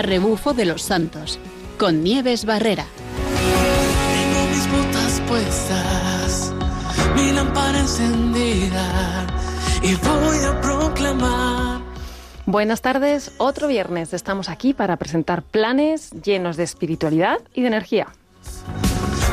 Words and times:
a 0.00 0.02
rebufo 0.02 0.54
de 0.54 0.64
los 0.64 0.80
santos, 0.80 1.38
con 1.78 2.02
Nieves 2.02 2.46
Barrera. 2.46 2.86
Tengo 4.14 4.46
mis 4.50 4.66
botas 4.72 5.20
puestas, 5.28 6.54
mi 7.14 7.32
lámpara 7.32 7.80
encendida 7.80 9.26
y 9.82 9.94
voy 9.96 10.38
a 10.46 10.58
proclamar. 10.62 11.82
Buenas 12.46 12.80
tardes, 12.80 13.32
otro 13.36 13.68
viernes 13.68 14.14
estamos 14.14 14.48
aquí 14.48 14.72
para 14.72 14.96
presentar 14.96 15.42
planes 15.42 16.12
llenos 16.12 16.56
de 16.56 16.62
espiritualidad 16.62 17.38
y 17.52 17.60
de 17.60 17.66
energía. 17.66 18.08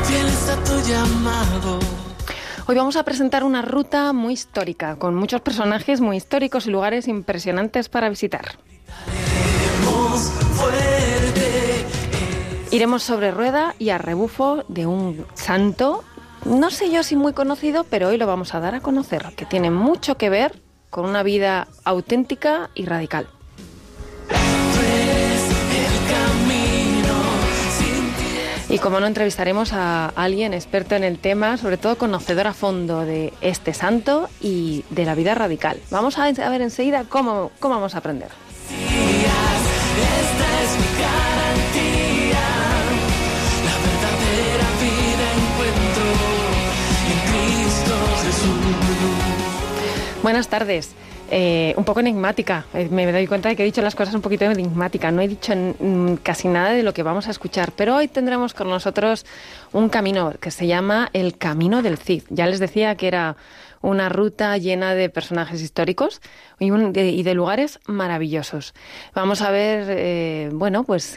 Fiel 0.04 0.26
está 0.26 0.62
tu 0.64 0.78
llamado. 0.86 1.78
Hoy 2.66 2.76
vamos 2.76 2.96
a 2.96 3.04
presentar 3.04 3.42
una 3.42 3.62
ruta 3.62 4.12
muy 4.12 4.34
histórica, 4.34 4.96
con 4.96 5.14
muchos 5.14 5.40
personajes 5.40 6.02
muy 6.02 6.18
históricos 6.18 6.66
y 6.66 6.70
lugares 6.70 7.08
impresionantes 7.08 7.88
para 7.88 8.10
visitar. 8.10 8.58
Fuerte. 10.58 11.86
Iremos 12.70 13.02
sobre 13.02 13.30
rueda 13.30 13.74
y 13.78 13.90
a 13.90 13.98
rebufo 13.98 14.64
de 14.68 14.86
un 14.86 15.24
santo, 15.34 16.04
no 16.44 16.70
sé 16.70 16.90
yo 16.90 17.02
si 17.02 17.16
muy 17.16 17.32
conocido, 17.32 17.84
pero 17.84 18.08
hoy 18.08 18.18
lo 18.18 18.26
vamos 18.26 18.54
a 18.54 18.60
dar 18.60 18.74
a 18.74 18.80
conocer, 18.80 19.24
que 19.36 19.46
tiene 19.46 19.70
mucho 19.70 20.16
que 20.16 20.28
ver 20.30 20.60
con 20.90 21.04
una 21.04 21.22
vida 21.22 21.68
auténtica 21.84 22.70
y 22.74 22.84
radical. 22.86 23.28
Y 28.70 28.78
como 28.80 29.00
no 29.00 29.06
entrevistaremos 29.06 29.72
a 29.72 30.08
alguien 30.10 30.52
experto 30.52 30.94
en 30.94 31.02
el 31.02 31.18
tema, 31.18 31.56
sobre 31.56 31.78
todo 31.78 31.96
conocedor 31.96 32.48
a 32.48 32.52
fondo 32.52 33.06
de 33.06 33.32
este 33.40 33.72
santo 33.72 34.28
y 34.42 34.84
de 34.90 35.06
la 35.06 35.14
vida 35.14 35.34
radical. 35.34 35.80
Vamos 35.90 36.18
a 36.18 36.30
ver 36.30 36.60
enseguida 36.60 37.04
cómo, 37.08 37.50
cómo 37.60 37.76
vamos 37.76 37.94
a 37.94 37.98
aprender. 37.98 38.28
Buenas 50.28 50.48
tardes. 50.48 50.94
Eh, 51.30 51.72
un 51.78 51.84
poco 51.84 52.00
enigmática. 52.00 52.66
Eh, 52.74 52.90
me 52.90 53.10
doy 53.10 53.26
cuenta 53.26 53.48
de 53.48 53.56
que 53.56 53.62
he 53.62 53.64
dicho 53.64 53.80
las 53.80 53.94
cosas 53.94 54.14
un 54.14 54.20
poquito 54.20 54.44
enigmática. 54.44 55.10
No 55.10 55.22
he 55.22 55.28
dicho 55.28 55.54
casi 56.22 56.48
nada 56.48 56.72
de 56.72 56.82
lo 56.82 56.92
que 56.92 57.02
vamos 57.02 57.28
a 57.28 57.30
escuchar. 57.30 57.72
Pero 57.72 57.96
hoy 57.96 58.08
tendremos 58.08 58.52
con 58.52 58.68
nosotros 58.68 59.24
un 59.72 59.88
camino 59.88 60.34
que 60.38 60.50
se 60.50 60.66
llama 60.66 61.08
el 61.14 61.38
Camino 61.38 61.80
del 61.80 61.96
Cid. 61.96 62.24
Ya 62.28 62.46
les 62.46 62.60
decía 62.60 62.94
que 62.96 63.08
era 63.08 63.38
una 63.80 64.10
ruta 64.10 64.58
llena 64.58 64.94
de 64.94 65.08
personajes 65.08 65.62
históricos 65.62 66.20
y, 66.58 66.68
de, 66.68 67.34
lugares 67.34 67.80
maravillosos. 67.86 68.74
Vamos 69.14 69.40
a 69.40 69.50
ver, 69.50 69.86
eh, 69.88 70.50
bueno, 70.52 70.84
pues 70.84 71.16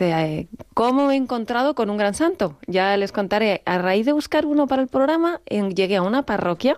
cómo 0.73 1.07
me 1.07 1.15
he 1.15 1.17
encontrado 1.17 1.75
con 1.75 1.89
un 1.89 1.97
gran 1.97 2.13
santo. 2.13 2.55
Ya 2.65 2.95
les 2.95 3.11
contaré. 3.11 3.61
A 3.65 3.77
raíz 3.77 4.05
de 4.05 4.13
buscar 4.13 4.45
uno 4.45 4.67
para 4.67 4.81
el 4.81 4.87
programa, 4.87 5.41
llegué 5.49 5.97
a 5.97 6.01
una 6.01 6.21
parroquia 6.21 6.77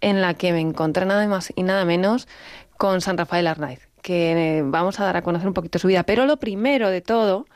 en 0.00 0.20
la 0.20 0.34
que 0.34 0.52
me 0.52 0.60
encontré 0.60 1.06
nada 1.06 1.26
más 1.26 1.52
y 1.54 1.62
nada 1.62 1.84
menos 1.84 2.28
con 2.76 3.00
San 3.00 3.18
Rafael 3.18 3.46
Arnaiz, 3.46 3.88
que 4.02 4.58
eh, 4.58 4.62
vamos 4.64 5.00
a 5.00 5.04
dar 5.04 5.16
a 5.16 5.22
conocer 5.22 5.48
un 5.48 5.54
poquito 5.54 5.78
su 5.78 5.88
vida. 5.88 6.02
Pero 6.04 6.26
lo 6.26 6.38
primero 6.38 6.88
de 6.88 7.00
todo, 7.00 7.46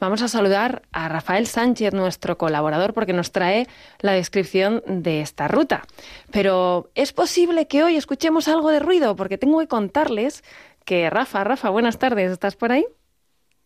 vamos 0.00 0.22
a 0.22 0.28
saludar 0.28 0.82
a 0.92 1.08
Rafael 1.08 1.46
Sánchez, 1.46 1.92
nuestro 1.92 2.38
colaborador, 2.38 2.94
porque 2.94 3.12
nos 3.12 3.32
trae 3.32 3.66
la 4.00 4.12
descripción 4.12 4.82
de 4.86 5.20
esta 5.20 5.48
ruta. 5.48 5.82
Pero 6.30 6.90
es 6.94 7.12
posible 7.12 7.66
que 7.66 7.84
hoy 7.84 7.96
escuchemos 7.96 8.48
algo 8.48 8.70
de 8.70 8.80
ruido, 8.80 9.14
porque 9.14 9.38
tengo 9.38 9.60
que 9.60 9.68
contarles 9.68 10.42
que 10.84 11.10
Rafa, 11.10 11.44
Rafa, 11.44 11.70
buenas 11.70 11.98
tardes, 11.98 12.30
¿estás 12.32 12.56
por 12.56 12.72
ahí? 12.72 12.86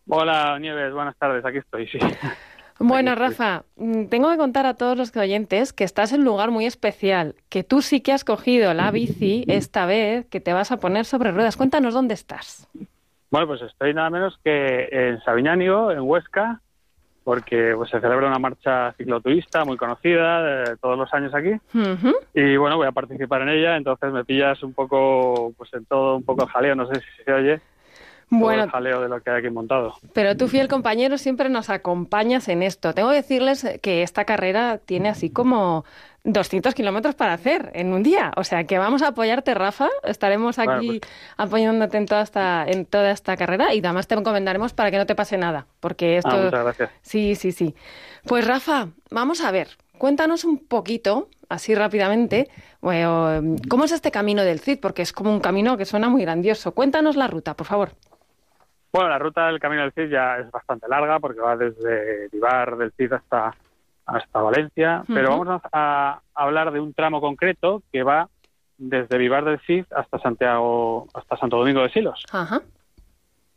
Hola 0.08 0.58
Nieves, 0.60 0.92
buenas 0.92 1.16
tardes, 1.16 1.44
aquí 1.44 1.58
estoy, 1.58 1.88
sí. 1.88 1.98
Bueno. 2.78 3.14
Rafa, 3.14 3.64
mm, 3.76 4.06
tengo 4.06 4.30
que 4.30 4.36
contar 4.36 4.66
a 4.66 4.74
todos 4.74 4.96
los 4.96 5.16
oyentes 5.16 5.72
que 5.72 5.84
estás 5.84 6.12
en 6.12 6.20
un 6.20 6.26
lugar 6.26 6.50
muy 6.50 6.66
especial, 6.66 7.34
que 7.48 7.64
tú 7.64 7.82
sí 7.82 8.00
que 8.00 8.12
has 8.12 8.24
cogido 8.24 8.74
la 8.74 8.90
bici 8.90 9.44
esta 9.48 9.86
vez, 9.86 10.26
que 10.26 10.40
te 10.40 10.52
vas 10.52 10.72
a 10.72 10.78
poner 10.78 11.04
sobre 11.04 11.32
ruedas. 11.32 11.56
Cuéntanos 11.56 11.94
dónde 11.94 12.14
estás. 12.14 12.68
Bueno, 13.30 13.46
pues 13.48 13.62
estoy 13.62 13.94
nada 13.94 14.10
menos 14.10 14.38
que 14.44 14.88
en 14.90 15.20
Sabiñánigo, 15.22 15.90
en 15.90 16.00
Huesca, 16.00 16.60
porque 17.24 17.72
pues, 17.74 17.90
se 17.90 18.00
celebra 18.00 18.28
una 18.28 18.38
marcha 18.38 18.92
cicloturista 18.92 19.64
muy 19.64 19.76
conocida 19.76 20.62
eh, 20.62 20.76
todos 20.80 20.96
los 20.96 21.12
años 21.12 21.34
aquí. 21.34 21.54
Ujú. 21.74 22.14
Y 22.34 22.56
bueno, 22.56 22.76
voy 22.76 22.86
a 22.86 22.92
participar 22.92 23.42
en 23.42 23.48
ella, 23.48 23.76
entonces 23.76 24.12
me 24.12 24.24
pillas 24.24 24.62
un 24.62 24.74
poco, 24.74 25.52
pues 25.56 25.72
en 25.74 25.84
todo 25.86 26.16
un 26.16 26.22
poco 26.22 26.46
jaleo, 26.46 26.76
no 26.76 26.86
sé 26.86 27.00
si 27.00 27.24
se 27.24 27.32
oye, 27.32 27.60
Bueno, 28.28 28.64
el 28.64 28.70
jaleo 28.70 29.00
de 29.00 29.08
lo 29.08 29.20
que 29.20 29.30
hay 29.30 29.38
aquí 29.38 29.50
montado. 29.50 29.94
pero 30.12 30.36
tú, 30.36 30.48
fiel 30.48 30.66
compañero, 30.68 31.16
siempre 31.16 31.48
nos 31.48 31.70
acompañas 31.70 32.48
en 32.48 32.62
esto. 32.62 32.92
Tengo 32.92 33.10
que 33.10 33.16
decirles 33.16 33.66
que 33.82 34.02
esta 34.02 34.24
carrera 34.24 34.78
tiene 34.78 35.08
así 35.08 35.30
como 35.30 35.84
200 36.24 36.74
kilómetros 36.74 37.14
para 37.14 37.34
hacer 37.34 37.70
en 37.74 37.92
un 37.92 38.02
día. 38.02 38.32
O 38.36 38.42
sea 38.42 38.64
que 38.64 38.78
vamos 38.78 39.02
a 39.02 39.08
apoyarte, 39.08 39.54
Rafa. 39.54 39.88
Estaremos 40.02 40.56
Bueno, 40.56 40.72
aquí 40.72 41.00
apoyándote 41.36 41.98
en 41.98 42.06
toda, 42.06 42.22
esta, 42.22 42.64
en 42.66 42.84
toda 42.84 43.12
esta 43.12 43.36
carrera 43.36 43.72
y 43.72 43.78
además 43.78 44.08
te 44.08 44.16
encomendaremos 44.16 44.72
para 44.72 44.90
que 44.90 44.98
no 44.98 45.06
te 45.06 45.14
pase 45.14 45.38
nada. 45.38 45.66
Porque 45.78 46.16
esto. 46.16 46.30
Ah, 46.30 46.44
muchas 46.44 46.64
gracias. 46.64 46.90
Sí, 47.02 47.36
sí, 47.36 47.52
sí. 47.52 47.76
Pues 48.24 48.44
Rafa, 48.44 48.88
vamos 49.10 49.40
a 49.40 49.52
ver, 49.52 49.68
cuéntanos 49.98 50.44
un 50.44 50.58
poquito, 50.58 51.28
así 51.48 51.76
rápidamente, 51.76 52.50
bueno, 52.80 53.56
cómo 53.68 53.84
es 53.84 53.92
este 53.92 54.10
camino 54.10 54.42
del 54.42 54.58
Cid, 54.58 54.80
porque 54.80 55.02
es 55.02 55.12
como 55.12 55.30
un 55.30 55.38
camino 55.40 55.76
que 55.76 55.84
suena 55.84 56.08
muy 56.08 56.22
grandioso. 56.22 56.72
Cuéntanos 56.72 57.14
la 57.14 57.28
ruta, 57.28 57.54
por 57.54 57.68
favor. 57.68 57.92
Bueno, 58.96 59.10
la 59.10 59.18
ruta 59.18 59.48
del 59.48 59.60
Camino 59.60 59.82
del 59.82 59.92
Cid 59.92 60.08
ya 60.08 60.38
es 60.38 60.50
bastante 60.50 60.88
larga 60.88 61.20
porque 61.20 61.38
va 61.38 61.54
desde 61.54 62.28
Vivar 62.32 62.78
del 62.78 62.92
Cid 62.92 63.12
hasta, 63.12 63.54
hasta 64.06 64.40
Valencia, 64.40 65.04
pero 65.06 65.28
vamos 65.36 65.60
a, 65.70 66.20
a 66.34 66.42
hablar 66.42 66.72
de 66.72 66.80
un 66.80 66.94
tramo 66.94 67.20
concreto 67.20 67.82
que 67.92 68.02
va 68.02 68.30
desde 68.78 69.18
Vivar 69.18 69.44
del 69.44 69.60
Cid 69.60 69.84
hasta 69.94 70.18
Santiago, 70.18 71.08
hasta 71.12 71.36
Santo 71.36 71.58
Domingo 71.58 71.82
de 71.82 71.90
Silos. 71.90 72.24
Ajá. 72.32 72.62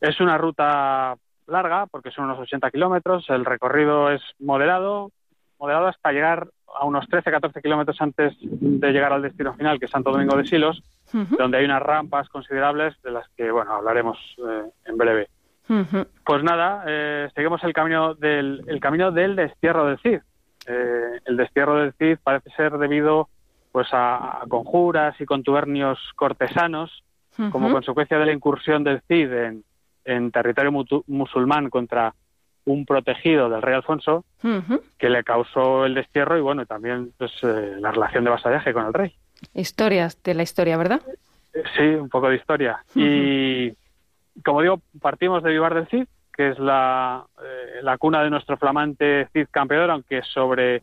Es 0.02 0.20
una 0.20 0.38
ruta 0.38 1.16
larga 1.48 1.86
porque 1.88 2.12
son 2.12 2.26
unos 2.26 2.40
80 2.40 2.70
kilómetros, 2.72 3.30
el 3.30 3.46
recorrido 3.46 4.12
es 4.12 4.22
moderado, 4.40 5.12
moderado 5.58 5.88
hasta 5.88 6.12
llegar 6.12 6.50
a 6.68 6.84
unos 6.84 7.08
13-14 7.08 7.62
kilómetros 7.62 7.96
antes 8.02 8.36
de 8.42 8.92
llegar 8.92 9.14
al 9.14 9.22
destino 9.22 9.54
final, 9.54 9.80
que 9.80 9.86
es 9.86 9.92
Santo 9.92 10.12
Domingo 10.12 10.36
de 10.36 10.46
Silos, 10.46 10.84
Donde 11.12 11.58
hay 11.58 11.66
unas 11.66 11.82
rampas 11.82 12.30
considerables 12.30 12.96
de 13.02 13.12
las 13.12 13.28
que, 13.36 13.52
bueno, 13.52 13.74
hablaremos 13.74 14.18
eh, 14.38 14.70
en 14.86 14.98
breve. 14.98 15.28
Pues 16.26 16.44
nada, 16.44 16.84
eh, 16.88 17.30
seguimos 17.36 17.64
el 17.64 17.74
camino 17.74 18.16
del 18.16 18.64
el 18.68 18.80
camino 18.80 19.12
del 19.12 19.36
destierro 19.36 19.86
del 19.86 20.00
Cid. 20.00 20.20
Eh, 20.68 21.20
el 21.26 21.38
destierro 21.38 21.76
del 21.76 21.94
Cid 21.94 22.18
parece 22.24 22.50
ser 22.52 22.78
debido 22.78 23.30
pues 23.72 23.88
a, 23.94 24.42
a 24.42 24.48
conjuras 24.48 25.20
y 25.22 25.26
contubernios 25.26 26.00
cortesanos 26.16 27.04
como 27.52 27.72
consecuencia 27.72 28.18
de 28.18 28.26
la 28.26 28.34
incursión 28.34 28.84
del 28.84 29.02
Cid 29.08 29.32
en, 29.32 29.64
en 30.04 30.32
territorio 30.32 30.72
musulmán 31.08 31.70
contra 31.70 32.14
un 32.66 32.86
protegido 32.86 33.50
del 33.50 33.62
rey 33.62 33.76
Alfonso 33.76 34.26
que 34.98 35.10
le 35.10 35.24
causó 35.24 35.86
el 35.86 35.94
destierro 35.94 36.38
y 36.38 36.42
bueno 36.42 36.66
también 36.66 37.14
pues 37.18 37.32
eh, 37.44 37.78
la 37.80 37.92
relación 37.92 38.24
de 38.26 38.30
vasallaje 38.32 38.74
con 38.74 38.86
el 38.88 38.94
rey. 38.94 39.16
Historias 39.54 40.22
de 40.24 40.34
la 40.34 40.44
historia, 40.44 40.78
¿verdad? 40.78 41.02
Sí, 41.76 41.84
un 41.84 42.10
poco 42.10 42.30
de 42.30 42.36
historia. 42.36 42.84
Y 42.96 43.74
como 44.44 44.62
digo, 44.62 44.82
partimos 45.02 45.44
de 45.44 45.52
Vivar 45.52 45.74
del 45.74 45.88
Cid, 45.88 46.08
que 46.34 46.50
es 46.50 46.60
la, 46.60 47.26
eh, 47.44 47.80
la 47.82 47.98
cuna 47.98 48.24
de 48.24 48.30
nuestro 48.30 48.58
flamante 48.58 49.28
Cid 49.34 49.48
campeador, 49.52 49.92
aunque 49.92 50.22
sobre, 50.24 50.82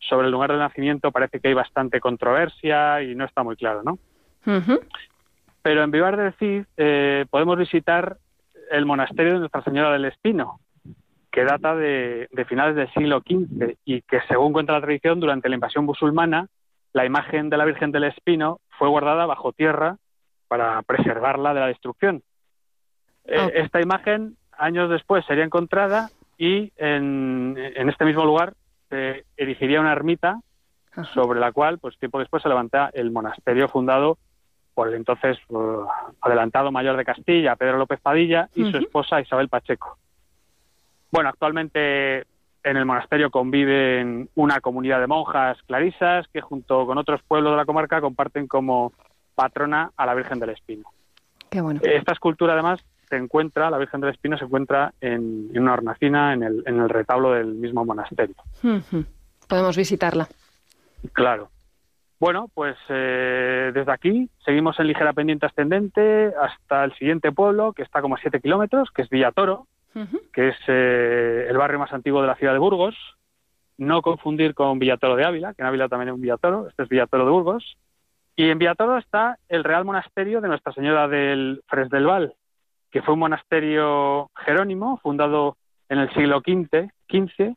sobre 0.00 0.26
el 0.26 0.32
lugar 0.32 0.52
de 0.52 0.58
nacimiento 0.58 1.12
parece 1.12 1.40
que 1.40 1.48
hay 1.48 1.54
bastante 1.54 2.00
controversia 2.00 3.02
y 3.02 3.14
no 3.14 3.24
está 3.24 3.42
muy 3.42 3.56
claro, 3.56 3.82
¿no? 3.82 3.98
Pero 5.62 5.82
en 5.82 5.90
Vivar 5.90 6.16
del 6.16 6.32
Cid 6.34 6.64
eh, 6.76 7.26
podemos 7.30 7.58
visitar 7.58 8.18
el 8.70 8.86
monasterio 8.86 9.34
de 9.34 9.38
Nuestra 9.40 9.62
Señora 9.62 9.92
del 9.92 10.04
Espino, 10.04 10.60
que 11.30 11.44
data 11.44 11.74
de, 11.74 12.28
de 12.30 12.44
finales 12.44 12.76
del 12.76 12.92
siglo 12.92 13.20
XV 13.20 13.76
y 13.84 14.02
que, 14.02 14.20
según 14.28 14.52
cuenta 14.52 14.72
la 14.72 14.80
tradición, 14.80 15.20
durante 15.20 15.48
la 15.48 15.56
invasión 15.56 15.84
musulmana, 15.84 16.48
la 16.96 17.04
imagen 17.04 17.50
de 17.50 17.58
la 17.58 17.66
Virgen 17.66 17.92
del 17.92 18.04
Espino 18.04 18.58
fue 18.78 18.88
guardada 18.88 19.26
bajo 19.26 19.52
tierra 19.52 19.98
para 20.48 20.80
preservarla 20.80 21.52
de 21.52 21.60
la 21.60 21.66
destrucción. 21.66 22.22
Eh. 23.26 23.52
Esta 23.56 23.82
imagen, 23.82 24.38
años 24.56 24.88
después, 24.88 25.22
sería 25.26 25.44
encontrada 25.44 26.08
y 26.38 26.72
en, 26.78 27.54
en 27.58 27.90
este 27.90 28.06
mismo 28.06 28.24
lugar 28.24 28.54
se 28.88 29.26
erigiría 29.36 29.82
una 29.82 29.92
ermita 29.92 30.40
Ajá. 30.92 31.04
sobre 31.12 31.38
la 31.38 31.52
cual, 31.52 31.78
pues 31.78 31.98
tiempo 31.98 32.18
después, 32.18 32.42
se 32.42 32.48
levanta 32.48 32.88
el 32.94 33.10
monasterio 33.10 33.68
fundado 33.68 34.16
por 34.72 34.88
el 34.88 34.94
entonces 34.94 35.36
eh, 35.50 35.54
adelantado 36.22 36.72
mayor 36.72 36.96
de 36.96 37.04
Castilla, 37.04 37.56
Pedro 37.56 37.76
López 37.76 38.00
Padilla, 38.00 38.48
y 38.54 38.70
su 38.70 38.78
esposa 38.78 39.20
Isabel 39.20 39.50
Pacheco. 39.50 39.98
Bueno, 41.12 41.28
actualmente 41.28 42.24
en 42.66 42.76
el 42.76 42.84
monasterio 42.84 43.30
conviven 43.30 44.28
una 44.34 44.60
comunidad 44.60 44.98
de 44.98 45.06
monjas 45.06 45.56
clarisas 45.68 46.26
que 46.32 46.40
junto 46.40 46.84
con 46.84 46.98
otros 46.98 47.22
pueblos 47.22 47.52
de 47.52 47.56
la 47.58 47.64
comarca 47.64 48.00
comparten 48.00 48.48
como 48.48 48.92
patrona 49.36 49.92
a 49.96 50.04
la 50.04 50.14
Virgen 50.14 50.40
del 50.40 50.50
Espino. 50.50 50.90
Qué 51.48 51.60
bueno. 51.60 51.80
Esta 51.84 52.12
escultura, 52.12 52.54
además, 52.54 52.80
se 53.08 53.16
encuentra, 53.16 53.70
la 53.70 53.78
Virgen 53.78 54.00
del 54.00 54.10
Espino 54.10 54.36
se 54.36 54.46
encuentra 54.46 54.92
en, 55.00 55.48
en 55.54 55.62
una 55.62 55.74
hornacina 55.74 56.34
en 56.34 56.42
el, 56.42 56.64
en 56.66 56.80
el 56.80 56.88
retablo 56.88 57.32
del 57.32 57.54
mismo 57.54 57.84
monasterio. 57.84 58.34
Podemos 59.48 59.76
visitarla. 59.76 60.26
Claro. 61.12 61.50
Bueno, 62.18 62.50
pues 62.52 62.76
eh, 62.88 63.70
desde 63.72 63.92
aquí 63.92 64.28
seguimos 64.44 64.80
en 64.80 64.88
ligera 64.88 65.12
pendiente 65.12 65.46
ascendente 65.46 66.32
hasta 66.40 66.82
el 66.82 66.92
siguiente 66.94 67.30
pueblo, 67.30 67.72
que 67.74 67.82
está 67.82 68.00
como 68.00 68.16
a 68.16 68.20
7 68.20 68.40
kilómetros, 68.40 68.90
que 68.90 69.02
es 69.02 69.08
Villatoro, 69.08 69.68
Que 70.32 70.48
es 70.48 70.56
eh, 70.68 71.46
el 71.48 71.56
barrio 71.56 71.78
más 71.78 71.92
antiguo 71.92 72.20
de 72.20 72.26
la 72.26 72.36
ciudad 72.36 72.52
de 72.52 72.58
Burgos. 72.58 72.94
No 73.78 74.02
confundir 74.02 74.54
con 74.54 74.78
Villatoro 74.78 75.16
de 75.16 75.24
Ávila, 75.24 75.54
que 75.54 75.62
en 75.62 75.68
Ávila 75.68 75.88
también 75.88 76.08
hay 76.08 76.14
un 76.14 76.20
Villatoro, 76.20 76.68
este 76.68 76.82
es 76.82 76.88
Villatoro 76.88 77.24
de 77.24 77.30
Burgos. 77.30 77.76
Y 78.34 78.50
en 78.50 78.58
Villatoro 78.58 78.98
está 78.98 79.38
el 79.48 79.64
Real 79.64 79.84
Monasterio 79.84 80.40
de 80.40 80.48
Nuestra 80.48 80.72
Señora 80.72 81.08
del 81.08 81.62
Fres 81.66 81.88
del 81.88 82.06
Val, 82.06 82.34
que 82.90 83.02
fue 83.02 83.14
un 83.14 83.20
monasterio 83.20 84.30
jerónimo 84.36 84.98
fundado 85.02 85.56
en 85.88 85.98
el 85.98 86.12
siglo 86.14 86.40
XV, 86.40 87.54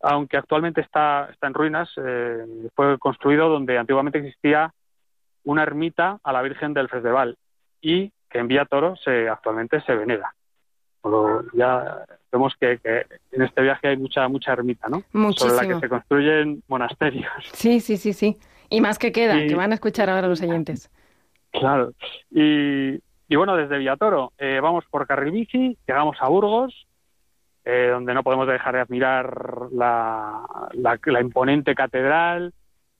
aunque 0.00 0.36
actualmente 0.36 0.82
está, 0.82 1.30
en 1.40 1.54
ruinas, 1.54 1.90
eh, 1.96 2.44
fue 2.74 2.98
construido 2.98 3.48
donde 3.48 3.78
antiguamente 3.78 4.18
existía 4.18 4.72
una 5.44 5.62
ermita 5.62 6.18
a 6.22 6.32
la 6.32 6.42
Virgen 6.42 6.74
del 6.74 6.88
Fres 6.88 7.02
del 7.02 7.12
Val 7.12 7.38
y 7.80 8.12
que 8.30 8.38
en 8.38 8.48
Villatoro 8.48 8.96
se, 8.96 9.28
actualmente 9.28 9.80
se 9.82 9.94
venera. 9.94 10.34
Pero 11.04 11.44
ya 11.52 12.04
vemos 12.32 12.54
que, 12.58 12.78
que 12.78 13.04
en 13.30 13.42
este 13.42 13.60
viaje 13.62 13.88
hay 13.88 13.96
mucha 13.98 14.26
mucha 14.26 14.52
ermita, 14.54 14.88
¿no? 14.88 15.02
Sobre 15.34 15.54
la 15.54 15.68
que 15.74 15.78
se 15.80 15.88
construyen 15.88 16.62
monasterios. 16.66 17.30
Sí, 17.52 17.78
sí, 17.80 17.96
sí, 17.98 18.12
sí. 18.14 18.36
Y 18.70 18.80
más 18.80 18.98
que 18.98 19.12
queda, 19.12 19.38
Y- 19.40 19.46
que 19.48 19.54
van 19.54 19.70
a 19.70 19.74
escuchar 19.74 20.08
ahora 20.10 20.26
los 20.28 20.40
oyentes. 20.42 20.90
Claro. 21.52 21.92
Y, 22.30 22.94
y 23.28 23.36
bueno, 23.36 23.54
desde 23.56 23.78
Villatoro 23.78 24.32
eh, 24.38 24.58
vamos 24.60 24.84
por 24.90 25.06
carril 25.06 25.30
bici, 25.32 25.76
llegamos 25.86 26.16
a 26.20 26.28
Burgos, 26.28 26.86
eh, 27.66 27.88
donde 27.92 28.14
no 28.14 28.22
podemos 28.22 28.48
dejar 28.48 28.74
de 28.74 28.80
admirar 28.80 29.68
la, 29.72 30.40
la- 30.72 30.98
la 31.04 31.20
imponente 31.20 31.74
catedral 31.74 32.52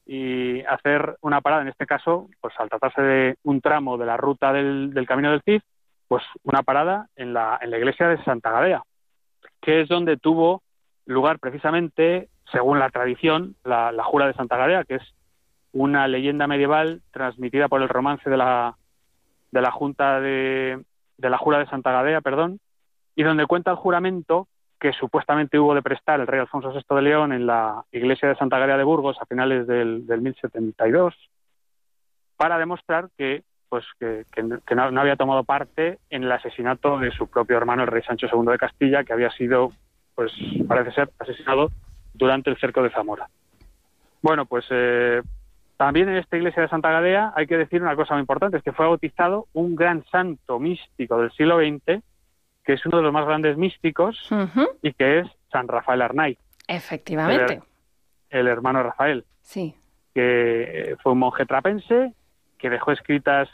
y 0.07 0.61
hacer 0.67 1.17
una 1.23 1.41
parada, 1.41 1.63
en 1.63 1.69
este 1.69 1.87
caso, 1.87 2.29
pues 2.41 2.53
al 2.59 2.69
tratarse 2.69 3.01
de 3.01 3.37
un 3.45 3.63
tramo 3.63 3.97
de 3.97 4.05
la 4.07 4.19
ruta 4.19 4.53
del, 4.53 4.93
del 4.93 5.07
Camino 5.07 5.31
del 5.31 5.41
Cid, 5.43 5.63
pues 6.09 6.23
una 6.43 6.63
parada 6.63 7.09
en 7.17 7.33
la, 7.33 7.59
en 7.61 7.71
la 7.71 7.79
iglesia 7.79 8.09
de 8.09 8.23
Santa 8.25 8.51
Gadea, 8.51 8.83
que 9.61 9.81
es 9.81 9.89
donde 9.89 10.17
tuvo 10.17 10.63
lugar 11.07 11.39
precisamente, 11.39 12.29
según 12.51 12.79
la 12.79 12.91
tradición, 12.91 13.57
la, 13.65 13.93
jura 14.05 14.27
de 14.27 14.35
Santa 14.35 14.57
Gadea, 14.57 14.85
que 14.85 14.97
es 14.97 15.15
una 15.73 16.07
leyenda 16.07 16.47
medieval 16.47 17.03
transmitida 17.11 17.69
por 17.69 17.83
el 17.83 17.89
romance 17.89 18.29
de 18.29 18.37
la, 18.37 18.77
de 19.51 19.61
la 19.61 19.71
Junta 19.71 20.21
de, 20.21 20.83
de 21.19 21.31
la 21.31 21.39
Jura 21.39 21.59
de 21.59 21.67
Santa 21.67 21.93
Gadea, 21.93 22.21
perdón, 22.21 22.61
y 23.17 23.23
donde 23.23 23.47
cuenta 23.47 23.71
el 23.71 23.77
juramento 23.77 24.49
que 24.81 24.93
supuestamente 24.93 25.59
hubo 25.59 25.75
de 25.75 25.83
prestar 25.83 26.21
el 26.21 26.27
rey 26.27 26.41
Alfonso 26.41 26.71
VI 26.73 26.97
de 26.97 27.03
León 27.03 27.33
en 27.33 27.47
la 27.47 27.85
iglesia 27.91 28.29
de 28.29 28.37
Santa 28.37 28.59
Gadea 28.59 28.77
de 28.77 28.85
Burgos 28.85 29.17
a 29.21 29.27
finales 29.27 29.67
del, 29.67 30.07
del 30.07 30.21
1072 30.21 31.15
para 32.37 32.59
demostrar 32.59 33.09
que 33.17 33.43
pues 33.69 33.85
que, 33.99 34.25
que 34.33 34.43
no- 34.43 34.61
que 34.61 34.75
no, 34.75 34.91
no 34.91 35.01
había 35.01 35.17
tomado 35.17 35.45
parte 35.45 35.99
en 36.11 36.25
el 36.25 36.33
asesinato 36.33 36.99
de 36.99 37.11
su 37.11 37.27
propio 37.29 37.57
hermano 37.57 37.83
el 37.83 37.89
rey 37.89 38.03
Sancho 38.03 38.27
II 38.33 38.47
de 38.53 38.59
Castilla 38.59 39.05
que 39.05 39.13
había 39.13 39.31
sido 39.31 39.71
pues 40.15 40.33
parece 40.69 40.93
ser 40.93 41.11
asesinado 41.19 41.71
durante 42.13 42.49
el 42.51 42.57
cerco 42.59 42.83
de 42.83 42.91
Zamora. 42.91 43.29
Bueno, 44.23 44.47
pues 44.47 44.65
eh, 44.71 45.21
también 45.77 46.09
en 46.09 46.17
esta 46.17 46.37
iglesia 46.37 46.63
de 46.63 46.69
Santa 46.69 46.91
Gadea 46.91 47.33
hay 47.35 47.47
que 47.47 47.57
decir 47.59 47.83
una 47.83 47.97
cosa 47.97 48.15
muy 48.15 48.21
importante, 48.21 48.57
es 48.59 48.63
que 48.63 48.73
fue 48.73 48.87
bautizado 48.87 49.49
un 49.53 49.75
gran 49.75 50.05
santo 50.07 50.61
místico 50.61 51.19
del 51.21 51.33
siglo 51.33 51.59
XX, 51.59 52.01
que 52.65 52.73
es 52.75 52.87
uno 52.87 52.99
de 52.99 53.03
los 53.03 53.13
más 53.13 53.27
grandes 53.27 53.57
místicos 53.57 54.31
y 54.83 54.93
que 54.93 55.19
es 55.21 55.27
San 55.51 55.67
Rafael 55.69 56.01
Arnaiz, 56.01 56.39
Efectivamente. 56.69 57.61
el 58.31 58.47
hermano 58.47 58.79
de 58.79 58.85
Rafael, 58.85 59.25
Sí. 59.43 59.75
que 60.15 60.97
fue 61.03 61.13
un 61.13 61.19
monje 61.19 61.45
trapense, 61.45 62.15
que 62.65 62.71
dejó 62.71 62.93
escritas 62.93 63.47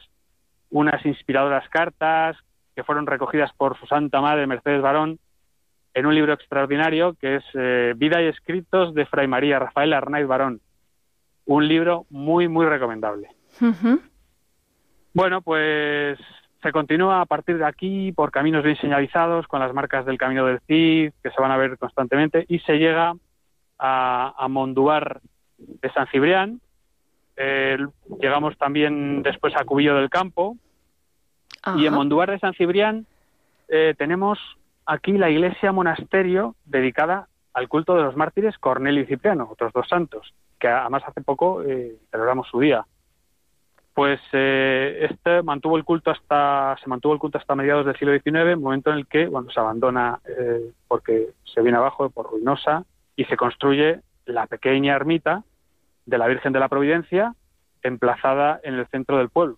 unas 0.70 1.04
inspiradoras 1.04 1.68
cartas 1.68 2.36
que 2.76 2.84
fueron 2.84 3.08
recogidas 3.08 3.52
por 3.54 3.76
su 3.76 3.84
santa 3.86 4.20
madre 4.20 4.46
Mercedes 4.46 4.82
Barón 4.82 5.18
en 5.94 6.06
un 6.06 6.14
libro 6.14 6.32
extraordinario 6.32 7.14
que 7.14 7.34
es 7.34 7.44
eh, 7.54 7.92
Vida 7.96 8.22
y 8.22 8.26
Escritos 8.26 8.94
de 8.94 9.06
Fray 9.06 9.26
María 9.26 9.58
Rafael 9.58 9.94
Arnaiz 9.94 10.28
Barón. 10.28 10.60
Un 11.44 11.66
libro 11.66 12.06
muy, 12.08 12.46
muy 12.46 12.66
recomendable. 12.66 13.30
Bueno, 15.12 15.42
pues 15.42 16.16
se 16.62 16.70
continúa 16.70 17.20
a 17.20 17.26
partir 17.26 17.58
de 17.58 17.66
aquí 17.66 18.12
por 18.12 18.30
caminos 18.30 18.62
bien 18.62 18.76
señalizados 18.76 19.48
con 19.48 19.58
las 19.58 19.74
marcas 19.74 20.06
del 20.06 20.18
Camino 20.18 20.46
del 20.46 20.60
Cid 20.68 21.14
que 21.20 21.30
se 21.32 21.40
van 21.40 21.50
a 21.50 21.56
ver 21.56 21.76
constantemente 21.78 22.44
y 22.46 22.60
se 22.60 22.78
llega 22.78 23.12
a, 23.76 24.34
a 24.38 24.46
Mondúar 24.46 25.20
de 25.58 25.92
San 25.94 26.06
Cibrián. 26.12 26.60
Eh, 27.42 27.78
llegamos 28.20 28.58
también 28.58 29.22
después 29.22 29.56
a 29.56 29.64
Cubillo 29.64 29.94
del 29.94 30.10
Campo 30.10 30.58
y 31.74 31.86
en 31.86 31.88
Ajá. 31.88 31.96
Mondúar 31.96 32.30
de 32.30 32.38
San 32.38 32.52
Cibrián 32.52 33.06
eh, 33.68 33.94
tenemos 33.96 34.38
aquí 34.84 35.12
la 35.12 35.30
iglesia 35.30 35.72
monasterio 35.72 36.54
dedicada 36.66 37.28
al 37.54 37.66
culto 37.68 37.94
de 37.94 38.02
los 38.02 38.14
mártires 38.14 38.58
Cornelio 38.58 39.02
y 39.02 39.06
Cipriano, 39.06 39.48
otros 39.50 39.72
dos 39.72 39.88
santos, 39.88 40.34
que 40.58 40.68
además 40.68 41.02
hace 41.06 41.22
poco 41.22 41.62
eh, 41.62 41.96
celebramos 42.10 42.46
su 42.48 42.60
día. 42.60 42.84
Pues 43.94 44.20
eh, 44.32 45.08
este 45.10 45.42
mantuvo 45.42 45.78
el 45.78 45.84
culto 45.84 46.10
hasta 46.10 46.76
se 46.82 46.90
mantuvo 46.90 47.14
el 47.14 47.18
culto 47.18 47.38
hasta 47.38 47.54
mediados 47.54 47.86
del 47.86 47.96
siglo 47.96 48.12
XIX, 48.12 48.58
momento 48.58 48.90
en 48.90 48.98
el 48.98 49.06
que 49.06 49.26
bueno 49.26 49.50
se 49.50 49.60
abandona 49.60 50.20
eh, 50.26 50.72
porque 50.88 51.30
se 51.44 51.62
viene 51.62 51.78
abajo 51.78 52.10
por 52.10 52.30
ruinosa 52.30 52.84
y 53.16 53.24
se 53.24 53.36
construye 53.36 54.00
la 54.26 54.46
pequeña 54.46 54.94
ermita 54.94 55.42
de 56.10 56.18
la 56.18 56.26
Virgen 56.26 56.52
de 56.52 56.60
la 56.60 56.68
Providencia 56.68 57.34
emplazada 57.82 58.60
en 58.62 58.74
el 58.74 58.86
centro 58.88 59.16
del 59.18 59.30
pueblo. 59.30 59.56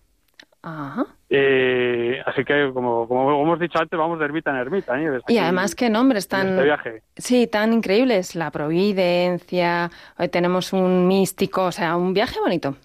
Ajá. 0.61 1.05
Eh, 1.29 2.21
así 2.25 2.45
que, 2.45 2.71
como, 2.73 3.05
como 3.05 3.41
hemos 3.41 3.59
dicho 3.59 3.79
antes, 3.79 3.99
vamos 3.99 4.17
de 4.17 4.25
ermita 4.25 4.51
en 4.51 4.57
ermita. 4.57 4.95
Nieves, 4.95 5.21
Y 5.27 5.37
además, 5.37 5.75
qué 5.75 5.89
nombres 5.89 6.29
tan, 6.29 6.49
este 6.51 6.63
viaje. 6.63 7.01
sí, 7.17 7.47
tan 7.47 7.73
increíbles. 7.73 8.33
La 8.35 8.49
Providencia, 8.49 9.89
hoy 10.17 10.29
tenemos 10.29 10.71
un 10.71 11.05
místico, 11.05 11.65
o 11.65 11.71
sea, 11.73 11.97
un 11.97 12.13
viaje 12.13 12.39
bonito. 12.39 12.77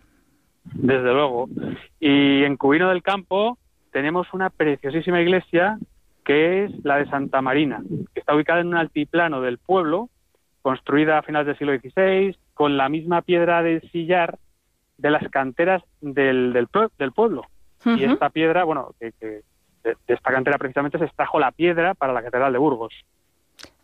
Desde 0.64 1.12
luego. 1.12 1.48
Y 2.00 2.42
en 2.42 2.56
Cubino 2.56 2.88
del 2.88 3.02
Campo 3.02 3.58
tenemos 3.92 4.26
una 4.32 4.50
preciosísima 4.50 5.20
iglesia 5.20 5.78
que 6.24 6.64
es 6.64 6.84
la 6.84 6.96
de 6.96 7.06
Santa 7.06 7.40
Marina, 7.40 7.80
que 8.12 8.20
está 8.20 8.34
ubicada 8.34 8.60
en 8.60 8.66
un 8.68 8.76
altiplano 8.76 9.40
del 9.40 9.56
pueblo, 9.58 10.10
construida 10.62 11.18
a 11.18 11.22
finales 11.22 11.46
del 11.46 11.58
siglo 11.58 11.78
XVI, 11.78 12.36
con 12.58 12.76
la 12.76 12.88
misma 12.88 13.22
piedra 13.22 13.62
de 13.62 13.80
sillar 13.92 14.36
de 14.96 15.10
las 15.12 15.22
canteras 15.30 15.80
del, 16.00 16.52
del, 16.52 16.68
del 16.98 17.12
pueblo. 17.12 17.44
Y 17.84 18.02
esta 18.02 18.30
piedra, 18.30 18.64
bueno, 18.64 18.96
que, 18.98 19.12
que 19.12 19.26
de, 19.84 19.96
de 20.08 20.14
esta 20.14 20.32
cantera 20.32 20.58
precisamente 20.58 20.98
se 20.98 21.04
extrajo 21.04 21.38
la 21.38 21.52
piedra 21.52 21.94
para 21.94 22.12
la 22.12 22.20
Catedral 22.20 22.52
de 22.52 22.58
Burgos. 22.58 22.92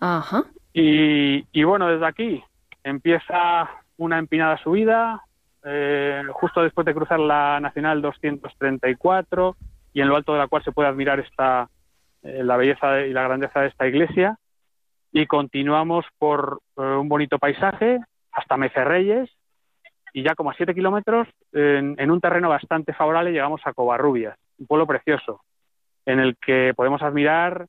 Ajá. 0.00 0.42
Y, 0.72 1.46
y 1.52 1.62
bueno, 1.62 1.86
desde 1.86 2.04
aquí 2.04 2.42
empieza 2.82 3.70
una 3.96 4.18
empinada 4.18 4.58
subida, 4.58 5.22
eh, 5.62 6.24
justo 6.32 6.60
después 6.60 6.84
de 6.84 6.94
cruzar 6.94 7.20
la 7.20 7.60
Nacional 7.60 8.02
234, 8.02 9.56
y 9.92 10.00
en 10.00 10.08
lo 10.08 10.16
alto 10.16 10.32
de 10.32 10.40
la 10.40 10.48
cual 10.48 10.64
se 10.64 10.72
puede 10.72 10.88
admirar 10.88 11.20
esta, 11.20 11.68
eh, 12.24 12.42
la 12.42 12.56
belleza 12.56 13.02
y 13.02 13.12
la 13.12 13.22
grandeza 13.22 13.60
de 13.60 13.68
esta 13.68 13.86
iglesia. 13.86 14.36
Y 15.12 15.26
continuamos 15.26 16.04
por 16.18 16.60
eh, 16.76 16.82
un 16.82 17.08
bonito 17.08 17.38
paisaje 17.38 18.00
hasta 18.34 18.56
Mecerreyes, 18.56 19.30
y 20.12 20.22
ya 20.22 20.34
como 20.34 20.50
a 20.50 20.54
siete 20.54 20.74
kilómetros, 20.74 21.26
en, 21.52 21.96
en 21.98 22.10
un 22.10 22.20
terreno 22.20 22.48
bastante 22.48 22.92
favorable, 22.92 23.32
llegamos 23.32 23.60
a 23.64 23.72
Covarrubias, 23.72 24.36
un 24.58 24.66
pueblo 24.66 24.86
precioso, 24.86 25.40
en 26.06 26.20
el 26.20 26.36
que 26.36 26.72
podemos 26.76 27.02
admirar 27.02 27.66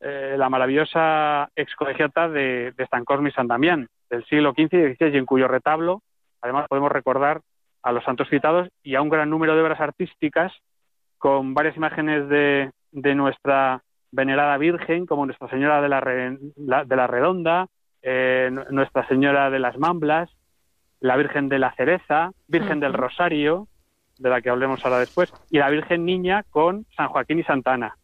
eh, 0.00 0.34
la 0.38 0.48
maravillosa 0.48 1.48
excolegiata 1.56 2.28
de, 2.28 2.72
de 2.76 2.86
San 2.86 3.04
Cosme 3.04 3.30
y 3.30 3.32
San 3.32 3.48
Damián 3.48 3.86
del 4.08 4.24
siglo 4.26 4.52
XV 4.52 4.74
y 4.74 4.94
XVI, 4.94 5.14
y 5.14 5.18
en 5.18 5.26
cuyo 5.26 5.46
retablo 5.48 6.02
además 6.42 6.66
podemos 6.68 6.90
recordar 6.90 7.40
a 7.82 7.92
los 7.92 8.02
santos 8.04 8.28
citados 8.30 8.68
y 8.82 8.94
a 8.94 9.02
un 9.02 9.08
gran 9.10 9.28
número 9.30 9.54
de 9.54 9.62
obras 9.62 9.80
artísticas 9.80 10.52
con 11.18 11.52
varias 11.54 11.76
imágenes 11.76 12.28
de, 12.28 12.70
de 12.92 13.14
nuestra 13.14 13.82
venerada 14.10 14.56
Virgen, 14.58 15.06
como 15.06 15.26
Nuestra 15.26 15.48
Señora 15.48 15.80
de 15.82 15.88
la, 15.88 16.00
Re- 16.00 16.38
la- 16.56 16.84
de 16.84 16.96
la 16.96 17.06
Redonda, 17.06 17.66
eh, 18.02 18.50
Nuestra 18.70 19.06
Señora 19.08 19.50
de 19.50 19.58
las 19.58 19.76
Mamblas, 19.78 20.30
la 21.00 21.16
Virgen 21.16 21.48
de 21.48 21.58
la 21.58 21.72
Cereza, 21.74 22.30
Virgen 22.48 22.80
del. 22.80 22.92
Rosario, 22.92 23.66
de 24.18 24.28
la 24.30 24.40
que 24.42 24.50
hablemos 24.50 24.84
ahora 24.84 24.98
después, 24.98 25.32
y 25.50 25.58
la 25.58 25.70
Virgen 25.70 26.04
Niña 26.04 26.44
con 26.50 26.84
San 26.96 27.08
Joaquín 27.08 27.38
y 27.38 27.42
Santana. 27.44 27.96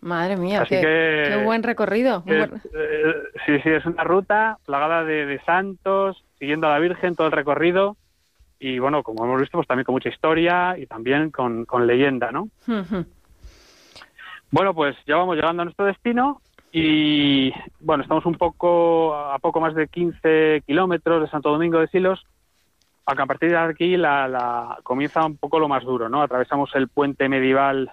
Madre 0.00 0.36
mía, 0.36 0.62
Así 0.62 0.70
qué, 0.76 0.80
que- 0.80 1.24
qué 1.36 1.44
buen 1.44 1.62
recorrido. 1.62 2.22
un 2.26 2.32
Es- 2.32 2.48
buen- 2.50 2.62
eh, 2.74 3.14
sí, 3.46 3.60
sí, 3.60 3.68
es 3.68 3.84
una 3.86 4.02
ruta 4.02 4.58
plagada 4.64 5.04
de, 5.04 5.26
de 5.26 5.38
santos, 5.42 6.24
siguiendo 6.38 6.66
a 6.66 6.70
la 6.70 6.78
Virgen 6.78 7.14
todo 7.14 7.26
el 7.26 7.32
recorrido 7.32 7.96
y 8.58 8.78
bueno, 8.78 9.02
como 9.02 9.24
hemos 9.24 9.40
visto, 9.40 9.58
pues 9.58 9.68
también 9.68 9.84
con 9.84 9.94
mucha 9.94 10.08
historia 10.08 10.76
y 10.78 10.86
también 10.86 11.30
con, 11.30 11.64
con 11.66 11.86
leyenda, 11.86 12.30
¿no? 12.32 12.48
Bueno, 14.50 14.74
pues 14.74 14.96
ya 15.06 15.16
vamos 15.16 15.36
llegando 15.36 15.62
a 15.62 15.64
nuestro 15.64 15.84
destino 15.86 16.40
y 16.72 17.52
bueno, 17.80 18.02
estamos 18.02 18.24
un 18.26 18.34
poco 18.34 19.14
a 19.14 19.38
poco 19.38 19.60
más 19.60 19.74
de 19.74 19.88
15 19.88 20.62
kilómetros 20.66 21.22
de 21.22 21.28
Santo 21.30 21.50
Domingo 21.50 21.78
de 21.80 21.88
Silos. 21.88 22.24
Aunque 23.06 23.22
a 23.22 23.26
partir 23.26 23.50
de 23.50 23.56
aquí 23.58 23.96
la, 23.96 24.28
la- 24.28 24.78
comienza 24.84 25.24
un 25.26 25.36
poco 25.36 25.58
lo 25.58 25.68
más 25.68 25.82
duro, 25.84 26.08
¿no? 26.08 26.22
Atravesamos 26.22 26.70
el 26.74 26.88
puente 26.88 27.28
medieval 27.28 27.90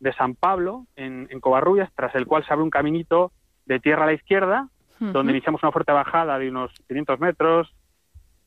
de 0.00 0.12
San 0.14 0.34
Pablo 0.34 0.86
en, 0.96 1.28
en 1.30 1.40
Covarrubias, 1.40 1.90
tras 1.94 2.14
el 2.16 2.26
cual 2.26 2.44
se 2.44 2.52
abre 2.52 2.64
un 2.64 2.70
caminito 2.70 3.30
de 3.64 3.78
tierra 3.80 4.04
a 4.04 4.06
la 4.06 4.12
izquierda, 4.14 4.68
donde 5.12 5.32
iniciamos 5.32 5.62
una 5.62 5.72
fuerte 5.72 5.92
bajada 5.92 6.38
de 6.38 6.48
unos 6.48 6.72
500 6.88 7.20
metros 7.20 7.72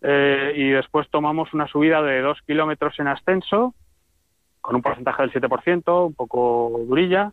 eh, 0.01 0.53
y 0.55 0.69
después 0.69 1.07
tomamos 1.09 1.53
una 1.53 1.67
subida 1.67 2.01
de 2.01 2.21
dos 2.21 2.39
kilómetros 2.45 3.00
en 3.00 3.07
ascenso 3.07 3.74
con 4.62 4.75
un 4.75 4.81
porcentaje 4.81 5.21
del 5.24 5.31
7%, 5.31 6.07
un 6.07 6.13
poco 6.15 6.81
durilla, 6.88 7.31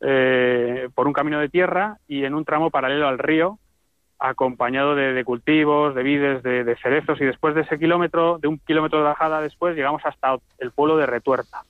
eh, 0.00 0.88
por 0.94 1.06
un 1.06 1.12
camino 1.12 1.40
de 1.40 1.48
tierra 1.48 1.98
y 2.06 2.24
en 2.24 2.34
un 2.34 2.44
tramo 2.44 2.70
paralelo 2.70 3.08
al 3.08 3.18
río, 3.18 3.58
acompañado 4.18 4.94
de, 4.94 5.12
de 5.12 5.24
cultivos, 5.24 5.94
de 5.94 6.02
vides, 6.02 6.42
de, 6.42 6.64
de 6.64 6.76
cerezos 6.76 7.20
y 7.20 7.24
después 7.24 7.54
de 7.54 7.60
ese 7.62 7.78
kilómetro, 7.78 8.38
de 8.38 8.48
un 8.48 8.58
kilómetro 8.58 8.98
de 8.98 9.04
bajada 9.04 9.40
después, 9.40 9.76
llegamos 9.76 10.02
hasta 10.04 10.36
el 10.58 10.72
pueblo 10.72 10.96
de 10.96 11.06
Retuerta. 11.06 11.62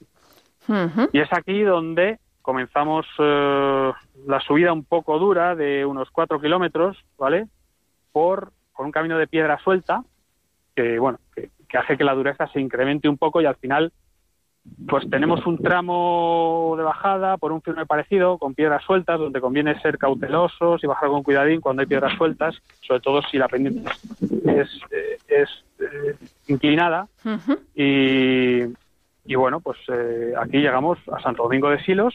Y 1.13 1.21
es 1.21 1.33
aquí 1.33 1.63
donde 1.63 2.19
comenzamos 2.43 3.07
eh, 3.19 3.93
la 4.27 4.41
subida 4.41 4.73
un 4.73 4.85
poco 4.85 5.19
dura 5.19 5.55
de 5.55 5.85
unos 5.85 6.11
cuatro 6.11 6.41
kilómetros, 6.41 6.97
¿vale? 7.19 7.47
Por, 8.13 8.53
por 8.75 8.87
un 8.87 8.93
camino 8.93 9.19
de 9.19 9.27
piedra 9.27 9.59
suelta, 9.59 10.03
que, 10.75 10.99
bueno, 10.99 11.19
que, 11.35 11.51
que 11.69 11.79
hace 11.79 11.97
que 11.97 12.05
la 12.05 12.15
dureza 12.15 12.47
se 12.49 12.61
incremente 12.61 13.09
un 13.09 13.19
poco 13.19 13.41
y 13.41 13.47
al 13.47 13.57
final, 13.57 13.93
pues 14.89 15.09
tenemos 15.11 15.45
un 15.47 15.59
tramo 15.59 16.75
de 16.77 16.83
bajada 16.83 17.37
por 17.37 17.53
un 17.53 17.63
firme 17.63 17.87
parecido, 17.87 18.39
con 18.39 18.55
piedras 18.55 18.83
sueltas, 18.85 19.19
donde 19.19 19.41
conviene 19.41 19.81
ser 19.81 19.99
cautelosos 19.99 20.83
y 20.83 20.87
bajar 20.87 21.09
con 21.11 21.23
cuidadín 21.23 21.61
cuando 21.61 21.81
hay 21.81 21.87
piedras 21.87 22.17
sueltas, 22.17 22.57
sobre 22.87 23.01
todo 23.01 23.23
si 23.31 23.39
la 23.39 23.49
pendiente 23.49 23.91
es, 24.47 24.69
eh, 24.91 25.19
es 25.29 25.49
eh, 25.81 26.17
inclinada 26.49 27.09
y, 27.75 28.63
y 29.25 29.35
bueno, 29.35 29.61
pues 29.61 29.79
eh, 29.89 30.33
aquí 30.41 30.59
llegamos 30.59 30.99
a 31.13 31.21
Santo 31.21 31.43
Domingo 31.43 31.71
de 31.71 31.83
Silos, 31.85 32.15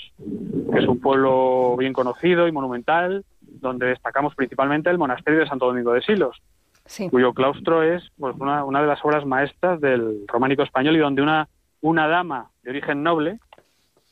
que 0.72 0.80
es 0.80 0.88
un 0.88 1.00
pueblo 1.00 1.76
bien 1.78 1.94
conocido 1.94 2.48
y 2.48 2.52
monumental, 2.52 3.24
donde 3.42 3.88
destacamos 3.88 4.34
principalmente 4.36 4.90
el 4.90 4.98
monasterio 4.98 5.42
de 5.42 5.48
Santo 5.48 5.68
Domingo 5.68 5.94
de 5.94 6.02
Silos, 6.02 6.42
Sí. 6.86 7.10
cuyo 7.10 7.32
claustro 7.34 7.82
es 7.82 8.04
pues, 8.20 8.36
una, 8.38 8.66
una 8.66 8.82
de 8.82 8.88
las 8.88 9.00
obras 9.06 9.26
maestras 9.26 9.80
del 9.80 10.26
románico 10.28 10.64
español 10.64 10.98
y 10.98 11.00
donde 11.00 11.22
una, 11.22 11.48
una 11.84 12.08
dama 12.08 12.50
de 12.64 12.72
origen 12.72 13.04
noble, 13.04 13.40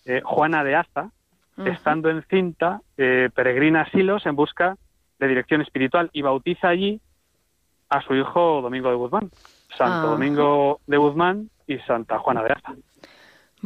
eh, 0.06 0.22
Juana 0.24 0.64
de 0.64 0.76
Aza, 0.76 1.10
estando 1.66 2.10
encinta, 2.10 2.82
eh, 2.98 3.30
peregrina 3.34 3.82
a 3.82 3.90
Silos 3.92 4.26
en 4.26 4.36
busca 4.36 4.78
de 5.20 5.28
dirección 5.28 5.62
espiritual 5.62 6.10
y 6.12 6.22
bautiza 6.22 6.68
allí 6.70 7.00
a 7.90 8.02
su 8.02 8.16
hijo 8.16 8.62
Domingo 8.62 8.90
de 8.90 8.96
Guzmán, 8.96 9.30
Santo 9.78 9.94
Ajá. 9.94 10.08
Domingo 10.08 10.80
de 10.88 10.98
Guzmán 10.98 11.50
y 11.68 11.78
Santa 11.80 12.20
Juana 12.20 12.44
de 12.44 12.52
Aza. 12.54 12.74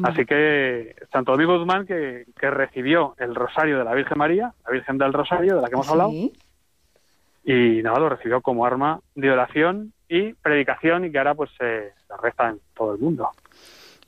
Así 0.04 0.26
que 0.26 0.94
Santo 1.12 1.32
Domingo 1.32 1.54
de 1.54 1.60
Guzmán 1.60 1.86
que, 1.88 2.26
que 2.38 2.50
recibió 2.52 3.16
el 3.18 3.34
rosario 3.34 3.78
de 3.78 3.86
la 3.86 3.94
Virgen 3.96 4.18
María, 4.18 4.54
la 4.66 4.72
Virgen 4.72 4.98
del 4.98 5.14
Rosario 5.14 5.56
de 5.56 5.62
la 5.62 5.68
que 5.70 5.74
hemos 5.76 5.90
hablado, 5.90 6.10
Sí. 6.12 6.34
y 7.46 7.82
nada, 7.82 8.00
lo 8.00 8.10
recibió 8.10 8.42
como 8.42 8.66
arma 8.66 9.00
de 9.16 9.32
oración 9.32 9.94
y 10.10 10.34
predicación 10.34 11.06
y 11.06 11.12
que 11.12 11.18
ahora 11.18 11.34
pues 11.34 11.50
se 11.58 11.94
reza 12.22 12.50
en 12.50 12.60
todo 12.76 12.94
el 12.94 13.00
mundo. 13.00 13.30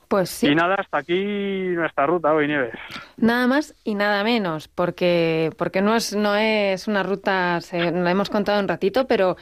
Pues 0.08 0.30
sí. 0.30 0.48
Y 0.48 0.54
nada, 0.54 0.76
hasta 0.76 0.98
aquí 0.98 1.14
nuestra 1.14 2.06
ruta 2.06 2.32
hoy, 2.32 2.48
Nieves. 2.48 2.72
Nada 3.18 3.46
más 3.46 3.74
y 3.84 3.94
nada 3.94 4.24
menos, 4.24 4.66
porque, 4.68 5.52
porque 5.58 5.82
no, 5.82 5.94
es, 5.94 6.16
no 6.16 6.34
es 6.34 6.88
una 6.88 7.02
ruta, 7.02 7.60
se, 7.60 7.92
la 7.92 8.10
hemos 8.10 8.30
contado 8.30 8.58
un 8.58 8.68
ratito, 8.68 9.06
pero 9.06 9.36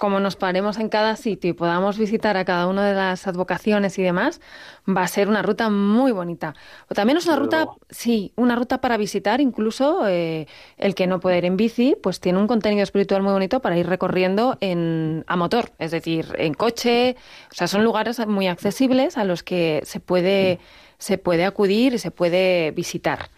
como 0.00 0.18
nos 0.18 0.34
paremos 0.34 0.78
en 0.78 0.88
cada 0.88 1.14
sitio 1.14 1.50
y 1.50 1.52
podamos 1.52 1.98
visitar 1.98 2.38
a 2.38 2.46
cada 2.46 2.66
una 2.68 2.86
de 2.86 2.94
las 2.94 3.26
advocaciones 3.26 3.98
y 3.98 4.02
demás, 4.02 4.40
va 4.88 5.02
a 5.02 5.06
ser 5.06 5.28
una 5.28 5.42
ruta 5.42 5.68
muy 5.68 6.10
bonita. 6.10 6.54
O 6.88 6.94
también 6.94 7.18
es 7.18 7.26
una 7.26 7.36
ruta, 7.36 7.66
sí, 7.90 8.32
una 8.34 8.56
ruta 8.56 8.80
para 8.80 8.96
visitar, 8.96 9.42
incluso 9.42 10.08
eh, 10.08 10.46
el 10.78 10.94
que 10.94 11.06
no 11.06 11.20
puede 11.20 11.36
ir 11.36 11.44
en 11.44 11.58
bici, 11.58 11.98
pues 12.02 12.18
tiene 12.18 12.38
un 12.38 12.46
contenido 12.46 12.82
espiritual 12.82 13.22
muy 13.22 13.34
bonito 13.34 13.60
para 13.60 13.76
ir 13.76 13.86
recorriendo 13.86 14.56
en, 14.62 15.22
a 15.26 15.36
motor, 15.36 15.72
es 15.78 15.90
decir, 15.90 16.34
en 16.38 16.54
coche. 16.54 17.16
O 17.50 17.54
sea, 17.54 17.68
son 17.68 17.84
lugares 17.84 18.26
muy 18.26 18.48
accesibles 18.48 19.18
a 19.18 19.24
los 19.24 19.42
que 19.42 19.82
se 19.84 20.00
puede, 20.00 20.60
se 20.96 21.18
puede 21.18 21.44
acudir 21.44 21.92
y 21.92 21.98
se 21.98 22.10
puede 22.10 22.70
visitar. 22.70 23.28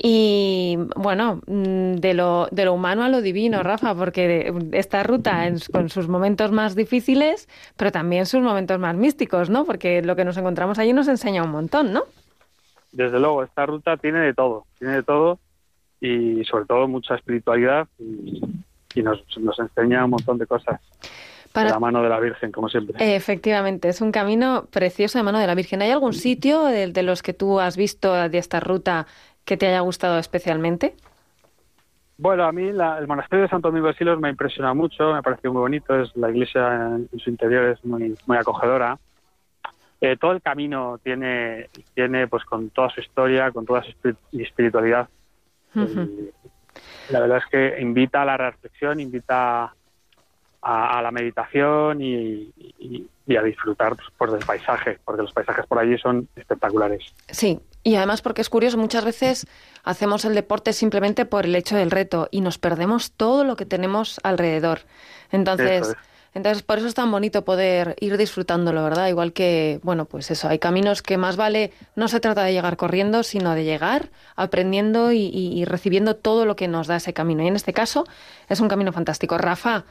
Y 0.00 0.78
bueno, 0.94 1.40
mm, 1.46 1.94
de 1.96 2.14
lo, 2.14 2.46
de 2.52 2.64
lo 2.64 2.72
humano 2.74 3.02
a 3.02 3.08
lo 3.08 3.20
divino, 3.20 3.64
Rafa, 3.64 3.94
porque 3.96 4.28
de- 4.28 4.78
esta 4.78 5.02
ruta 5.02 5.46
en- 5.48 5.58
con 5.72 5.88
sus 5.88 6.06
momentos 6.08 6.52
más 6.52 6.76
difíciles, 6.76 7.48
pero 7.76 7.90
también 7.90 8.24
sus 8.26 8.40
momentos 8.40 8.78
más 8.78 8.94
místicos, 8.94 9.50
¿no? 9.50 9.64
Porque 9.64 10.00
lo 10.02 10.14
que 10.14 10.24
nos 10.24 10.36
encontramos 10.36 10.78
allí 10.78 10.92
nos 10.92 11.08
enseña 11.08 11.42
un 11.42 11.50
montón, 11.50 11.92
¿no? 11.92 12.04
Desde 12.92 13.18
luego, 13.18 13.42
esta 13.42 13.66
ruta 13.66 13.96
tiene 13.96 14.20
de 14.20 14.34
todo, 14.34 14.66
tiene 14.78 14.94
de 14.94 15.02
todo 15.02 15.40
y 16.00 16.44
sobre 16.44 16.64
todo 16.66 16.86
mucha 16.86 17.16
espiritualidad 17.16 17.88
y, 17.98 18.40
y 18.94 19.02
nos, 19.02 19.22
nos 19.38 19.58
enseña 19.58 20.04
un 20.04 20.10
montón 20.12 20.38
de 20.38 20.46
cosas 20.46 20.80
de 20.80 21.08
Para- 21.52 21.70
la 21.70 21.80
mano 21.80 22.02
de 22.04 22.08
la 22.08 22.20
Virgen, 22.20 22.52
como 22.52 22.68
siempre. 22.68 22.94
Efectivamente, 23.16 23.88
es 23.88 24.00
un 24.00 24.12
camino 24.12 24.66
precioso 24.70 25.18
de 25.18 25.24
mano 25.24 25.40
de 25.40 25.46
la 25.48 25.56
Virgen. 25.56 25.82
¿Hay 25.82 25.90
algún 25.90 26.12
sitio 26.14 26.62
de, 26.66 26.86
de 26.92 27.02
los 27.02 27.20
que 27.22 27.34
tú 27.34 27.58
has 27.58 27.76
visto 27.76 28.14
de 28.28 28.38
esta 28.38 28.60
ruta 28.60 29.06
que 29.48 29.56
te 29.56 29.66
haya 29.66 29.80
gustado 29.80 30.18
especialmente? 30.18 30.94
Bueno, 32.18 32.44
a 32.44 32.52
mí 32.52 32.70
la- 32.70 32.98
el 32.98 33.06
monasterio 33.06 33.44
de 33.44 33.48
Santo 33.48 33.68
Domingo 33.68 33.88
de 33.88 33.94
Silos 33.94 34.20
me 34.20 34.28
ha 34.28 34.30
impresionado 34.30 34.74
mucho, 34.74 35.12
me 35.12 35.18
ha 35.18 35.22
parecido 35.22 35.54
muy 35.54 35.60
bonito, 35.60 35.98
es 35.98 36.14
la 36.16 36.28
iglesia 36.30 36.66
en, 36.96 37.08
en 37.10 37.18
su 37.18 37.30
interior 37.30 37.64
es 37.64 37.82
muy, 37.82 38.14
muy 38.26 38.36
acogedora. 38.36 38.98
Eh, 40.02 40.16
todo 40.20 40.32
el 40.32 40.42
camino 40.42 40.98
tiene, 41.02 41.70
tiene, 41.94 42.28
pues 42.28 42.44
con 42.44 42.68
toda 42.70 42.90
su 42.90 43.00
historia, 43.00 43.50
con 43.50 43.64
toda 43.64 43.82
su 43.82 43.90
espiri- 43.92 44.16
espiritualidad. 44.32 45.08
La 47.08 47.20
verdad 47.20 47.38
es 47.38 47.46
que 47.46 47.80
invita 47.80 48.20
a 48.22 48.24
la 48.26 48.36
reflexión, 48.36 49.00
invita 49.00 49.72
a, 50.60 50.98
a 50.98 51.02
la 51.02 51.10
meditación 51.10 52.02
y, 52.02 52.52
y- 52.78 53.08
y 53.26 53.36
a 53.36 53.42
disfrutar 53.42 53.94
pues, 54.18 54.32
del 54.32 54.44
paisaje, 54.44 54.98
porque 55.04 55.22
los 55.22 55.32
paisajes 55.32 55.66
por 55.66 55.78
allí 55.78 55.96
son 55.98 56.28
espectaculares. 56.36 57.14
Sí, 57.30 57.60
y 57.82 57.94
además 57.94 58.22
porque 58.22 58.42
es 58.42 58.48
curioso, 58.50 58.76
muchas 58.78 59.04
veces 59.04 59.46
hacemos 59.84 60.24
el 60.24 60.34
deporte 60.34 60.72
simplemente 60.72 61.24
por 61.24 61.46
el 61.46 61.54
hecho 61.54 61.76
del 61.76 61.90
reto 61.90 62.28
y 62.30 62.40
nos 62.40 62.58
perdemos 62.58 63.12
todo 63.12 63.44
lo 63.44 63.56
que 63.56 63.66
tenemos 63.66 64.20
alrededor. 64.22 64.80
Entonces, 65.30 65.88
es. 65.90 65.96
entonces 66.34 66.62
por 66.62 66.78
eso 66.78 66.86
es 66.88 66.94
tan 66.94 67.10
bonito 67.10 67.44
poder 67.44 67.96
ir 68.00 68.16
disfrutándolo, 68.16 68.82
¿verdad? 68.84 69.08
Igual 69.08 69.32
que, 69.32 69.80
bueno, 69.82 70.04
pues 70.04 70.30
eso, 70.30 70.48
hay 70.48 70.58
caminos 70.58 71.02
que 71.02 71.16
más 71.16 71.36
vale, 71.36 71.72
no 71.96 72.08
se 72.08 72.20
trata 72.20 72.44
de 72.44 72.52
llegar 72.52 72.76
corriendo, 72.76 73.22
sino 73.22 73.54
de 73.54 73.64
llegar 73.64 74.10
aprendiendo 74.36 75.12
y, 75.12 75.18
y- 75.26 75.58
y 75.60 75.64
recibiendo 75.64 76.16
todo 76.16 76.44
lo 76.44 76.56
que 76.56 76.68
nos 76.68 76.86
da 76.86 76.96
ese 76.96 77.14
camino. 77.14 77.42
Y 77.42 77.48
en 77.48 77.56
este 77.56 77.72
caso 77.72 78.04
es 78.48 78.60
un 78.60 78.68
camino 78.68 78.92
fantástico. 78.92 79.38
Rafa, 79.38 79.84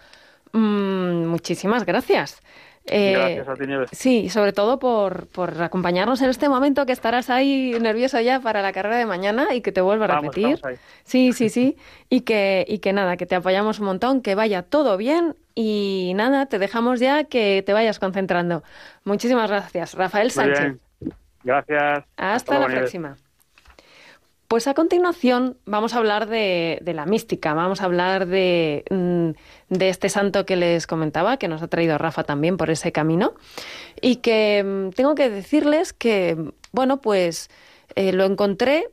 mm, 0.54 1.26
muchísimas 1.28 1.86
gracias. 1.86 2.42
Eh, 2.90 3.14
Gracias 3.14 3.48
a 3.48 3.54
ti, 3.56 3.68
Nieves. 3.68 3.90
Sí, 3.92 4.30
sobre 4.30 4.54
todo 4.54 4.80
por, 4.80 5.28
por 5.28 5.62
acompañarnos 5.62 6.22
en 6.22 6.30
este 6.30 6.50
momento 6.50 6.86
que 6.86 6.92
estarás 6.92 7.30
ahí 7.30 7.78
nervioso 7.80 8.20
ya 8.20 8.40
para 8.40 8.62
la 8.62 8.72
carrera 8.72 8.98
de 8.98 9.06
mañana 9.06 9.54
y 9.54 9.62
que 9.62 9.72
te 9.72 9.82
vuelva 9.82 10.06
a 10.06 10.20
repetir. 10.20 10.60
Sí, 11.04 11.34
sí, 11.34 11.50
sí. 11.50 11.78
Y 12.10 12.22
que, 12.22 12.64
y 12.66 12.80
que 12.80 12.94
nada, 12.94 13.18
que 13.18 13.26
te 13.26 13.36
apoyamos 13.36 13.80
un 13.80 13.88
montón, 13.88 14.22
que 14.22 14.34
vaya 14.34 14.64
todo 14.64 14.96
bien 14.96 15.36
y 15.56 16.14
nada, 16.16 16.46
te 16.46 16.58
dejamos 16.58 17.02
ya 17.02 17.26
que 17.26 17.64
te 17.66 17.74
vayas 17.74 18.00
concentrando. 18.00 18.64
Muchísimas 19.04 19.50
gracias, 19.50 19.94
Rafael 19.94 20.32
Sánchez. 20.32 20.78
Gracias. 21.44 22.06
Hasta 22.16 22.60
la 22.60 22.68
próxima. 22.68 23.18
Pues 24.48 24.66
a 24.68 24.74
continuación 24.74 25.58
vamos 25.66 25.94
a 25.94 25.98
hablar 25.98 26.28
de, 26.28 26.80
la 26.86 27.06
mística, 27.06 27.54
vamos 27.54 27.82
a 27.82 27.86
hablar 27.86 28.28
de, 28.28 28.86
mm, 28.90 29.76
de 29.76 29.90
este 29.90 30.08
santo 30.08 30.46
que 30.46 30.56
les 30.56 30.88
comentaba, 30.88 31.36
que 31.36 31.50
nos 31.50 31.62
ha 31.62 31.68
traído 31.68 31.98
Rafa 31.98 32.24
también 32.24 32.56
por 32.56 32.70
ese 32.70 32.94
camino, 32.94 33.34
y 34.02 34.18
que 34.18 34.64
mm, 34.64 34.90
tengo 34.92 35.16
que 35.16 35.30
decirles 35.30 35.92
que, 35.92 36.38
bueno, 36.72 37.02
pues 37.02 37.50
eh, 37.96 38.14
lo 38.14 38.24
encontré 38.24 38.90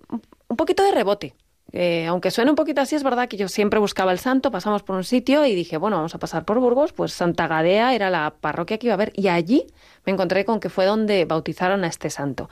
un 0.49 0.56
poquito 0.56 0.82
de 0.82 0.90
rebote. 0.90 1.34
Eh, 1.76 2.06
aunque 2.06 2.30
suene 2.30 2.50
un 2.52 2.54
poquito 2.54 2.80
así, 2.80 2.94
es 2.94 3.02
verdad 3.02 3.28
que 3.28 3.36
yo 3.36 3.48
siempre 3.48 3.80
buscaba 3.80 4.12
el 4.12 4.20
santo, 4.20 4.52
pasamos 4.52 4.84
por 4.84 4.94
un 4.94 5.02
sitio 5.02 5.44
y 5.44 5.56
dije, 5.56 5.76
bueno, 5.76 5.96
vamos 5.96 6.14
a 6.14 6.18
pasar 6.20 6.44
por 6.44 6.60
Burgos, 6.60 6.92
pues 6.92 7.12
Santa 7.12 7.48
Gadea 7.48 7.96
era 7.96 8.10
la 8.10 8.32
parroquia 8.40 8.78
que 8.78 8.86
iba 8.86 8.94
a 8.94 8.96
ver 8.96 9.12
y 9.16 9.26
allí 9.26 9.66
me 10.06 10.12
encontré 10.12 10.44
con 10.44 10.60
que 10.60 10.68
fue 10.68 10.86
donde 10.86 11.24
bautizaron 11.24 11.82
a 11.82 11.88
este 11.88 12.10
santo. 12.10 12.48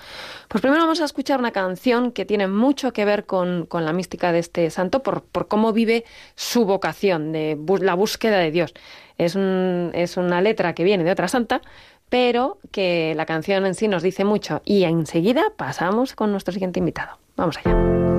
Pues 0.48 0.60
primero 0.60 0.82
vamos 0.82 1.00
a 1.00 1.04
escuchar 1.04 1.38
una 1.38 1.52
canción 1.52 2.10
que 2.10 2.24
tiene 2.24 2.48
mucho 2.48 2.92
que 2.92 3.04
ver 3.04 3.24
con, 3.24 3.68
la 3.70 3.92
mística 3.92 4.32
de 4.32 4.40
este 4.40 4.68
santo 4.70 5.04
por, 5.04 5.22
cómo 5.46 5.72
vive 5.72 6.04
su 6.34 6.64
vocación 6.64 7.30
de 7.30 7.56
la 7.80 7.94
búsqueda 7.94 8.38
de 8.38 8.50
Dios. 8.50 8.74
Es 9.18 9.36
una 9.36 10.40
letra 10.40 10.74
que 10.74 10.82
viene 10.82 11.04
de 11.04 11.12
otra 11.12 11.28
santa, 11.28 11.62
pero 12.08 12.58
que 12.72 13.14
la 13.14 13.24
canción 13.26 13.66
en 13.66 13.76
sí 13.76 13.86
nos 13.86 14.02
dice 14.02 14.24
mucho 14.24 14.62
y 14.64 14.82
enseguida 14.82 15.44
pasamos 15.56 16.16
con 16.16 16.32
nuestro 16.32 16.52
siguiente 16.52 16.80
invitado. 16.80 17.18
Vamos 17.36 17.56
allá. 17.58 18.11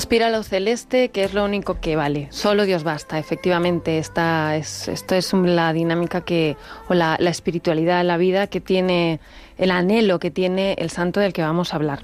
Aspira 0.00 0.28
a 0.28 0.30
lo 0.30 0.42
celeste, 0.42 1.10
que 1.10 1.24
es 1.24 1.34
lo 1.34 1.44
único 1.44 1.78
que 1.78 1.94
vale. 1.94 2.28
Solo 2.30 2.64
Dios 2.64 2.84
basta. 2.84 3.18
Efectivamente, 3.18 3.98
esta 3.98 4.56
es, 4.56 4.88
esto 4.88 5.14
es 5.14 5.30
la 5.34 5.74
dinámica 5.74 6.22
que, 6.22 6.56
o 6.88 6.94
la, 6.94 7.18
la 7.20 7.28
espiritualidad 7.28 8.02
la 8.02 8.16
vida 8.16 8.46
que 8.46 8.62
tiene, 8.62 9.20
el 9.58 9.70
anhelo 9.70 10.18
que 10.18 10.30
tiene 10.30 10.72
el 10.78 10.88
santo 10.88 11.20
del 11.20 11.34
que 11.34 11.42
vamos 11.42 11.74
a 11.74 11.76
hablar. 11.76 11.98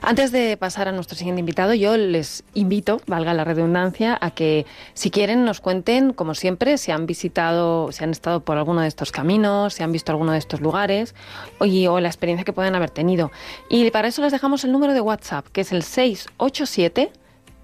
Antes 0.00 0.32
de 0.32 0.56
pasar 0.56 0.88
a 0.88 0.92
nuestro 0.92 1.18
siguiente 1.18 1.40
invitado, 1.40 1.74
yo 1.74 1.98
les 1.98 2.44
invito, 2.54 3.02
valga 3.06 3.34
la 3.34 3.44
redundancia, 3.44 4.16
a 4.18 4.30
que 4.30 4.64
si 4.94 5.10
quieren 5.10 5.44
nos 5.44 5.60
cuenten, 5.60 6.14
como 6.14 6.34
siempre, 6.34 6.78
si 6.78 6.92
han 6.92 7.04
visitado, 7.04 7.92
si 7.92 8.04
han 8.04 8.10
estado 8.10 8.40
por 8.40 8.56
alguno 8.56 8.80
de 8.80 8.88
estos 8.88 9.12
caminos, 9.12 9.74
si 9.74 9.82
han 9.82 9.92
visto 9.92 10.12
alguno 10.12 10.32
de 10.32 10.38
estos 10.38 10.62
lugares 10.62 11.14
y, 11.60 11.88
o 11.88 12.00
la 12.00 12.08
experiencia 12.08 12.46
que 12.46 12.54
pueden 12.54 12.74
haber 12.74 12.88
tenido. 12.88 13.30
Y 13.68 13.90
para 13.90 14.08
eso 14.08 14.22
les 14.22 14.32
dejamos 14.32 14.64
el 14.64 14.72
número 14.72 14.94
de 14.94 15.02
WhatsApp, 15.02 15.46
que 15.48 15.60
es 15.60 15.72
el 15.72 15.82
687 15.82 17.12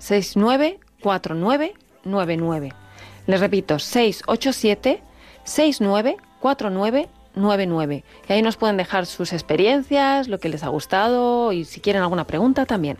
694999. 0.00 2.72
Les 3.26 3.40
repito, 3.40 3.78
687 3.78 5.02
694999. 5.44 8.04
Y 8.28 8.32
ahí 8.32 8.42
nos 8.42 8.56
pueden 8.56 8.76
dejar 8.76 9.06
sus 9.06 9.32
experiencias, 9.32 10.26
lo 10.28 10.38
que 10.38 10.48
les 10.48 10.64
ha 10.64 10.68
gustado 10.68 11.52
y 11.52 11.64
si 11.64 11.80
quieren 11.80 12.02
alguna 12.02 12.26
pregunta 12.26 12.66
también. 12.66 12.98